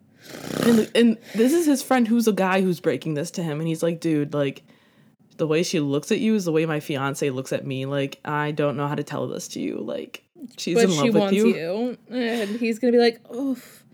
and, 0.62 0.90
and 0.94 1.18
this 1.34 1.52
is 1.52 1.66
his 1.66 1.82
friend 1.82 2.08
who's 2.08 2.26
a 2.26 2.32
guy 2.32 2.62
who's 2.62 2.80
breaking 2.80 3.12
this 3.14 3.30
to 3.32 3.42
him 3.42 3.58
and 3.60 3.68
he's 3.68 3.82
like 3.82 4.00
dude 4.00 4.32
like 4.32 4.62
the 5.36 5.46
way 5.46 5.62
she 5.62 5.80
looks 5.80 6.10
at 6.10 6.18
you 6.18 6.34
is 6.34 6.46
the 6.46 6.52
way 6.52 6.64
my 6.64 6.80
fiance 6.80 7.28
looks 7.28 7.52
at 7.52 7.66
me 7.66 7.84
like 7.84 8.20
i 8.24 8.50
don't 8.50 8.74
know 8.78 8.88
how 8.88 8.94
to 8.94 9.02
tell 9.02 9.28
this 9.28 9.48
to 9.48 9.60
you 9.60 9.76
like 9.76 10.24
she's 10.56 10.76
But 10.76 10.84
in 10.84 10.90
love 10.96 11.04
she 11.04 11.10
with 11.10 11.20
wants 11.20 11.34
you, 11.36 11.46
you. 11.54 11.98
And 12.08 12.56
he's 12.58 12.78
gonna 12.78 12.92
be 12.92 12.98
like, 12.98 13.20
oof. 13.34 13.84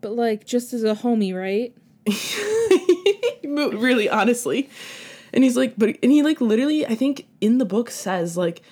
But 0.00 0.12
like 0.12 0.46
just 0.46 0.72
as 0.72 0.84
a 0.84 0.94
homie, 0.94 1.34
right? 1.34 1.74
really 3.44 4.08
honestly 4.08 4.70
and 5.36 5.44
he's 5.44 5.56
like 5.56 5.74
but 5.78 5.96
and 6.02 6.10
he 6.10 6.22
like 6.24 6.40
literally 6.40 6.84
i 6.86 6.94
think 6.96 7.26
in 7.40 7.58
the 7.58 7.64
book 7.64 7.90
says 7.90 8.36
like 8.36 8.62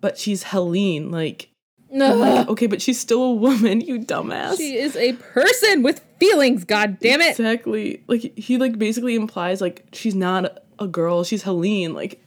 but 0.00 0.16
she's 0.16 0.44
helene 0.44 1.10
like 1.10 1.48
No. 1.90 2.14
like, 2.14 2.48
okay 2.48 2.66
but 2.68 2.80
she's 2.80 3.00
still 3.00 3.22
a 3.24 3.34
woman 3.34 3.80
you 3.80 3.98
dumbass 3.98 4.56
She 4.58 4.76
is 4.76 4.94
a 4.94 5.14
person 5.14 5.82
with 5.82 6.04
feelings, 6.20 6.64
god 6.64 6.98
damn 7.00 7.20
it. 7.22 7.30
Exactly. 7.30 8.04
Like 8.06 8.20
he 8.38 8.58
like 8.58 8.78
basically 8.78 9.14
implies 9.16 9.60
like 9.62 9.86
she's 9.92 10.14
not 10.14 10.62
a 10.78 10.86
girl, 10.86 11.24
she's 11.24 11.42
Helene. 11.44 11.94
Like, 11.94 12.20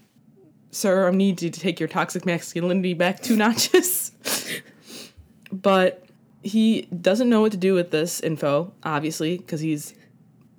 sir, 0.72 1.08
I 1.08 1.12
need 1.12 1.42
you 1.44 1.50
to 1.52 1.60
take 1.60 1.80
your 1.80 1.88
toxic 1.88 2.26
masculinity 2.26 2.94
back 2.96 3.22
two 3.22 3.36
notches. 3.44 4.12
but 5.52 6.06
he 6.42 6.84
doesn't 7.02 7.30
know 7.30 7.42
what 7.42 7.52
to 7.52 7.58
do 7.58 7.74
with 7.74 7.92
this 7.92 8.20
info, 8.20 8.74
obviously, 8.84 9.38
because 9.38 9.62
he's 9.62 9.94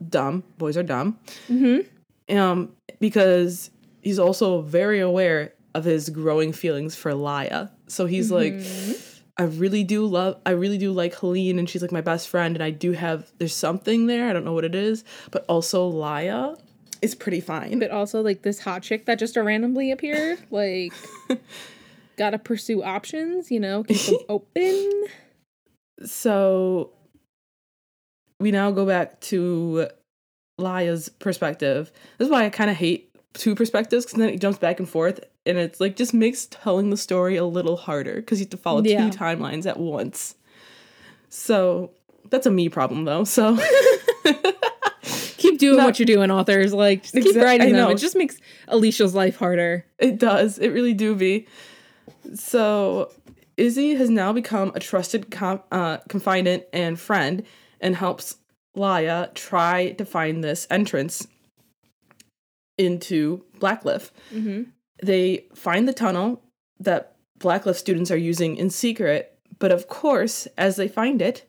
dumb. 0.09 0.45
Boys 0.59 0.77
are 0.77 0.83
dumb. 0.83 1.19
Mm-hmm. 1.49 2.37
Um, 2.39 2.73
because 3.01 3.71
he's 4.03 4.19
also 4.19 4.61
very 4.63 5.01
aware 5.01 5.55
of 5.75 5.85
his 5.85 6.09
growing 6.11 6.53
feelings 6.53 6.95
for 6.95 7.13
Laia. 7.13 7.71
So 7.89 8.07
he's 8.07 8.31
like, 8.31 8.55
mm-hmm. 8.55 9.15
I 9.37 9.45
really 9.45 9.83
do 9.83 10.07
love, 10.07 10.41
I 10.47 10.51
really 10.51 10.79
do 10.79 10.93
like 10.93 11.15
Helene, 11.15 11.59
and 11.59 11.69
she's 11.69 11.83
like 11.83 11.91
my 11.93 12.01
best 12.01 12.29
friend, 12.29 12.55
and 12.55 12.63
I 12.63 12.71
do 12.71 12.93
have, 12.93 13.33
there's 13.39 13.55
something 13.55 14.07
there. 14.07 14.29
I 14.29 14.33
don't 14.33 14.45
know 14.45 14.53
what 14.53 14.65
it 14.65 14.75
is, 14.75 15.05
but 15.33 15.45
also 15.49 15.91
Laia 15.91 16.57
is 17.03 17.15
pretty 17.15 17.41
fine. 17.41 17.81
But 17.81 17.91
also 17.91 18.23
like 18.23 18.43
this 18.43 18.61
hot 18.61 18.83
chick 18.83 19.07
that 19.07 19.19
just 19.19 19.37
randomly 19.37 19.91
appeared. 19.91 20.39
Like 20.51 20.93
gotta 22.17 22.39
pursue 22.39 22.83
options, 22.83 23.51
you 23.51 23.59
know, 23.59 23.83
keep 23.83 24.07
them 24.07 24.19
open. 24.29 25.07
so 26.05 26.93
we 28.39 28.53
now 28.53 28.71
go 28.71 28.87
back 28.87 29.21
to 29.21 29.89
Laia's 30.59 31.09
perspective. 31.09 31.91
This 32.19 32.27
is 32.27 32.33
why 32.33 32.45
I 32.45 32.51
kind 32.51 32.71
of 32.71 32.77
hate 32.77 33.11
two 33.33 33.55
perspectives 33.55 34.05
because 34.05 34.19
then 34.19 34.29
it 34.29 34.41
jumps 34.41 34.59
back 34.59 34.79
and 34.79 34.89
forth, 34.89 35.21
and 35.47 35.59
it's 35.59 35.81
like 35.81 35.97
just 35.97 36.15
makes 36.15 36.47
telling 36.47 36.91
the 36.91 36.97
story 36.97 37.37
a 37.37 37.45
little 37.45 37.77
harder 37.77 38.15
because 38.17 38.39
you 38.39 38.45
have 38.45 38.51
to 38.51 38.57
follow 38.57 38.83
Yeah. 38.83 39.11
two 39.11 39.17
timelines 39.17 39.67
at 39.67 39.79
once. 39.79 40.37
So 41.29 41.91
that's 42.31 42.47
a 42.47 42.51
me 42.51 42.69
problem 42.69 43.05
though. 43.05 43.25
So 43.25 43.59
Keep 45.37 45.59
doing 45.59 45.77
Not- 45.77 45.85
what 45.87 45.99
you're 45.99 46.07
doing, 46.07 46.31
authors. 46.31 46.73
Like 46.73 47.03
just 47.03 47.15
keep 47.15 47.37
writing 47.37 47.75
them. 47.75 47.91
It 47.91 47.97
just 47.99 48.17
makes 48.17 48.39
Alicia's 48.69 49.15
life 49.15 49.37
harder. 49.37 49.85
It 49.99 50.19
does. 50.19 50.59
It 50.59 50.69
really 50.71 50.95
do 50.95 51.15
be. 51.15 51.47
So 52.35 53.13
Izzi 53.59 53.97
has 53.99 54.09
now 54.09 54.33
become 54.33 54.73
a 54.75 54.81
trusted 54.81 55.31
com- 55.31 55.63
uh, 55.71 55.99
confidant 56.09 56.65
and 56.73 56.99
friend 56.99 57.43
and 57.81 57.95
helps 57.95 58.37
Laia 58.77 59.33
try 59.35 59.93
to 59.93 60.05
find 60.05 60.43
this 60.43 60.67
entrance 60.71 61.27
into 62.77 63.45
Blackcliff. 63.59 64.11
Mm-hmm. 64.33 64.65
They 65.03 65.47
find 65.55 65.87
the 65.87 65.93
tunnel 65.93 66.43
that 66.81 67.17
Blackcliff 67.39 67.77
students 67.77 68.11
are 68.11 68.17
using 68.17 68.57
in 68.57 68.71
secret, 68.71 69.39
but 69.59 69.71
of 69.73 69.89
course, 69.89 70.47
as 70.57 70.77
they 70.77 70.89
find 70.89 71.23
it, 71.23 71.49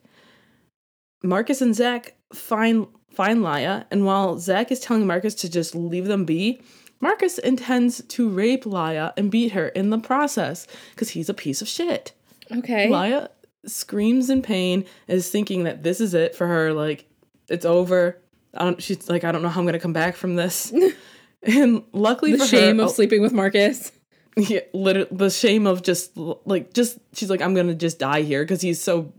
Marcus 1.23 1.61
and 1.61 1.75
Zak 1.75 2.15
find 2.33 2.87
find 3.11 3.39
Laia, 3.39 3.85
and 3.89 4.05
while 4.05 4.37
Zak 4.37 4.71
is 4.71 4.79
telling 4.79 5.07
Marcus 5.07 5.33
to 5.35 5.49
just 5.49 5.73
leave 5.73 6.05
them 6.05 6.25
be, 6.25 6.61
Marcus 6.99 7.37
intends 7.37 8.03
to 8.03 8.29
rape 8.29 8.65
Laia 8.65 9.13
and 9.17 9.31
beat 9.31 9.53
her 9.53 9.69
in 9.69 9.89
the 9.89 9.97
process 9.97 10.67
because 10.91 11.09
he's 11.09 11.29
a 11.29 11.33
piece 11.33 11.61
of 11.61 11.67
shit. 11.67 12.11
Okay. 12.51 12.89
Laia 12.89 13.29
screams 13.65 14.29
in 14.29 14.41
pain, 14.41 14.85
is 15.07 15.29
thinking 15.29 15.63
that 15.63 15.83
this 15.83 15.99
is 15.99 16.13
it 16.13 16.35
for 16.35 16.47
her. 16.47 16.73
Like 16.73 17.07
it's 17.47 17.65
over. 17.65 18.21
I 18.53 18.63
don't. 18.63 18.81
She's 18.81 19.09
like, 19.09 19.23
I 19.23 19.31
don't 19.31 19.41
know 19.41 19.49
how 19.49 19.59
I'm 19.59 19.65
gonna 19.65 19.79
come 19.79 19.93
back 19.93 20.15
from 20.15 20.35
this. 20.35 20.73
and 21.43 21.83
luckily 21.93 22.33
the 22.33 22.39
for 22.39 22.45
shame 22.45 22.77
her, 22.77 22.83
of 22.83 22.89
oh, 22.89 22.93
sleeping 22.93 23.21
with 23.21 23.33
Marcus. 23.33 23.91
yeah, 24.37 24.61
literally 24.73 25.09
the 25.11 25.29
shame 25.29 25.67
of 25.67 25.83
just 25.83 26.15
like 26.15 26.73
just 26.73 26.97
she's 27.13 27.29
like 27.29 27.41
I'm 27.41 27.53
gonna 27.53 27.75
just 27.75 27.99
die 27.99 28.21
here 28.21 28.43
because 28.43 28.61
he's 28.61 28.81
so. 28.81 29.13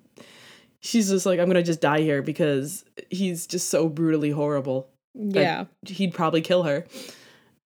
She's 0.81 1.09
just 1.09 1.27
like 1.27 1.41
I'm 1.41 1.47
gonna 1.47 1.63
just 1.63 1.81
die 1.81 2.01
here 2.01 2.23
because 2.23 2.85
he's 3.11 3.47
just 3.47 3.71
so 3.71 3.89
brutally 3.89 4.31
horrible. 4.31 4.89
Yeah. 5.17 5.65
he'd 5.87 6.15
probably 6.15 6.43
kill 6.43 6.65
her. 6.65 6.85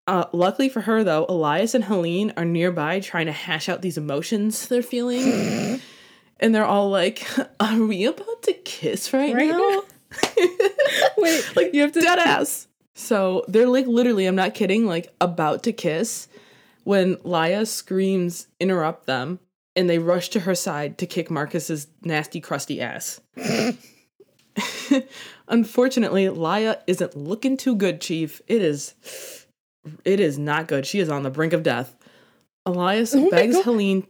Uh, 0.07 0.25
luckily 0.33 0.69
for 0.69 0.81
her, 0.81 1.05
though, 1.05 1.27
Elias 1.29 1.75
and 1.75 1.85
Helene 1.85 2.33
are 2.37 2.45
nearby 2.45 3.01
trying 3.01 3.27
to 3.27 3.33
hash 3.33 3.69
out 3.69 3.83
these 3.83 3.99
emotions 3.99 4.67
they're 4.69 4.83
feeling. 4.83 5.81
and 6.41 6.55
they're 6.55 6.65
all 6.65 6.91
like, 6.91 7.27
Are 7.61 7.83
we 7.83 8.07
about 8.07 8.43
to 8.45 8.53
kiss 8.53 9.13
right, 9.13 9.35
Right 9.35 9.51
now? 9.51 9.83
Wait, 11.17 11.57
like, 11.57 11.75
you 11.75 11.83
have 11.83 11.93
to. 11.93 12.01
Dead 12.01 12.19
ass. 12.19 12.67
So 12.95 13.45
they're 13.49 13.69
like, 13.69 13.87
literally, 13.87 14.27
I'm 14.27 14.37
not 14.37 14.55
kidding, 14.55 14.87
like, 14.87 15.13
about 15.21 15.63
to 15.65 15.73
kiss 15.73 16.29
when 16.85 17.17
Laia 17.17 17.67
screams, 17.67 18.49
interrupt 18.59 19.07
them, 19.07 19.39
and 19.77 19.89
they 19.89 19.99
rush 19.99 20.29
to 20.31 20.41
her 20.41 20.55
side 20.55 20.99
to 20.99 21.07
kick 21.07 21.31
Marcus's 21.31 21.87
nasty, 22.03 22.41
crusty 22.41 22.81
ass. 22.81 23.21
Unfortunately, 25.49 26.27
Laia 26.27 26.81
isn't 26.87 27.17
looking 27.17 27.57
too 27.57 27.77
good, 27.77 28.01
Chief. 28.01 28.41
It 28.47 28.63
is 28.63 28.95
it 30.05 30.21
is 30.21 30.39
not 30.39 30.69
good. 30.69 30.87
She 30.87 30.99
is 30.99 31.09
on 31.09 31.23
the 31.23 31.31
brink 31.31 31.53
of 31.53 31.63
death. 31.63 31.97
Elias 32.67 33.15
Oh 33.15 33.31
begs 33.31 33.57
God. 33.57 33.65
Helene 33.65 34.07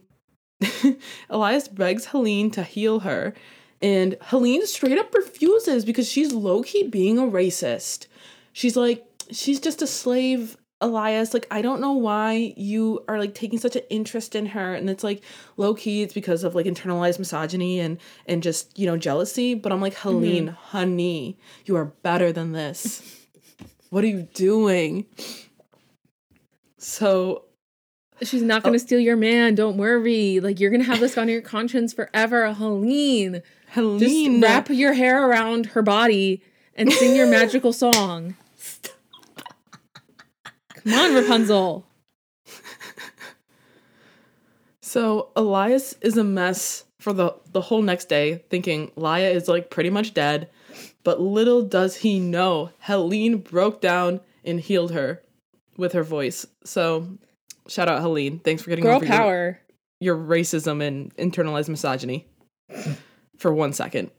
Elias 1.29 1.67
begs 1.67 2.05
Helene 2.07 2.51
to 2.51 2.63
heal 2.63 2.99
her, 2.99 3.33
and 3.81 4.15
Helene 4.21 4.65
straight 4.67 4.97
up 4.97 5.13
refuses 5.13 5.85
because 5.85 6.07
she's 6.09 6.31
low-key 6.33 6.87
being 6.87 7.17
a 7.17 7.23
racist. 7.23 8.07
She's 8.53 8.77
like, 8.77 9.05
she's 9.31 9.59
just 9.59 9.81
a 9.81 9.87
slave, 9.87 10.57
Elias. 10.81 11.33
Like, 11.33 11.47
I 11.49 11.61
don't 11.61 11.81
know 11.81 11.93
why 11.93 12.53
you 12.57 13.03
are 13.07 13.17
like 13.17 13.33
taking 13.33 13.59
such 13.59 13.75
an 13.75 13.83
interest 13.89 14.35
in 14.35 14.47
her. 14.47 14.75
And 14.75 14.89
it's 14.89 15.03
like 15.03 15.23
low-key, 15.57 16.03
it's 16.03 16.13
because 16.13 16.43
of 16.43 16.53
like 16.53 16.65
internalized 16.65 17.17
misogyny 17.19 17.79
and 17.79 17.97
and 18.27 18.43
just, 18.43 18.77
you 18.77 18.85
know, 18.85 18.97
jealousy. 18.97 19.55
But 19.55 19.71
I'm 19.71 19.81
like, 19.81 19.93
mm-hmm. 19.93 20.09
Helene, 20.09 20.47
honey, 20.47 21.37
you 21.65 21.75
are 21.75 21.85
better 21.85 22.31
than 22.31 22.51
this. 22.51 23.01
what 23.89 24.03
are 24.03 24.07
you 24.07 24.27
doing? 24.33 25.05
So 26.77 27.45
she's 28.21 28.41
not 28.41 28.61
Oh. 28.61 28.65
gonna 28.65 28.79
steal 28.79 28.99
your 28.99 29.15
man. 29.17 29.55
Don't 29.55 29.77
worry. 29.77 30.39
Like 30.39 30.59
you're 30.59 30.71
gonna 30.71 30.83
have 30.83 30.99
this 30.99 31.17
on 31.17 31.29
your 31.29 31.41
conscience 31.41 31.93
forever, 31.93 32.53
Helene. 32.53 33.41
Just 33.75 34.41
wrap 34.43 34.69
your 34.69 34.93
hair 34.93 35.27
around 35.27 35.67
her 35.67 35.81
body 35.81 36.41
and 36.75 36.91
sing 36.91 37.15
your 37.15 37.27
magical 37.27 37.71
song. 37.73 38.35
Come 40.83 40.93
on, 40.93 41.13
Rapunzel. 41.15 41.85
So 44.81 45.29
Elias 45.35 45.95
is 46.01 46.17
a 46.17 46.23
mess 46.23 46.83
for 46.99 47.13
the 47.13 47.35
the 47.51 47.61
whole 47.61 47.81
next 47.81 48.09
day, 48.09 48.43
thinking 48.49 48.89
Laia 48.97 49.33
is 49.33 49.47
like 49.47 49.69
pretty 49.69 49.89
much 49.89 50.13
dead. 50.13 50.49
But 51.03 51.19
little 51.21 51.61
does 51.63 51.97
he 51.97 52.19
know, 52.19 52.71
Helene 52.79 53.37
broke 53.37 53.81
down 53.81 54.19
and 54.43 54.59
healed 54.59 54.91
her 54.91 55.21
with 55.77 55.93
her 55.93 56.03
voice. 56.03 56.45
So, 56.63 57.07
shout 57.67 57.87
out 57.89 58.01
Helene. 58.01 58.39
Thanks 58.39 58.61
for 58.61 58.69
getting 58.69 58.83
Girl 58.83 58.97
over 58.97 59.05
your- 59.05 59.15
power. 59.15 59.59
Your, 59.99 60.17
racism 60.17 60.81
and 60.81 61.15
internalized 61.15 61.69
misogyny 61.69 62.27
for 63.41 63.53
one 63.53 63.73
second. 63.73 64.11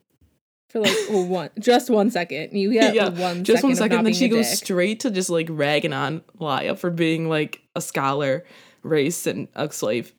For 0.70 0.80
like 0.80 0.94
well, 1.10 1.26
one, 1.26 1.50
just 1.58 1.88
one 1.88 2.10
second. 2.10 2.52
You 2.52 2.72
get 2.72 2.94
yeah, 2.94 3.08
one 3.08 3.44
just 3.44 3.62
second 3.62 3.78
one 3.78 3.90
not 3.90 4.04
Then 4.04 4.14
she 4.14 4.28
goes 4.28 4.48
dick. 4.48 4.58
straight 4.58 5.00
to 5.00 5.10
just 5.10 5.30
like 5.30 5.46
ragging 5.50 5.92
on 5.92 6.22
Laia 6.40 6.76
for 6.76 6.90
being 6.90 7.28
like 7.28 7.62
a 7.74 7.80
scholar, 7.80 8.44
race, 8.82 9.26
and 9.26 9.48
a 9.54 9.70
slave. 9.70 10.14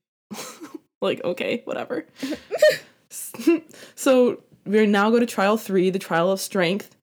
like, 1.02 1.24
okay, 1.24 1.62
whatever. 1.66 2.06
so 3.96 4.42
we're 4.66 4.88
now 4.88 5.10
go 5.10 5.20
to 5.20 5.26
trial 5.26 5.58
three, 5.58 5.90
the 5.90 6.00
trial 6.00 6.32
of 6.32 6.40
strength. 6.40 6.96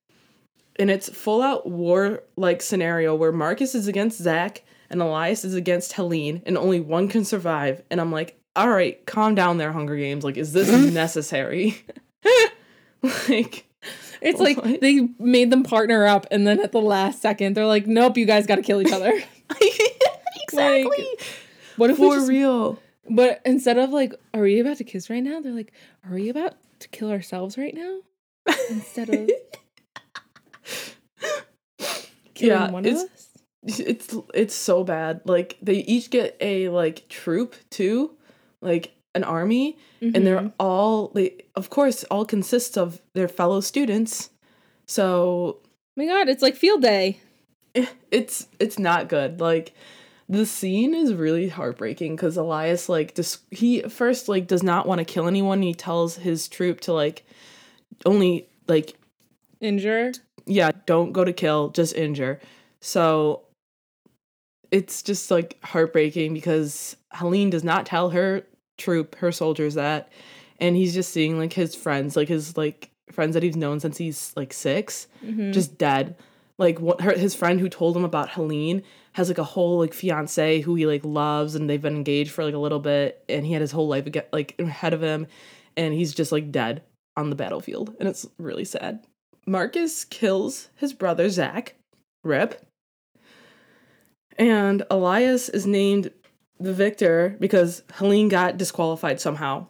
And 0.76 0.90
it's 0.90 1.10
full 1.10 1.42
out 1.42 1.68
war 1.68 2.22
like 2.36 2.62
scenario 2.62 3.14
where 3.14 3.32
Marcus 3.32 3.74
is 3.74 3.86
against 3.86 4.18
Zak 4.18 4.62
and 4.88 5.02
Elias 5.02 5.44
is 5.44 5.54
against 5.54 5.92
Helene, 5.92 6.42
and 6.46 6.56
only 6.56 6.80
one 6.80 7.08
can 7.08 7.24
survive. 7.24 7.82
And 7.90 8.00
I'm 8.00 8.10
like, 8.10 8.39
all 8.56 8.68
right, 8.68 9.04
calm 9.06 9.34
down 9.34 9.58
there, 9.58 9.72
Hunger 9.72 9.96
Games. 9.96 10.24
Like, 10.24 10.36
is 10.36 10.52
this 10.52 10.68
necessary? 10.92 11.82
like, 13.28 13.66
It's 14.20 14.40
like 14.40 14.56
What? 14.58 14.80
they 14.80 15.08
made 15.18 15.50
them 15.50 15.62
partner 15.62 16.06
up, 16.06 16.26
and 16.30 16.46
then 16.46 16.60
at 16.60 16.72
the 16.72 16.80
last 16.80 17.22
second, 17.22 17.56
they're 17.56 17.66
like, 17.66 17.86
"Nope, 17.86 18.16
you 18.18 18.26
guys 18.26 18.46
got 18.46 18.56
to 18.56 18.62
kill 18.62 18.80
each 18.82 18.92
other." 18.92 19.12
exactly. 20.42 21.06
What 21.76 21.90
if 21.90 21.98
we 21.98 22.08
For 22.08 22.16
just? 22.16 22.28
real. 22.28 22.78
But 23.08 23.40
instead 23.46 23.78
of 23.78 23.90
like, 23.90 24.14
"Are 24.34 24.42
we 24.42 24.60
about 24.60 24.76
to 24.78 24.84
kiss 24.84 25.08
right 25.10 25.22
now?" 25.22 25.40
They're 25.40 25.52
like, 25.52 25.72
"Are 26.06 26.14
we 26.14 26.28
about 26.28 26.54
to 26.80 26.88
kill 26.88 27.10
ourselves 27.10 27.56
right 27.56 27.74
now?" 27.74 28.00
Instead 28.68 29.08
of 29.10 29.30
killing 32.34 32.60
Yeah, 32.60 32.70
one 32.70 32.84
of 32.86 32.94
us. 32.94 33.06
it's 33.62 34.14
it's 34.34 34.54
so 34.54 34.84
bad. 34.84 35.22
Like 35.24 35.56
they 35.62 35.76
each 35.76 36.10
get 36.10 36.36
a 36.40 36.68
like 36.68 37.08
troop 37.08 37.56
too, 37.70 38.16
like 38.62 38.92
an 39.14 39.24
army, 39.24 39.76
and 40.00 40.14
Mm-hmm. 40.14 40.24
they're 40.24 40.52
all 40.58 41.08
they 41.08 41.42
of 41.56 41.68
course 41.70 42.04
all 42.04 42.24
consists 42.24 42.76
of 42.76 43.00
their 43.14 43.28
fellow 43.28 43.60
students. 43.60 44.30
So 44.86 45.58
Oh 45.62 45.68
my 45.96 46.06
god, 46.06 46.28
it's 46.28 46.42
like 46.42 46.56
field 46.56 46.82
day. 46.82 47.20
eh, 47.74 47.86
it's 48.10 48.46
it's 48.58 48.78
not 48.78 49.08
good. 49.08 49.40
Like 49.40 49.72
the 50.28 50.46
scene 50.46 50.94
is 50.94 51.12
really 51.12 51.48
heartbreaking 51.48 52.14
because 52.16 52.36
Elias 52.36 52.88
like 52.88 53.14
just 53.14 53.40
he 53.50 53.82
first 53.82 54.28
like 54.28 54.46
does 54.46 54.62
not 54.62 54.86
want 54.86 55.00
to 55.00 55.04
kill 55.04 55.26
anyone. 55.26 55.60
He 55.62 55.74
tells 55.74 56.16
his 56.16 56.46
troop 56.48 56.80
to 56.82 56.92
like 56.92 57.24
only 58.06 58.48
like 58.68 58.94
Injure. 59.60 60.12
yeah, 60.46 60.70
don't 60.86 61.12
go 61.12 61.24
to 61.24 61.32
kill, 61.34 61.68
just 61.70 61.94
injure. 61.94 62.40
So 62.80 63.42
it's 64.70 65.02
just 65.02 65.30
like 65.30 65.58
heartbreaking 65.62 66.32
because 66.32 66.96
Helene 67.12 67.50
does 67.50 67.64
not 67.64 67.86
tell 67.86 68.10
her 68.10 68.42
troop, 68.78 69.16
her 69.16 69.32
soldiers 69.32 69.74
that. 69.74 70.10
And 70.58 70.76
he's 70.76 70.94
just 70.94 71.12
seeing 71.12 71.38
like 71.38 71.52
his 71.52 71.74
friends, 71.74 72.16
like 72.16 72.28
his 72.28 72.56
like 72.56 72.90
friends 73.10 73.34
that 73.34 73.42
he's 73.42 73.56
known 73.56 73.80
since 73.80 73.98
he's 73.98 74.32
like 74.36 74.52
6 74.52 75.06
Mhm. 75.24 75.52
just 75.52 75.76
dead. 75.78 76.16
Like 76.58 76.78
what 76.78 77.00
her 77.00 77.12
his 77.16 77.34
friend 77.34 77.58
who 77.58 77.68
told 77.68 77.96
him 77.96 78.04
about 78.04 78.30
Helene 78.30 78.82
has 79.14 79.28
like 79.28 79.38
a 79.38 79.44
whole 79.44 79.78
like 79.78 79.94
fiance 79.94 80.60
who 80.60 80.74
he 80.74 80.86
like 80.86 81.04
loves 81.04 81.54
and 81.54 81.68
they've 81.68 81.80
been 81.82 81.96
engaged 81.96 82.30
for 82.30 82.44
like 82.44 82.54
a 82.54 82.58
little 82.58 82.78
bit 82.78 83.24
and 83.28 83.44
he 83.46 83.52
had 83.52 83.62
his 83.62 83.72
whole 83.72 83.88
life 83.88 84.06
like 84.32 84.54
ahead 84.58 84.92
of 84.92 85.02
him 85.02 85.26
and 85.76 85.94
he's 85.94 86.14
just 86.14 86.30
like 86.32 86.52
dead 86.52 86.82
on 87.16 87.30
the 87.30 87.36
battlefield 87.36 87.96
and 87.98 88.08
it's 88.08 88.26
really 88.38 88.64
sad. 88.64 89.04
Marcus 89.46 90.04
kills 90.04 90.68
his 90.76 90.92
brother 90.92 91.28
Zak, 91.30 91.74
Rip. 92.22 92.62
And 94.38 94.84
Elias 94.90 95.48
is 95.48 95.66
named 95.66 96.10
the 96.60 96.72
victor 96.72 97.36
because 97.40 97.82
Helene 97.94 98.28
got 98.28 98.58
disqualified 98.58 99.20
somehow. 99.20 99.66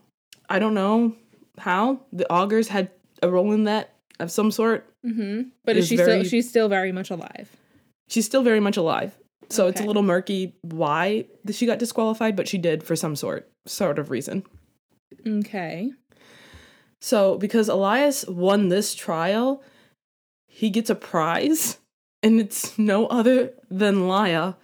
I 0.48 0.58
don't 0.58 0.74
know 0.74 1.14
how. 1.58 2.00
The 2.12 2.30
augurs 2.30 2.68
had 2.68 2.90
a 3.22 3.30
role 3.30 3.52
in 3.52 3.64
that 3.64 3.94
of 4.18 4.30
some 4.30 4.50
sort. 4.50 4.86
Mm-hmm. 5.06 5.48
But 5.64 5.76
is 5.76 5.88
she 5.88 5.96
very- 5.96 6.20
still? 6.20 6.30
She's 6.30 6.48
still 6.48 6.68
very 6.68 6.92
much 6.92 7.10
alive. 7.10 7.56
She's 8.08 8.26
still 8.26 8.42
very 8.42 8.60
much 8.60 8.76
alive. 8.76 9.16
So 9.50 9.66
it's 9.66 9.80
a 9.80 9.84
little 9.84 10.02
murky 10.02 10.54
why 10.62 11.26
she 11.50 11.66
got 11.66 11.80
disqualified, 11.80 12.36
but 12.36 12.46
she 12.46 12.56
did 12.58 12.84
for 12.84 12.94
some 12.94 13.16
sort 13.16 13.50
sort 13.66 13.98
of 13.98 14.10
reason. 14.10 14.44
Okay. 15.26 15.90
So 17.00 17.36
because 17.38 17.68
Elias 17.68 18.24
won 18.26 18.68
this 18.68 18.94
trial, 18.94 19.62
he 20.48 20.70
gets 20.70 20.88
a 20.90 20.94
prize, 20.94 21.78
and 22.22 22.40
it's 22.40 22.78
no 22.78 23.06
other 23.06 23.54
than 23.70 24.02
Laia. 24.02 24.56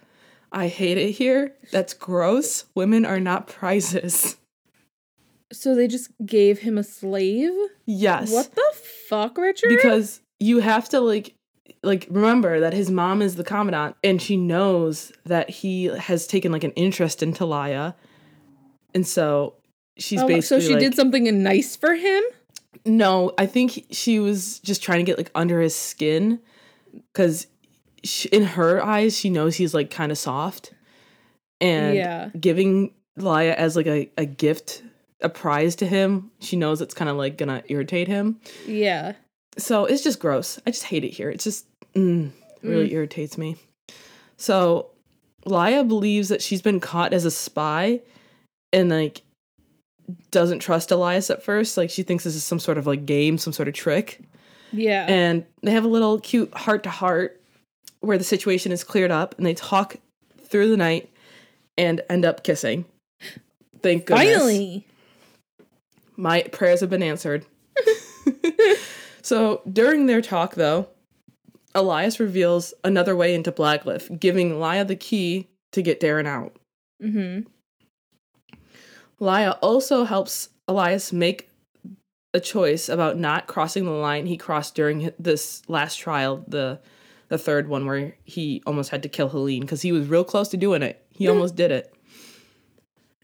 I 0.51 0.67
hate 0.67 0.97
it 0.97 1.11
here. 1.11 1.53
That's 1.71 1.93
gross. 1.93 2.65
Women 2.75 3.05
are 3.05 3.19
not 3.19 3.47
prizes. 3.47 4.37
So 5.51 5.75
they 5.75 5.87
just 5.87 6.11
gave 6.25 6.59
him 6.59 6.77
a 6.77 6.83
slave. 6.83 7.53
Yes. 7.85 8.31
What 8.31 8.53
the 8.53 8.73
fuck, 9.09 9.37
Richard? 9.37 9.69
Because 9.69 10.21
you 10.39 10.59
have 10.59 10.89
to 10.89 10.99
like 10.99 11.33
like 11.83 12.07
remember 12.09 12.59
that 12.59 12.73
his 12.73 12.89
mom 12.89 13.21
is 13.21 13.35
the 13.35 13.43
commandant 13.43 13.95
and 14.03 14.21
she 14.21 14.35
knows 14.35 15.11
that 15.25 15.49
he 15.49 15.85
has 15.85 16.27
taken 16.27 16.51
like 16.51 16.63
an 16.63 16.71
interest 16.71 17.21
in 17.23 17.33
Talaya. 17.33 17.93
And 18.93 19.05
so 19.07 19.55
she's 19.97 20.21
Oh, 20.21 20.27
basically 20.27 20.61
so 20.61 20.67
she 20.67 20.73
like, 20.73 20.81
did 20.81 20.95
something 20.95 21.43
nice 21.43 21.75
for 21.75 21.93
him. 21.93 22.23
No, 22.85 23.31
I 23.37 23.45
think 23.45 23.71
he- 23.71 23.85
she 23.91 24.19
was 24.19 24.59
just 24.59 24.81
trying 24.83 24.99
to 24.99 25.03
get 25.09 25.17
like 25.17 25.31
under 25.35 25.61
his 25.61 25.75
skin 25.75 26.39
cuz 27.13 27.47
in 28.31 28.43
her 28.43 28.83
eyes 28.83 29.17
she 29.17 29.29
knows 29.29 29.55
he's 29.55 29.73
like 29.73 29.89
kind 29.91 30.11
of 30.11 30.17
soft. 30.17 30.73
And 31.59 31.95
Yeah. 31.95 32.29
giving 32.39 32.93
Laia 33.17 33.55
as 33.55 33.75
like 33.75 33.87
a, 33.87 34.09
a 34.17 34.25
gift, 34.25 34.83
a 35.21 35.29
prize 35.29 35.75
to 35.77 35.87
him, 35.87 36.31
she 36.39 36.55
knows 36.55 36.81
it's 36.81 36.93
kind 36.93 37.09
of 37.09 37.17
like 37.17 37.37
gonna 37.37 37.63
irritate 37.67 38.07
him. 38.07 38.39
Yeah. 38.67 39.13
So 39.57 39.85
it's 39.85 40.03
just 40.03 40.19
gross. 40.19 40.59
I 40.67 40.71
just 40.71 40.83
hate 40.83 41.03
it 41.03 41.09
here. 41.09 41.29
It's 41.31 41.43
just 41.43 41.65
mm, 41.95 42.31
really 42.61 42.93
irritates 42.93 43.37
me. 43.37 43.55
So 44.37 44.91
Laia 45.47 45.87
believes 45.87 46.29
that 46.29 46.41
she's 46.43 46.61
been 46.61 46.79
caught 46.79 47.13
as 47.13 47.25
a 47.25 47.31
spy 47.31 48.01
and 48.71 48.89
like 48.89 49.23
doesn't 50.31 50.59
trust 50.59 50.91
Elias 50.91 51.29
at 51.29 51.41
first. 51.43 51.75
Like 51.77 51.89
she 51.89 52.03
thinks 52.03 52.23
this 52.23 52.35
is 52.35 52.43
some 52.43 52.59
sort 52.59 52.77
of 52.77 52.85
like 52.85 53.05
game, 53.05 53.37
some 53.37 53.53
sort 53.53 53.67
of 53.67 53.73
trick. 53.73 54.21
Yeah. 54.71 55.05
And 55.07 55.45
they 55.63 55.71
have 55.71 55.85
a 55.85 55.89
little 55.89 56.19
cute 56.19 56.53
heart 56.53 56.83
to 56.83 56.89
heart 56.89 57.36
where 58.07 58.17
the 58.17 58.23
situation 58.23 58.71
is 58.71 58.85
cleared 58.85 59.11
up 59.11 59.35
and 59.37 59.45
they 59.45 59.53
talk 59.53 59.97
through 60.41 60.69
the 60.69 60.77
night 60.77 61.11
and 61.77 62.01
end 62.09 62.23
up 62.23 62.41
kissing. 62.41 62.85
Thank 63.81 64.05
goodness. 64.05 64.39
Finally. 64.39 64.87
My 66.15 66.43
prayers 66.43 66.79
have 66.79 66.89
been 66.89 67.03
answered. 67.03 67.45
so 69.21 69.61
during 69.71 70.05
their 70.05 70.21
talk, 70.21 70.55
though, 70.55 70.87
Elias 71.75 72.17
reveals 72.17 72.73
another 72.85 73.13
way 73.13 73.35
into 73.35 73.51
Blackcliff, 73.51 74.17
giving 74.19 74.53
Laia 74.53 74.87
the 74.87 74.95
key 74.95 75.49
to 75.73 75.81
get 75.81 75.99
Darin 75.99 76.25
out. 76.25 76.55
Mm-hmm. 77.03 77.41
Laia 79.19 79.59
also 79.61 80.05
helps 80.05 80.47
Elias 80.65 81.11
make 81.11 81.49
a 82.33 82.39
choice 82.39 82.87
about 82.87 83.17
not 83.17 83.47
crossing 83.47 83.83
the 83.83 83.91
line 83.91 84.27
he 84.27 84.37
crossed 84.37 84.75
during 84.75 85.11
this 85.19 85.61
last 85.67 85.97
trial, 85.97 86.45
the 86.47 86.79
the 87.29 87.37
third 87.37 87.67
one 87.67 87.85
where 87.85 88.15
he 88.23 88.61
almost 88.65 88.89
had 88.89 89.03
to 89.03 89.09
kill 89.09 89.29
Helene 89.29 89.61
because 89.61 89.81
he 89.81 89.91
was 89.91 90.07
real 90.07 90.23
close 90.23 90.49
to 90.49 90.57
doing 90.57 90.81
it. 90.81 91.03
He 91.09 91.27
almost 91.27 91.55
did 91.55 91.71
it. 91.71 91.93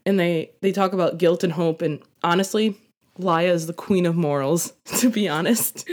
And 0.06 0.20
they 0.20 0.52
they 0.62 0.72
talk 0.72 0.94
about 0.94 1.18
guilt 1.18 1.44
and 1.44 1.54
hope 1.54 1.82
and 1.82 2.02
honestly, 2.24 2.78
Laia 3.20 3.52
is 3.52 3.68
the 3.68 3.74
queen 3.74 4.06
of 4.06 4.16
morals, 4.16 4.74
to 4.98 5.10
be 5.10 5.30
honest. 5.30 5.88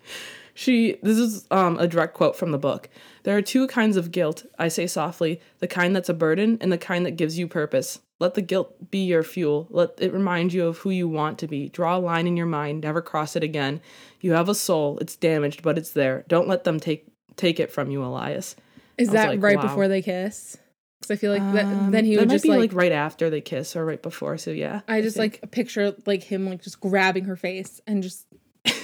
she 0.54 0.98
this 1.02 1.18
is 1.18 1.46
um, 1.50 1.78
a 1.78 1.88
direct 1.88 2.14
quote 2.14 2.36
from 2.36 2.52
the 2.52 2.58
book. 2.58 2.88
There 3.24 3.36
are 3.36 3.42
two 3.42 3.66
kinds 3.66 3.96
of 3.96 4.12
guilt, 4.12 4.46
I 4.58 4.68
say 4.68 4.86
softly, 4.86 5.40
the 5.58 5.66
kind 5.66 5.94
that's 5.94 6.08
a 6.08 6.14
burden 6.14 6.58
and 6.60 6.72
the 6.72 6.78
kind 6.78 7.04
that 7.04 7.16
gives 7.16 7.38
you 7.38 7.48
purpose. 7.48 8.00
Let 8.20 8.34
the 8.34 8.42
guilt 8.42 8.90
be 8.90 9.04
your 9.04 9.22
fuel. 9.22 9.66
Let 9.70 9.90
it 9.98 10.12
remind 10.12 10.52
you 10.52 10.66
of 10.66 10.78
who 10.78 10.90
you 10.90 11.08
want 11.08 11.38
to 11.38 11.46
be. 11.46 11.68
Draw 11.68 11.96
a 11.96 11.98
line 11.98 12.26
in 12.26 12.36
your 12.36 12.46
mind, 12.46 12.82
never 12.82 13.00
cross 13.00 13.36
it 13.36 13.44
again. 13.44 13.80
You 14.20 14.32
have 14.32 14.48
a 14.48 14.54
soul, 14.54 14.98
it's 14.98 15.14
damaged, 15.14 15.62
but 15.62 15.78
it's 15.78 15.90
there. 15.90 16.24
Don't 16.26 16.48
let 16.48 16.64
them 16.64 16.80
take 16.80 17.06
take 17.38 17.60
it 17.60 17.72
from 17.72 17.90
you, 17.90 18.04
Elias. 18.04 18.54
Is 18.98 19.10
that 19.10 19.28
like, 19.28 19.42
right 19.42 19.56
wow. 19.56 19.62
before 19.62 19.88
they 19.88 20.02
kiss? 20.02 20.58
Because 21.00 21.12
I 21.12 21.16
feel 21.16 21.32
like 21.32 21.52
that, 21.54 21.64
Um, 21.64 21.92
then 21.92 22.04
he 22.04 22.16
would 22.16 22.28
might 22.28 22.34
just 22.34 22.42
be 22.42 22.50
like, 22.50 22.58
like, 22.58 22.72
right 22.74 22.92
after 22.92 23.30
they 23.30 23.40
kiss 23.40 23.76
or 23.76 23.84
right 23.84 24.02
before. 24.02 24.36
So 24.36 24.50
yeah, 24.50 24.80
I 24.88 25.00
just 25.00 25.16
think. 25.16 25.38
like 25.42 25.50
picture 25.52 25.94
like 26.06 26.24
him 26.24 26.48
like 26.48 26.62
just 26.62 26.80
grabbing 26.80 27.26
her 27.26 27.36
face 27.36 27.80
and 27.86 28.02
just 28.02 28.26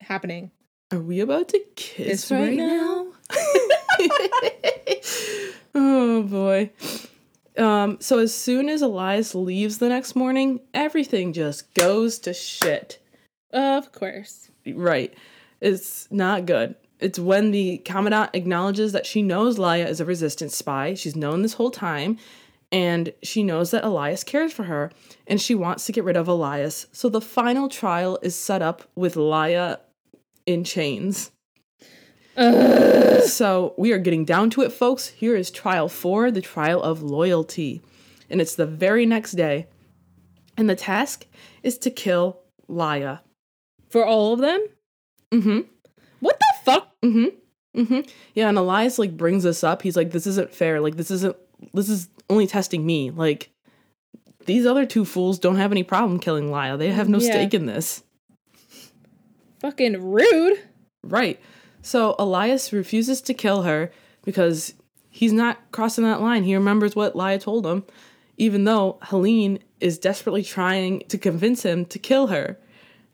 happening. 0.00 0.50
Are 0.92 1.00
we 1.00 1.20
about 1.20 1.48
to 1.48 1.60
kiss 1.74 2.30
right, 2.30 2.40
right 2.40 2.56
now? 2.56 3.06
oh 5.74 6.22
boy. 6.24 6.70
Um, 7.56 7.98
so 8.00 8.18
as 8.18 8.34
soon 8.34 8.68
as 8.68 8.82
Elias 8.82 9.34
leaves 9.34 9.78
the 9.78 9.88
next 9.88 10.14
morning, 10.14 10.60
everything 10.74 11.32
just 11.32 11.72
goes 11.74 12.18
to 12.20 12.34
shit. 12.34 12.98
Of 13.52 13.92
course. 13.92 14.50
Right. 14.66 15.14
It's 15.60 16.08
not 16.10 16.46
good. 16.46 16.74
It's 17.02 17.18
when 17.18 17.50
the 17.50 17.78
Commandant 17.78 18.30
acknowledges 18.32 18.92
that 18.92 19.06
she 19.06 19.22
knows 19.22 19.58
Laia 19.58 19.88
is 19.88 20.00
a 20.00 20.04
resistance 20.04 20.56
spy. 20.56 20.94
She's 20.94 21.16
known 21.16 21.42
this 21.42 21.54
whole 21.54 21.70
time. 21.70 22.18
And 22.70 23.12
she 23.22 23.42
knows 23.42 23.70
that 23.72 23.84
Elias 23.84 24.24
cares 24.24 24.52
for 24.52 24.62
her. 24.62 24.90
And 25.26 25.38
she 25.40 25.54
wants 25.54 25.84
to 25.84 25.92
get 25.92 26.04
rid 26.04 26.16
of 26.16 26.26
Elias. 26.26 26.86
So 26.92 27.10
the 27.10 27.20
final 27.20 27.68
trial 27.68 28.18
is 28.22 28.34
set 28.34 28.62
up 28.62 28.84
with 28.94 29.14
Laia 29.16 29.80
in 30.46 30.64
chains. 30.64 31.32
So 32.34 33.74
we 33.76 33.92
are 33.92 33.98
getting 33.98 34.24
down 34.24 34.48
to 34.50 34.62
it, 34.62 34.72
folks. 34.72 35.08
Here 35.08 35.36
is 35.36 35.50
trial 35.50 35.88
four, 35.88 36.30
the 36.30 36.40
trial 36.40 36.82
of 36.82 37.02
loyalty. 37.02 37.82
And 38.30 38.40
it's 38.40 38.54
the 38.54 38.66
very 38.66 39.04
next 39.04 39.32
day. 39.32 39.66
And 40.56 40.70
the 40.70 40.74
task 40.74 41.26
is 41.62 41.76
to 41.78 41.90
kill 41.90 42.40
Laia. 42.70 43.20
For 43.90 44.06
all 44.06 44.32
of 44.32 44.38
them? 44.38 44.66
Mm-hmm. 45.30 45.58
What 45.58 45.66
the 45.66 45.81
fuck? 46.64 46.88
Mm-hmm. 47.02 47.80
Mm-hmm. 47.80 48.00
Yeah, 48.34 48.48
and 48.48 48.58
Elias 48.58 48.98
like 48.98 49.16
brings 49.16 49.44
this 49.44 49.64
up. 49.64 49.82
He's 49.82 49.96
like, 49.96 50.10
this 50.10 50.26
isn't 50.26 50.54
fair. 50.54 50.80
Like 50.80 50.96
this 50.96 51.10
isn't 51.10 51.36
this 51.72 51.88
is 51.88 52.08
only 52.28 52.46
testing 52.46 52.84
me. 52.84 53.10
Like 53.10 53.50
these 54.46 54.66
other 54.66 54.84
two 54.86 55.04
fools 55.04 55.38
don't 55.38 55.56
have 55.56 55.72
any 55.72 55.82
problem 55.82 56.18
killing 56.18 56.48
Laia. 56.50 56.76
They 56.78 56.90
have 56.90 57.08
no 57.08 57.18
Yeah. 57.18 57.30
stake 57.32 57.54
in 57.54 57.66
this. 57.66 58.02
Fucking 59.60 60.02
rude. 60.12 60.58
Right. 61.04 61.40
So 61.82 62.14
Elias 62.18 62.72
refuses 62.72 63.20
to 63.22 63.34
kill 63.34 63.62
her 63.62 63.90
because 64.24 64.74
he's 65.10 65.32
not 65.32 65.58
crossing 65.72 66.04
that 66.04 66.20
line. 66.20 66.44
He 66.44 66.54
remembers 66.54 66.94
what 66.96 67.14
Laia 67.14 67.40
told 67.40 67.66
him, 67.66 67.84
even 68.36 68.64
though 68.64 68.98
Helene 69.02 69.60
is 69.80 69.98
desperately 69.98 70.42
trying 70.42 71.00
to 71.08 71.18
convince 71.18 71.62
him 71.62 71.84
to 71.86 71.98
kill 71.98 72.28
her. 72.28 72.58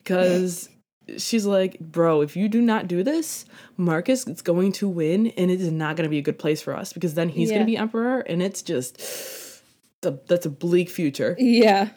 Because 0.09 0.71
she's 1.17 1.47
like, 1.47 1.79
bro, 1.81 2.21
if 2.21 2.37
you 2.37 2.49
do 2.49 2.61
not 2.61 2.89
do 2.89 3.03
this, 3.03 3.45
Marcus 3.77 4.27
is 4.27 4.43
going 4.43 4.73
to 4.73 4.89
win 4.89 5.29
and 5.29 5.51
it 5.51 5.61
is 5.61 5.73
not 5.73 5.97
going 5.97 6.05
to 6.05 6.11
be 6.11 6.19
a 6.19 6.23
good 6.23 6.39
place 6.39 6.61
for 6.61 6.77
us 6.77 6.93
because 6.93 7.15
then 7.15 7.29
he's 7.29 7.51
going 7.51 7.63
to 7.63 7.67
be 7.67 7.77
emperor 7.77 8.21
and 8.21 8.43
it's 8.43 8.63
just. 8.63 9.01
The, 10.03 10.21
that's 10.29 10.47
a 10.47 10.51
bleak 10.51 10.91
future. 10.91 11.35
Yeah. 11.39 11.89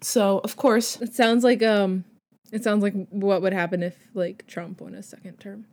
So, 0.00 0.40
of 0.42 0.56
course, 0.56 1.00
It 1.00 1.14
sounds 1.14 1.44
like 1.44 1.62
um 1.62 2.04
it 2.50 2.64
sounds 2.64 2.82
like 2.82 2.94
what 3.10 3.42
would 3.42 3.52
happen 3.52 3.82
if 3.82 3.96
like 4.14 4.46
Trump 4.46 4.80
won 4.80 4.94
a 4.94 5.02
second 5.02 5.38
term. 5.38 5.66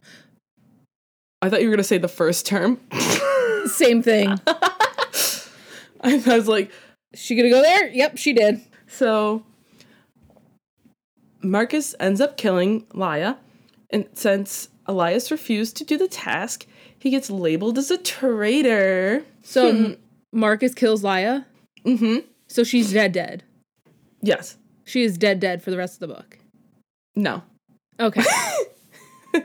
I 1.42 1.50
thought 1.50 1.62
you 1.62 1.68
were 1.68 1.76
going 1.76 1.78
to 1.78 1.84
say 1.84 1.98
the 1.98 2.08
first 2.08 2.46
term. 2.46 2.80
Same 3.66 4.04
thing. 4.04 4.40
I 6.02 6.22
was 6.26 6.48
like, 6.48 6.72
she 7.16 7.36
gonna 7.36 7.50
go 7.50 7.62
there? 7.62 7.88
Yep, 7.88 8.18
she 8.18 8.34
did. 8.34 8.62
So 8.88 9.44
Marcus 11.50 11.96
ends 12.00 12.20
up 12.22 12.38
killing 12.38 12.86
Laia, 12.88 13.38
and 13.90 14.08
since 14.14 14.70
Elias 14.86 15.32
refused 15.32 15.78
to 15.78 15.84
do 15.84 15.98
the 15.98 16.08
task, 16.08 16.66
he 16.98 17.10
gets 17.10 17.30
labeled 17.30 17.78
as 17.78 17.92
a 17.92 17.98
traitor. 17.98 19.24
So 19.44 19.70
M- 19.70 19.98
Marcus 20.32 20.74
kills 20.74 21.04
Laia. 21.04 21.46
Mm-hmm. 21.86 22.28
So 22.48 22.64
she's 22.64 22.92
dead 22.94 23.12
dead. 23.12 23.44
Yes. 24.22 24.58
She 24.86 25.04
is 25.04 25.18
dead 25.18 25.40
dead 25.40 25.62
for 25.64 25.72
the 25.72 25.78
rest 25.78 25.96
of 25.96 26.00
the 26.08 26.14
book. 26.16 26.38
No. 27.16 27.44
Okay. 28.00 28.24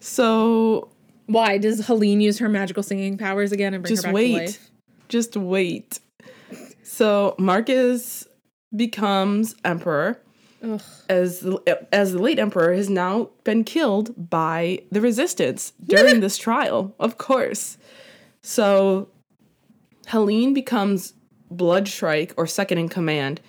So 0.00 0.90
Why 1.26 1.58
does 1.58 1.86
Helene 1.86 2.20
use 2.20 2.38
her 2.38 2.48
magical 2.48 2.82
singing 2.82 3.18
powers 3.18 3.52
again 3.52 3.74
and 3.74 3.82
bring 3.82 3.92
Just 3.94 4.04
her 4.04 4.08
back 4.08 4.14
wait. 4.14 4.28
to 4.32 4.38
life? 4.38 4.70
Just 5.08 5.36
wait. 5.36 6.00
Just 6.48 6.60
wait. 6.60 6.78
So 6.82 7.34
Marcus 7.38 8.26
becomes 8.74 9.54
emperor. 9.64 10.20
Ugh. 10.62 10.82
As 11.08 11.40
the, 11.40 11.86
as 11.92 12.12
the 12.12 12.18
late 12.18 12.38
emperor 12.38 12.74
has 12.74 12.90
now 12.90 13.30
been 13.44 13.64
killed 13.64 14.30
by 14.30 14.82
the 14.90 15.00
resistance 15.00 15.72
during 15.84 16.20
this 16.20 16.36
trial, 16.36 16.94
of 16.98 17.18
course. 17.18 17.78
So 18.42 19.08
Helene 20.08 20.54
becomes 20.54 21.14
Blood 21.50 21.88
Shrike 21.88 22.34
or 22.36 22.46
second 22.46 22.78
in 22.78 22.88
command, 22.88 23.40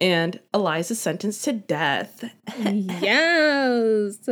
and 0.00 0.40
is 0.54 1.00
sentenced 1.00 1.44
to 1.44 1.52
death. 1.52 2.24
yes. 2.58 4.28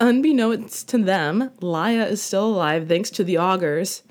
Unbeknownst 0.00 0.88
to 0.88 0.98
them, 0.98 1.50
Laia 1.60 2.10
is 2.10 2.22
still 2.22 2.46
alive 2.46 2.88
thanks 2.88 3.10
to 3.10 3.24
the 3.24 3.36
augurs, 3.36 4.02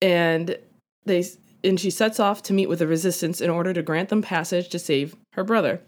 and 0.00 0.56
they 1.04 1.24
and 1.64 1.78
she 1.78 1.90
sets 1.90 2.18
off 2.18 2.42
to 2.42 2.52
meet 2.52 2.68
with 2.68 2.80
the 2.80 2.86
resistance 2.86 3.40
in 3.40 3.48
order 3.48 3.72
to 3.72 3.82
grant 3.82 4.08
them 4.08 4.20
passage 4.20 4.68
to 4.70 4.78
save 4.78 5.14
her 5.34 5.44
brother. 5.44 5.80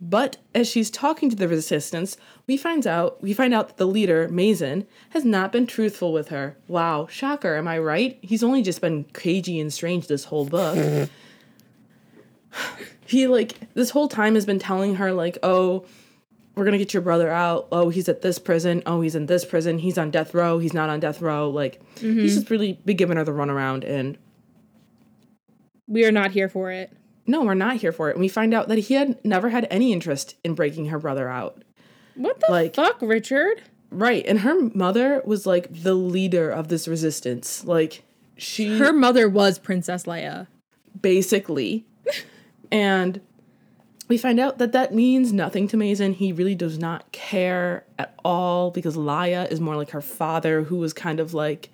But 0.00 0.38
as 0.54 0.68
she's 0.68 0.90
talking 0.90 1.30
to 1.30 1.36
the 1.36 1.48
resistance, 1.48 2.16
we 2.46 2.56
find 2.56 2.86
out 2.86 3.22
we 3.22 3.32
find 3.32 3.54
out 3.54 3.68
that 3.68 3.76
the 3.76 3.86
leader, 3.86 4.28
Mazen, 4.28 4.86
has 5.10 5.24
not 5.24 5.52
been 5.52 5.66
truthful 5.66 6.12
with 6.12 6.28
her. 6.28 6.56
Wow, 6.68 7.06
shocker, 7.06 7.56
am 7.56 7.68
I 7.68 7.78
right? 7.78 8.18
He's 8.20 8.42
only 8.42 8.62
just 8.62 8.80
been 8.80 9.04
cagey 9.14 9.60
and 9.60 9.72
strange 9.72 10.06
this 10.06 10.24
whole 10.24 10.44
book. 10.44 11.08
he 13.06 13.26
like 13.26 13.72
this 13.74 13.90
whole 13.90 14.08
time 14.08 14.34
has 14.34 14.44
been 14.44 14.58
telling 14.58 14.96
her 14.96 15.12
like, 15.12 15.38
"Oh, 15.42 15.86
we're 16.54 16.64
gonna 16.64 16.78
get 16.78 16.94
your 16.94 17.02
brother 17.02 17.30
out. 17.30 17.68
Oh, 17.72 17.88
he's 17.88 18.08
at 18.08 18.22
this 18.22 18.38
prison. 18.38 18.82
Oh, 18.86 19.00
he's 19.00 19.14
in 19.14 19.26
this 19.26 19.44
prison. 19.44 19.78
He's 19.78 19.98
on 19.98 20.10
death 20.10 20.34
row. 20.34 20.58
He's 20.58 20.74
not 20.74 20.88
on 20.88 21.00
death 21.00 21.20
row. 21.20 21.50
Like 21.50 21.80
he's 21.96 22.02
mm-hmm. 22.02 22.26
just 22.26 22.50
really 22.50 22.74
been 22.84 22.96
giving 22.96 23.16
her 23.16 23.24
the 23.24 23.32
runaround. 23.32 23.88
And 23.88 24.18
We 25.86 26.04
are 26.04 26.12
not 26.12 26.30
here 26.30 26.48
for 26.48 26.70
it. 26.70 26.92
No, 27.26 27.42
we're 27.42 27.54
not 27.54 27.76
here 27.76 27.92
for 27.92 28.08
it. 28.10 28.12
And 28.16 28.20
we 28.20 28.28
find 28.28 28.52
out 28.52 28.68
that 28.68 28.78
he 28.78 28.94
had 28.94 29.22
never 29.24 29.48
had 29.48 29.66
any 29.70 29.92
interest 29.92 30.34
in 30.44 30.54
breaking 30.54 30.86
her 30.86 30.98
brother 30.98 31.28
out. 31.28 31.62
What 32.16 32.38
the 32.40 32.46
Like- 32.50 32.74
fuck, 32.74 33.00
Richard? 33.00 33.62
Right. 33.90 34.24
And 34.26 34.40
her 34.40 34.70
mother 34.74 35.22
was 35.24 35.46
like 35.46 35.68
the 35.82 35.94
leader 35.94 36.50
of 36.50 36.68
this 36.68 36.86
resistance. 36.88 37.64
Like 37.64 38.02
she 38.36 38.78
Her 38.78 38.92
mother 38.92 39.28
was 39.28 39.58
Princess 39.58 40.04
Leia. 40.04 40.48
basically. 41.00 41.86
and 42.72 43.20
we 44.08 44.18
find 44.18 44.38
out 44.38 44.58
that 44.58 44.72
that 44.72 44.92
means 44.94 45.32
nothing 45.32 45.66
to 45.68 45.76
Mazen. 45.78 46.14
He 46.14 46.32
really 46.32 46.54
does 46.54 46.78
not 46.78 47.10
care 47.12 47.84
at 47.98 48.14
all 48.24 48.70
because 48.70 48.96
Laia 48.96 49.50
is 49.50 49.60
more 49.60 49.76
like 49.76 49.90
her 49.90 50.02
father, 50.02 50.64
who 50.64 50.76
was 50.76 50.92
kind 50.92 51.20
of 51.20 51.32
like, 51.32 51.70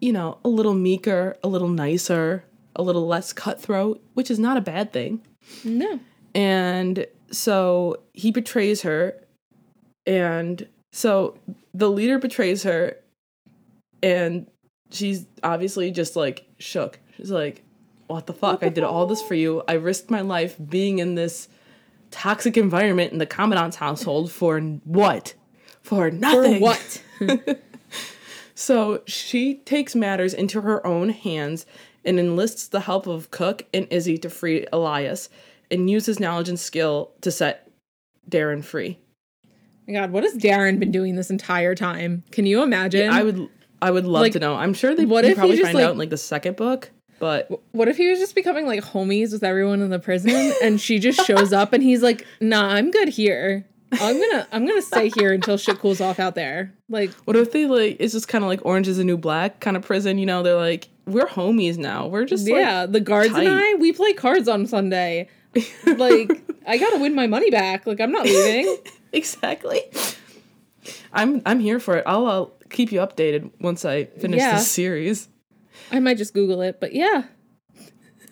you 0.00 0.12
know, 0.12 0.38
a 0.44 0.48
little 0.48 0.74
meeker, 0.74 1.36
a 1.42 1.48
little 1.48 1.68
nicer, 1.68 2.44
a 2.76 2.82
little 2.82 3.06
less 3.06 3.32
cutthroat, 3.32 4.02
which 4.14 4.30
is 4.30 4.38
not 4.38 4.56
a 4.56 4.60
bad 4.60 4.92
thing. 4.92 5.22
No. 5.64 6.00
And 6.34 7.06
so 7.30 8.00
he 8.12 8.30
betrays 8.30 8.82
her. 8.82 9.14
And 10.06 10.66
so 10.92 11.38
the 11.72 11.90
leader 11.90 12.18
betrays 12.18 12.62
her. 12.64 12.96
And 14.02 14.50
she's 14.90 15.26
obviously 15.42 15.90
just 15.90 16.16
like 16.16 16.46
shook. 16.58 16.98
She's 17.16 17.30
like, 17.30 17.62
what 18.06 18.26
the 18.26 18.34
fuck? 18.34 18.62
I 18.62 18.68
did 18.68 18.84
all 18.84 19.06
this 19.06 19.22
for 19.22 19.34
you. 19.34 19.62
I 19.66 19.74
risked 19.74 20.10
my 20.10 20.20
life 20.20 20.56
being 20.68 20.98
in 20.98 21.14
this 21.14 21.48
toxic 22.10 22.56
environment 22.56 23.12
in 23.12 23.18
the 23.18 23.26
commandant's 23.26 23.76
household 23.76 24.30
for 24.30 24.60
what? 24.60 25.34
For 25.82 26.10
nothing. 26.10 26.58
For 26.58 26.60
what? 26.60 27.02
So 28.54 29.02
she 29.06 29.56
takes 29.56 29.94
matters 29.94 30.32
into 30.32 30.60
her 30.60 30.86
own 30.86 31.08
hands 31.08 31.66
and 32.04 32.18
enlists 32.18 32.68
the 32.68 32.80
help 32.80 33.06
of 33.06 33.30
Cook 33.30 33.64
and 33.72 33.88
Izzi 33.90 34.20
to 34.22 34.30
free 34.30 34.66
Elias 34.72 35.28
and 35.70 35.88
use 35.90 36.06
his 36.06 36.20
knowledge 36.20 36.48
and 36.48 36.58
skill 36.60 37.12
to 37.22 37.30
set 37.30 37.70
Darin 38.28 38.62
free. 38.62 38.98
Oh 39.46 39.50
my 39.88 39.92
God, 39.94 40.10
what 40.12 40.22
has 40.24 40.34
Darin 40.34 40.78
been 40.78 40.90
doing 40.90 41.14
this 41.16 41.30
entire 41.30 41.74
time? 41.74 42.24
Can 42.30 42.46
you 42.46 42.62
imagine? 42.62 43.10
I 43.10 43.22
would 43.22 43.48
I 43.82 43.90
would 43.90 44.06
love 44.06 44.22
Like, 44.22 44.32
to 44.32 44.38
know. 44.38 44.54
I'm 44.54 44.72
sure 44.74 44.94
they 44.94 45.04
what 45.04 45.24
if 45.24 45.36
probably 45.36 45.60
find 45.60 45.74
like- 45.74 45.84
out 45.84 45.92
in 45.92 45.98
like 45.98 46.10
the 46.10 46.16
second 46.16 46.56
book, 46.56 46.90
but 47.18 47.50
What 47.72 47.88
if 47.88 47.96
he 47.98 48.08
was 48.08 48.18
just 48.18 48.34
becoming 48.34 48.66
like 48.66 48.82
homies 48.82 49.32
with 49.32 49.44
everyone 49.44 49.82
in 49.82 49.90
the 49.90 49.98
prison 49.98 50.52
and 50.62 50.80
she 50.80 50.98
just 50.98 51.24
shows 51.26 51.52
up 51.52 51.72
and 51.74 51.82
he's 51.82 52.02
like, 52.02 52.26
"Nah, 52.40 52.66
I'm 52.68 52.90
good 52.90 53.08
here. 53.08 53.66
I'm 53.92 54.18
gonna 54.18 54.48
I'm 54.52 54.66
gonna 54.66 54.80
stay 54.82 55.10
here 55.14 55.32
until 55.32 55.56
shit 55.58 55.78
cools 55.78 56.00
off 56.00 56.18
out 56.18 56.34
there." 56.34 56.72
Like, 56.88 57.10
what 57.26 57.36
if 57.36 57.52
they 57.52 57.66
like 57.66 57.96
it's 58.00 58.14
just 58.14 58.26
kind 58.28 58.42
of 58.42 58.48
like 58.48 58.60
Orange 58.64 58.88
is 58.88 58.98
a 58.98 59.04
New 59.04 59.18
Black 59.18 59.60
kind 59.60 59.76
of 59.76 59.82
prison, 59.82 60.16
you 60.18 60.24
know, 60.26 60.42
they're 60.42 60.56
like 60.56 60.88
we're 61.06 61.26
homies 61.26 61.76
now. 61.78 62.06
We're 62.06 62.24
just 62.24 62.46
like 62.48 62.60
yeah, 62.60 62.86
the 62.86 63.00
guards 63.00 63.32
tight. 63.32 63.46
and 63.46 63.54
I 63.54 63.74
we 63.74 63.92
play 63.92 64.12
cards 64.12 64.48
on 64.48 64.66
Sunday. 64.66 65.28
Like, 65.86 66.30
I 66.66 66.78
gotta 66.78 66.98
win 66.98 67.14
my 67.14 67.28
money 67.28 67.48
back. 67.50 67.86
Like, 67.86 68.00
I'm 68.00 68.10
not 68.10 68.24
leaving. 68.24 68.76
exactly. 69.12 69.82
I'm 71.12 71.40
I'm 71.46 71.60
here 71.60 71.78
for 71.78 71.96
it. 71.98 72.04
I'll, 72.06 72.26
I'll 72.26 72.52
keep 72.70 72.90
you 72.90 72.98
updated 73.00 73.50
once 73.60 73.84
I 73.84 74.04
finish 74.06 74.38
Yeah. 74.40 74.56
this 74.56 74.68
series. 74.68 75.28
I 75.92 76.00
might 76.00 76.18
just 76.18 76.34
Google 76.34 76.60
it, 76.62 76.80
but 76.80 76.92
yeah, 76.92 77.24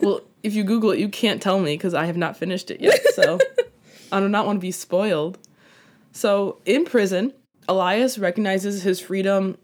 Well, 0.01 0.23
if 0.43 0.55
you 0.55 0.65
Google 0.65 0.91
it, 0.91 0.99
you 0.99 1.09
can't 1.09 1.41
tell 1.41 1.61
me 1.61 1.75
because 1.77 1.95
I 1.95 2.07
have 2.07 2.17
not 2.17 2.37
finished 2.37 2.71
it 2.71 2.81
yet. 2.81 3.01
So 3.15 3.39
I 4.13 4.19
do 4.21 4.29
not 4.29 4.47
want 4.47 4.57
to 4.57 4.61
be 4.61 4.73
spoiled. 4.73 5.39
So 6.13 6.61
in 6.65 6.85
prison, 6.85 7.33
Elias 7.69 8.19
recognizes 8.19 8.83
his 8.83 8.99
freedom 9.01 9.59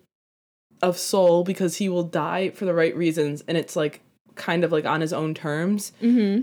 of 0.83 0.97
soul 0.99 1.45
because 1.45 1.77
he 1.77 1.89
will 1.89 2.05
die 2.05 2.51
for 2.51 2.65
the 2.65 2.75
right 2.75 2.97
reasons 2.97 3.43
and 3.49 3.57
it's 3.59 3.75
like 3.77 4.01
kind 4.37 4.63
of 4.65 4.71
like 4.73 4.85
on 4.85 5.01
his 5.01 5.13
own 5.13 5.35
terms 5.35 5.93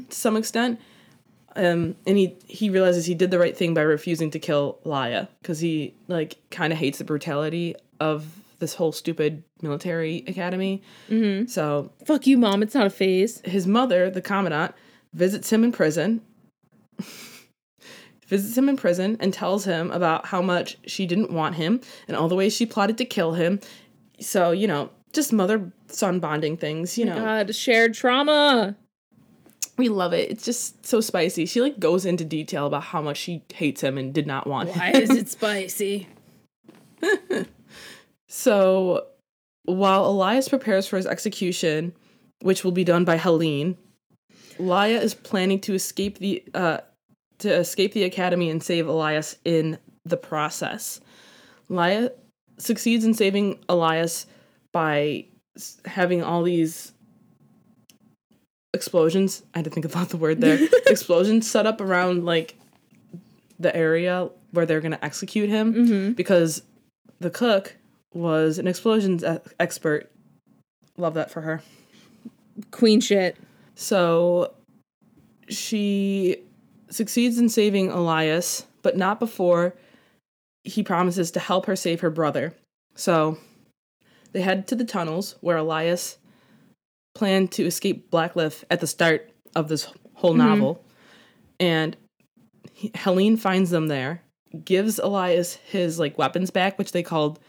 to 0.09 0.15
some 0.15 0.35
extent. 0.35 0.79
Um, 1.57 1.95
and 2.05 2.17
he 2.17 2.35
he 2.47 2.69
realizes 2.69 3.05
he 3.05 3.15
did 3.15 3.31
the 3.31 3.39
right 3.39 3.55
thing 3.55 3.73
by 3.73 3.81
refusing 3.81 4.29
to 4.31 4.39
kill 4.39 4.77
Laia 4.85 5.29
because 5.41 5.59
he 5.59 5.93
like 6.09 6.35
kind 6.51 6.73
of 6.73 6.79
hates 6.79 6.97
the 6.97 7.05
brutality 7.05 7.75
of 8.01 8.25
this 8.59 8.73
whole 8.73 8.91
stupid 8.91 9.43
military 9.61 10.23
academy. 10.27 10.81
Mm-hmm. 11.09 11.47
So 11.47 11.91
Fuck 12.05 12.27
you, 12.27 12.37
mom. 12.37 12.61
It's 12.61 12.75
not 12.75 12.87
a 12.87 12.89
phase. 12.89 13.41
his 13.45 13.65
mother, 13.67 14.09
the 14.09 14.21
commandant, 14.21 14.75
visits 15.13 15.51
him 15.51 15.63
in 15.63 15.71
prison. 15.71 16.21
visits 18.27 18.57
him 18.57 18.67
in 18.67 18.75
prison 18.75 19.17
and 19.19 19.33
tells 19.33 19.65
him 19.65 19.91
about 19.91 20.25
how 20.25 20.41
much 20.41 20.77
she 20.87 21.05
didn't 21.05 21.31
want 21.31 21.55
him 21.55 21.79
and 22.07 22.17
all 22.17 22.27
the 22.27 22.35
ways 22.35 22.53
she 22.53 22.65
plotted 22.65 22.97
to 22.97 23.05
kill 23.05 23.33
him. 23.33 23.59
So, 24.19 24.51
you 24.51 24.67
know, 24.67 24.89
just 25.13 25.33
mother 25.33 25.71
son 25.87 26.19
bonding 26.19 26.57
things, 26.57 26.97
you 26.97 27.05
know. 27.05 27.15
God, 27.17 27.55
shared 27.55 27.93
trauma. 27.93 28.75
We 29.77 29.89
love 29.89 30.13
it. 30.13 30.29
It's 30.31 30.45
just 30.45 30.85
so 30.85 31.01
spicy. 31.01 31.45
She 31.45 31.61
like 31.61 31.79
goes 31.79 32.05
into 32.05 32.23
detail 32.23 32.65
about 32.67 32.83
how 32.83 33.01
much 33.01 33.17
she 33.17 33.43
hates 33.53 33.81
him 33.81 33.97
and 33.97 34.13
did 34.13 34.25
not 34.25 34.47
want 34.47 34.69
Why 34.69 34.91
him. 34.91 35.01
is 35.01 35.09
it 35.09 35.29
spicy? 35.29 36.07
So 38.27 39.05
while 39.63 40.05
Elias 40.05 40.49
prepares 40.49 40.87
for 40.87 40.97
his 40.97 41.05
execution, 41.05 41.93
which 42.41 42.63
will 42.63 42.71
be 42.71 42.83
done 42.83 43.05
by 43.05 43.17
Helene, 43.17 43.77
Laia 44.59 45.01
is 45.01 45.13
planning 45.13 45.59
to 45.61 45.73
escape 45.73 46.19
the 46.19 46.43
uh, 46.53 46.79
to 47.39 47.53
escape 47.53 47.93
the 47.93 48.03
academy 48.03 48.49
and 48.49 48.63
save 48.63 48.87
Elias 48.87 49.37
in 49.45 49.77
the 50.05 50.17
process. 50.17 51.01
Laia 51.69 52.11
succeeds 52.57 53.05
in 53.05 53.13
saving 53.13 53.59
Elias 53.69 54.25
by 54.71 55.25
having 55.85 56.23
all 56.23 56.43
these 56.43 56.91
explosions. 58.73 59.43
I 59.53 59.59
had 59.59 59.65
to 59.65 59.71
think 59.71 59.85
about 59.85 60.09
the 60.09 60.17
word 60.17 60.41
there. 60.41 60.59
explosions 60.87 61.49
set 61.49 61.65
up 61.65 61.81
around 61.81 62.25
like 62.25 62.55
the 63.59 63.75
area 63.75 64.29
where 64.51 64.65
they're 64.65 64.81
gonna 64.81 64.99
execute 65.01 65.49
him 65.49 65.73
mm-hmm. 65.73 66.11
because 66.13 66.61
the 67.19 67.29
cook 67.29 67.75
was 68.13 68.59
an 68.59 68.67
explosions 68.67 69.23
e- 69.23 69.37
expert. 69.59 70.11
Love 70.97 71.13
that 71.15 71.31
for 71.31 71.41
her. 71.41 71.61
Queen 72.71 73.01
shit. 73.01 73.37
So 73.75 74.53
she 75.49 76.37
succeeds 76.89 77.37
in 77.37 77.49
saving 77.49 77.91
Elias, 77.91 78.65
but 78.81 78.97
not 78.97 79.19
before 79.19 79.75
he 80.65 80.83
promises 80.83 81.31
to 81.31 81.39
help 81.39 81.65
her 81.67 81.75
save 81.75 82.01
her 82.01 82.09
brother. 82.09 82.53
So 82.95 83.37
they 84.31 84.41
head 84.41 84.67
to 84.67 84.75
the 84.75 84.85
tunnels 84.85 85.35
where 85.41 85.57
Elias 85.57 86.17
planned 87.13 87.51
to 87.53 87.65
escape 87.65 88.11
Blackcliff 88.11 88.63
at 88.69 88.81
the 88.81 88.87
start 88.87 89.31
of 89.55 89.69
this 89.69 89.91
whole 90.15 90.33
novel. 90.33 90.83
And 91.59 91.95
he, 92.73 92.91
Helene 92.95 93.37
finds 93.37 93.69
them 93.69 93.87
there, 93.87 94.21
gives 94.63 94.99
Elias 94.99 95.55
his 95.55 95.99
like 95.99 96.17
weapons 96.17 96.51
back, 96.51 96.77
which 96.77 96.91
they 96.91 97.03
called 97.03 97.39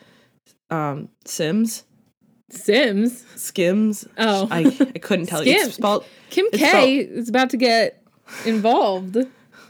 um, 0.70 1.08
Sims, 1.24 1.84
Sims. 2.50 3.24
Skims. 3.34 4.06
Oh. 4.18 4.46
I, 4.50 4.60
I 4.94 4.98
couldn't 4.98 5.26
tell 5.26 5.44
you. 5.44 5.52
It's 5.52 5.74
spelled 5.74 6.04
Kim 6.30 6.46
It's 6.52 6.58
K 6.58 6.98
is 6.98 7.28
about 7.28 7.50
to 7.50 7.56
get 7.56 8.02
involved. 8.44 9.16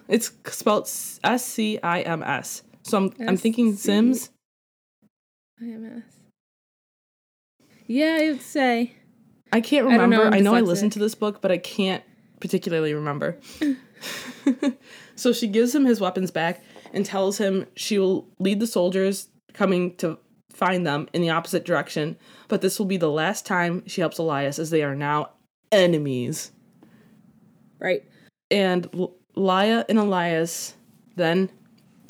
It's 0.08 0.30
spelled 0.44 0.88
S 1.24 1.44
C 1.44 1.80
I 1.82 2.02
M 2.02 2.22
S. 2.22 2.62
So 2.86 2.98
I'm 2.98 3.12
I'm 3.26 3.36
thinking 3.36 3.72
S 3.72 3.80
C- 3.80 3.82
Sims. 3.82 4.30
IMS. 5.62 6.02
Yeah, 7.86 8.18
I 8.20 8.30
would 8.30 8.42
say. 8.42 8.94
I 9.52 9.60
can't 9.60 9.86
I 9.88 9.96
know, 9.96 10.02
remember. 10.02 10.36
I 10.36 10.40
know, 10.40 10.54
I 10.54 10.60
listened 10.60 10.92
to 10.92 10.98
this 10.98 11.14
book, 11.14 11.40
but 11.40 11.50
I 11.50 11.58
can't 11.58 12.02
particularly 12.40 12.94
remember. 12.94 13.38
so 15.16 15.32
she 15.32 15.46
gives 15.46 15.74
him 15.74 15.84
his 15.84 16.00
weapons 16.00 16.30
back 16.30 16.62
and 16.92 17.04
tells 17.04 17.38
him 17.38 17.66
she 17.74 17.98
will 17.98 18.28
lead 18.38 18.60
the 18.60 18.66
soldiers 18.66 19.28
coming 19.52 19.96
to 19.96 20.18
find 20.50 20.86
them 20.86 21.08
in 21.12 21.22
the 21.22 21.30
opposite 21.30 21.64
direction, 21.64 22.16
but 22.48 22.60
this 22.60 22.78
will 22.78 22.86
be 22.86 22.96
the 22.96 23.10
last 23.10 23.46
time 23.46 23.82
she 23.86 24.00
helps 24.00 24.18
Elias 24.18 24.58
as 24.58 24.70
they 24.70 24.82
are 24.82 24.94
now 24.94 25.30
enemies. 25.72 26.52
Right. 27.78 28.04
And 28.50 28.88
L- 28.94 29.14
Laia 29.36 29.84
and 29.88 29.98
Elias 29.98 30.74
then 31.16 31.50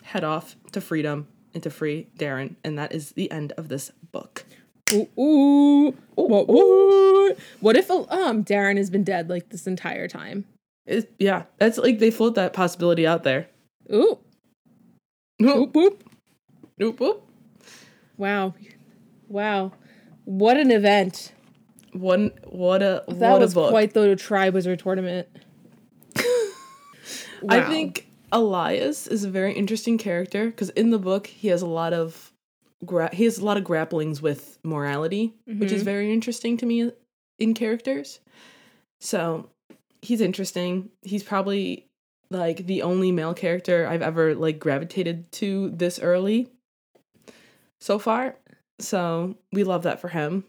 head 0.04 0.24
off 0.24 0.56
to 0.76 0.80
freedom 0.82 1.26
and 1.54 1.62
to 1.62 1.70
free 1.70 2.06
Darin, 2.18 2.56
and 2.62 2.78
that 2.78 2.92
is 2.92 3.12
the 3.12 3.30
end 3.30 3.52
of 3.56 3.68
this 3.68 3.90
book. 4.12 4.44
Ooh, 4.92 5.08
ooh. 5.18 5.94
What, 6.14 6.46
what? 6.48 7.38
What 7.60 7.76
if 7.76 7.90
um 7.90 8.42
Darin 8.42 8.76
has 8.76 8.90
been 8.90 9.02
dead 9.04 9.28
like 9.30 9.48
this 9.48 9.66
entire 9.66 10.06
time? 10.06 10.44
It, 10.84 11.10
yeah, 11.18 11.44
that's 11.58 11.78
like 11.78 11.98
they 11.98 12.10
float 12.10 12.34
that 12.36 12.52
possibility 12.52 13.06
out 13.06 13.24
there. 13.24 13.48
Ooh. 13.92 14.18
Nope, 15.38 15.72
Boop. 15.72 16.00
nope, 16.78 17.00
nope. 17.00 17.28
Wow. 18.16 18.54
Wow. 19.28 19.72
What 20.24 20.56
an 20.56 20.70
event. 20.70 21.32
One, 21.92 22.32
what 22.44 22.82
a 22.82 23.02
That 23.08 23.32
what 23.32 23.40
was 23.40 23.52
a 23.52 23.54
book. 23.54 23.70
quite 23.70 23.94
the 23.94 24.00
Triwizard 24.14 24.82
tournament. 24.82 25.28
I 27.48 27.60
think 27.62 28.05
Elias 28.32 29.06
is 29.06 29.24
a 29.24 29.30
very 29.30 29.52
interesting 29.54 29.98
character 29.98 30.46
because 30.46 30.70
in 30.70 30.90
the 30.90 30.98
book 30.98 31.26
he 31.26 31.48
has 31.48 31.62
a 31.62 31.66
lot 31.66 31.92
of 31.92 32.32
gra- 32.84 33.14
he 33.14 33.24
has 33.24 33.38
a 33.38 33.44
lot 33.44 33.56
of 33.56 33.64
grapplings 33.64 34.20
with 34.20 34.58
morality, 34.64 35.34
which 35.46 35.72
is 35.72 35.82
Mhm. 35.82 35.86
very 35.86 36.12
interesting 36.12 36.56
to 36.58 36.66
me 36.66 36.92
in 37.38 37.54
characters. 37.54 38.20
So 39.00 39.50
he's 40.02 40.20
interesting. 40.20 40.90
He's 41.02 41.22
probably 41.22 41.86
like 42.30 42.66
the 42.66 42.82
only 42.82 43.12
male 43.12 43.34
character 43.34 43.86
I've 43.86 44.02
ever 44.02 44.34
like 44.34 44.58
gravitated 44.58 45.30
to 45.32 45.70
this 45.70 46.00
early 46.00 46.48
so 47.80 47.98
far. 47.98 48.36
So 48.80 49.36
we 49.52 49.62
love 49.64 49.84
that 49.84 50.00
for 50.00 50.08
him. 50.08 50.44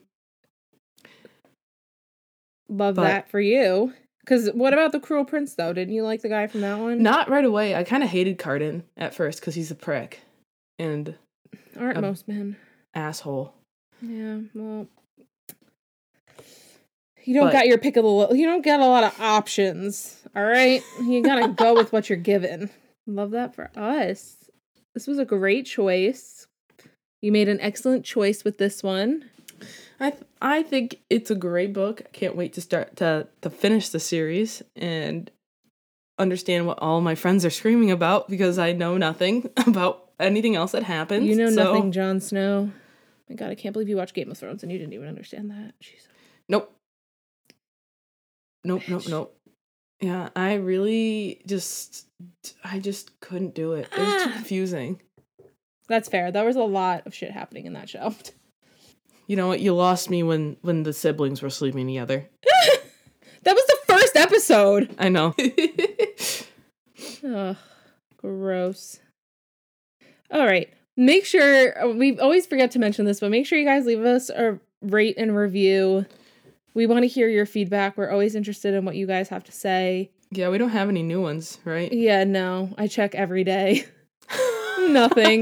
Love 2.69 2.95
But- 2.95 3.03
that 3.03 3.29
for 3.29 3.39
you. 3.39 3.93
Because 4.27 4.49
what 4.49 4.73
about 4.73 4.91
the 4.91 4.99
Cruel 4.99 5.23
Prince 5.23 5.53
though? 5.55 5.71
Didn't 5.71 5.93
you 5.93 6.03
like 6.03 6.21
the 6.21 6.27
guy 6.27 6.47
from 6.47 6.59
that 6.61 6.79
one? 6.79 7.01
Not 7.01 7.29
right 7.29 7.45
away. 7.45 7.75
I 7.75 7.83
kind 7.85 8.03
of 8.03 8.09
hated 8.09 8.37
Cardan 8.37 8.83
at 8.97 9.13
first 9.15 9.39
because 9.39 9.55
he's 9.55 9.71
a 9.71 9.75
prick 9.75 10.19
and 10.77 11.15
Aren't 11.79 12.01
most 12.01 12.27
men? 12.27 12.57
asshole. 12.93 13.53
Yeah. 14.01 14.39
Well, 14.53 14.87
you 17.23 17.33
don't 17.33 17.47
But- 17.47 17.53
got 17.53 17.67
your 17.67 17.77
pick 17.77 17.95
of 17.97 18.03
the. 18.03 18.09
Lo- 18.09 18.31
you 18.33 18.45
don't 18.45 18.63
get 18.63 18.79
a 18.79 18.85
lot 18.85 19.03
of 19.03 19.19
options. 19.19 20.21
All 20.35 20.43
right, 20.45 20.81
you 21.01 21.23
gotta 21.23 21.47
go 21.55 21.73
with 21.73 21.91
what 21.93 22.09
you're 22.09 22.17
given. 22.17 22.69
Love 23.05 23.31
that 23.31 23.55
for 23.55 23.69
us. 23.77 24.35
This 24.93 25.07
was 25.07 25.19
a 25.19 25.25
great 25.25 25.65
choice. 25.65 26.47
You 27.21 27.31
made 27.31 27.47
an 27.49 27.59
excellent 27.61 28.03
choice 28.05 28.43
with 28.43 28.57
this 28.57 28.83
one. 28.83 29.29
I 29.99 30.11
th- 30.11 30.23
I 30.41 30.63
think 30.63 30.99
it's 31.09 31.31
a 31.31 31.35
great 31.35 31.73
book. 31.73 32.01
I 32.05 32.09
can't 32.09 32.35
wait 32.35 32.53
to 32.53 32.61
start 32.61 32.95
to 32.97 33.27
to 33.41 33.49
finish 33.49 33.89
the 33.89 33.99
series 33.99 34.61
and 34.75 35.31
understand 36.19 36.65
what 36.67 36.79
all 36.79 37.01
my 37.01 37.15
friends 37.15 37.45
are 37.45 37.49
screaming 37.49 37.91
about 37.91 38.27
because 38.29 38.57
I 38.59 38.73
know 38.73 38.97
nothing 38.97 39.49
about 39.67 40.09
anything 40.19 40.55
else 40.55 40.71
that 40.73 40.83
happens. 40.83 41.25
You 41.27 41.35
know 41.35 41.49
so- 41.49 41.73
nothing, 41.73 41.91
Jon 41.91 42.19
Snow. 42.19 42.71
My 43.29 43.35
God, 43.35 43.49
I 43.51 43.55
can't 43.55 43.73
believe 43.73 43.89
you 43.89 43.97
watched 43.97 44.13
Game 44.13 44.31
of 44.31 44.37
Thrones 44.37 44.63
and 44.63 44.71
you 44.71 44.77
didn't 44.77 44.93
even 44.93 45.07
understand 45.09 45.51
that. 45.51 45.73
Jesus. 45.81 46.07
Nope. 46.47 46.73
Nope. 48.63 48.83
Nope. 48.87 49.01
Bitch. 49.03 49.09
Nope. 49.09 49.33
Yeah, 49.99 50.29
I 50.35 50.53
really 50.55 51.41
just 51.47 52.07
I 52.63 52.79
just 52.79 53.19
couldn't 53.19 53.55
do 53.55 53.73
it. 53.73 53.87
It 53.91 53.99
was 53.99 54.23
too 54.23 54.29
Ah. 54.29 54.33
confusing. 54.33 55.01
That's 55.89 56.07
fair. 56.09 56.31
There 56.31 56.45
was 56.45 56.55
a 56.55 56.61
lot 56.63 57.07
of 57.07 57.13
shit 57.15 57.31
happening 57.31 57.65
in 57.65 57.73
that 57.73 57.89
show. 57.89 58.13
You 59.27 59.35
know 59.35 59.47
what? 59.47 59.59
You 59.59 59.75
lost 59.75 60.09
me 60.09 60.23
when 60.23 60.57
when 60.61 60.83
the 60.83 60.93
siblings 60.93 61.41
were 61.41 61.49
sleeping 61.49 61.87
together. 61.87 62.27
That 63.43 63.55
was 63.55 63.65
the 63.67 63.77
first 63.93 64.15
episode. 64.17 64.93
I 64.99 65.07
know. 65.07 65.33
Ugh, 67.23 67.55
gross. 68.17 68.99
All 70.31 70.45
right. 70.45 70.69
Make 70.97 71.25
sure 71.25 71.81
uh, 71.81 71.87
we 71.93 72.19
always 72.19 72.45
forget 72.45 72.71
to 72.71 72.79
mention 72.79 73.05
this, 73.05 73.21
but 73.21 73.31
make 73.31 73.45
sure 73.45 73.57
you 73.57 73.63
guys 73.65 73.85
leave 73.85 74.03
us 74.03 74.29
a 74.29 74.59
rate 74.81 75.15
and 75.17 75.33
review. 75.35 76.05
We 76.73 76.87
want 76.87 77.03
to 77.03 77.07
hear 77.07 77.29
your 77.29 77.45
feedback. 77.45 77.95
We're 77.95 78.09
always 78.11 78.35
interested 78.35 78.73
in 78.73 78.83
what 78.83 78.95
you 78.95 79.07
guys 79.07 79.29
have 79.29 79.43
to 79.45 79.51
say. 79.53 80.11
yeah, 80.31 80.49
we 80.49 80.57
don't 80.57 80.69
have 80.69 80.89
any 80.89 81.03
new 81.03 81.21
ones, 81.21 81.59
right? 81.63 81.91
Yeah, 81.93 82.25
no, 82.25 82.73
I 82.77 82.87
check 82.87 83.15
every 83.15 83.43
day. 83.45 83.85
Nothing. 84.79 85.41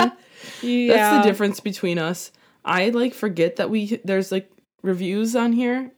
Yeah. 0.61 0.93
That's 0.93 1.25
the 1.25 1.29
difference 1.31 1.59
between 1.59 1.97
us. 1.97 2.31
I 2.65 2.89
like 2.89 3.13
forget 3.13 3.55
that 3.57 3.69
we 3.69 4.01
there's 4.03 4.31
like 4.31 4.49
reviews 4.81 5.35
on 5.35 5.53
here, 5.53 5.91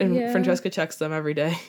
and 0.00 0.14
Yeah. 0.16 0.32
Francesca 0.32 0.68
checks 0.68 0.96
them 0.96 1.12
every 1.12 1.34
day. 1.34 1.54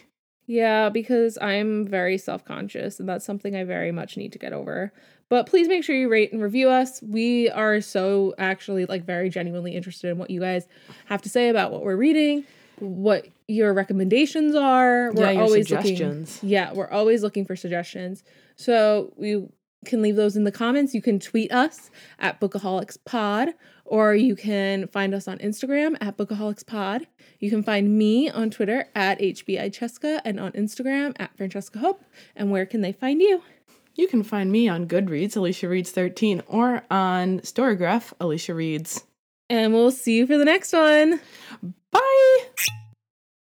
Yeah, 0.49 0.88
because 0.88 1.38
I'm 1.41 1.86
very 1.86 2.18
self 2.18 2.45
conscious, 2.45 3.01
and 3.01 3.09
that's 3.09 3.26
something 3.26 3.53
I 3.53 3.65
very 3.65 3.91
much 3.91 4.15
need 4.15 4.32
to 4.32 4.39
get 4.39 4.53
over. 4.53 4.93
But 5.28 5.45
please 5.45 5.68
make 5.68 5.84
sure 5.84 5.93
you 5.93 6.07
rate 6.07 6.32
and 6.32 6.41
review 6.41 6.70
us. 6.70 7.01
We 7.03 7.49
are 7.49 7.82
so 7.82 8.34
actually 8.38 8.86
like 8.86 9.03
very 9.05 9.30
genuinely 9.30 9.76
interested 9.76 10.09
in 10.09 10.18
what 10.18 10.30
you 10.30 10.39
guys 10.39 10.65
have 11.07 11.22
to 11.24 11.30
say 11.30 11.49
about 11.49 11.74
what 11.74 11.84
we're 11.84 11.97
reading, 11.97 12.45
what 12.80 13.28
your 13.49 13.74
recommendations 13.74 14.55
are. 14.55 15.11
We're 15.11 15.24
Yeah, 15.26 15.32
your 15.32 15.41
always 15.43 15.68
suggestions. 15.68 16.36
looking. 16.38 16.49
Yeah, 16.49 16.72
we're 16.72 16.89
always 16.91 17.24
looking 17.24 17.43
for 17.43 17.57
suggestions. 17.57 18.24
So 18.55 19.11
we 19.18 19.49
can 19.84 20.01
leave 20.01 20.15
those 20.15 20.38
in 20.38 20.45
the 20.45 20.51
comments. 20.53 20.93
You 20.93 21.01
can 21.01 21.20
tweet 21.20 21.51
us 21.51 21.91
at 22.20 22.39
Bookaholics 22.39 22.97
or 23.88 24.13
you 24.13 24.35
can 24.35 24.88
find 24.88 25.13
us 25.13 25.27
on 25.27 25.38
Instagram 25.39 25.97
at 26.01 26.17
Bookaholics 26.17 27.05
You 27.39 27.49
can 27.49 27.63
find 27.63 27.97
me 27.97 28.29
on 28.29 28.51
Twitter 28.51 28.85
at 28.93 29.19
HBI 29.19 29.71
Cheska 29.71 30.21
and 30.23 30.39
on 30.39 30.51
Instagram 30.51 31.13
at 31.17 31.35
Francesca 31.35 31.79
Hope. 31.79 32.03
And 32.35 32.51
where 32.51 32.65
can 32.65 32.81
they 32.81 32.91
find 32.91 33.21
you? 33.21 33.41
You 33.95 34.07
can 34.07 34.21
find 34.21 34.51
me 34.51 34.69
on 34.69 34.88
Goodreads, 34.88 35.35
Alicia 35.35 35.67
Reads 35.67 35.91
13, 35.91 36.43
or 36.47 36.83
on 36.91 37.39
Storygraph, 37.39 38.13
Alicia 38.19 38.53
Reads. 38.53 39.03
And 39.49 39.73
we'll 39.73 39.91
see 39.91 40.17
you 40.17 40.27
for 40.27 40.38
the 40.38 40.45
next 40.45 40.73
one. 40.73 41.19
Bye! 41.91 42.38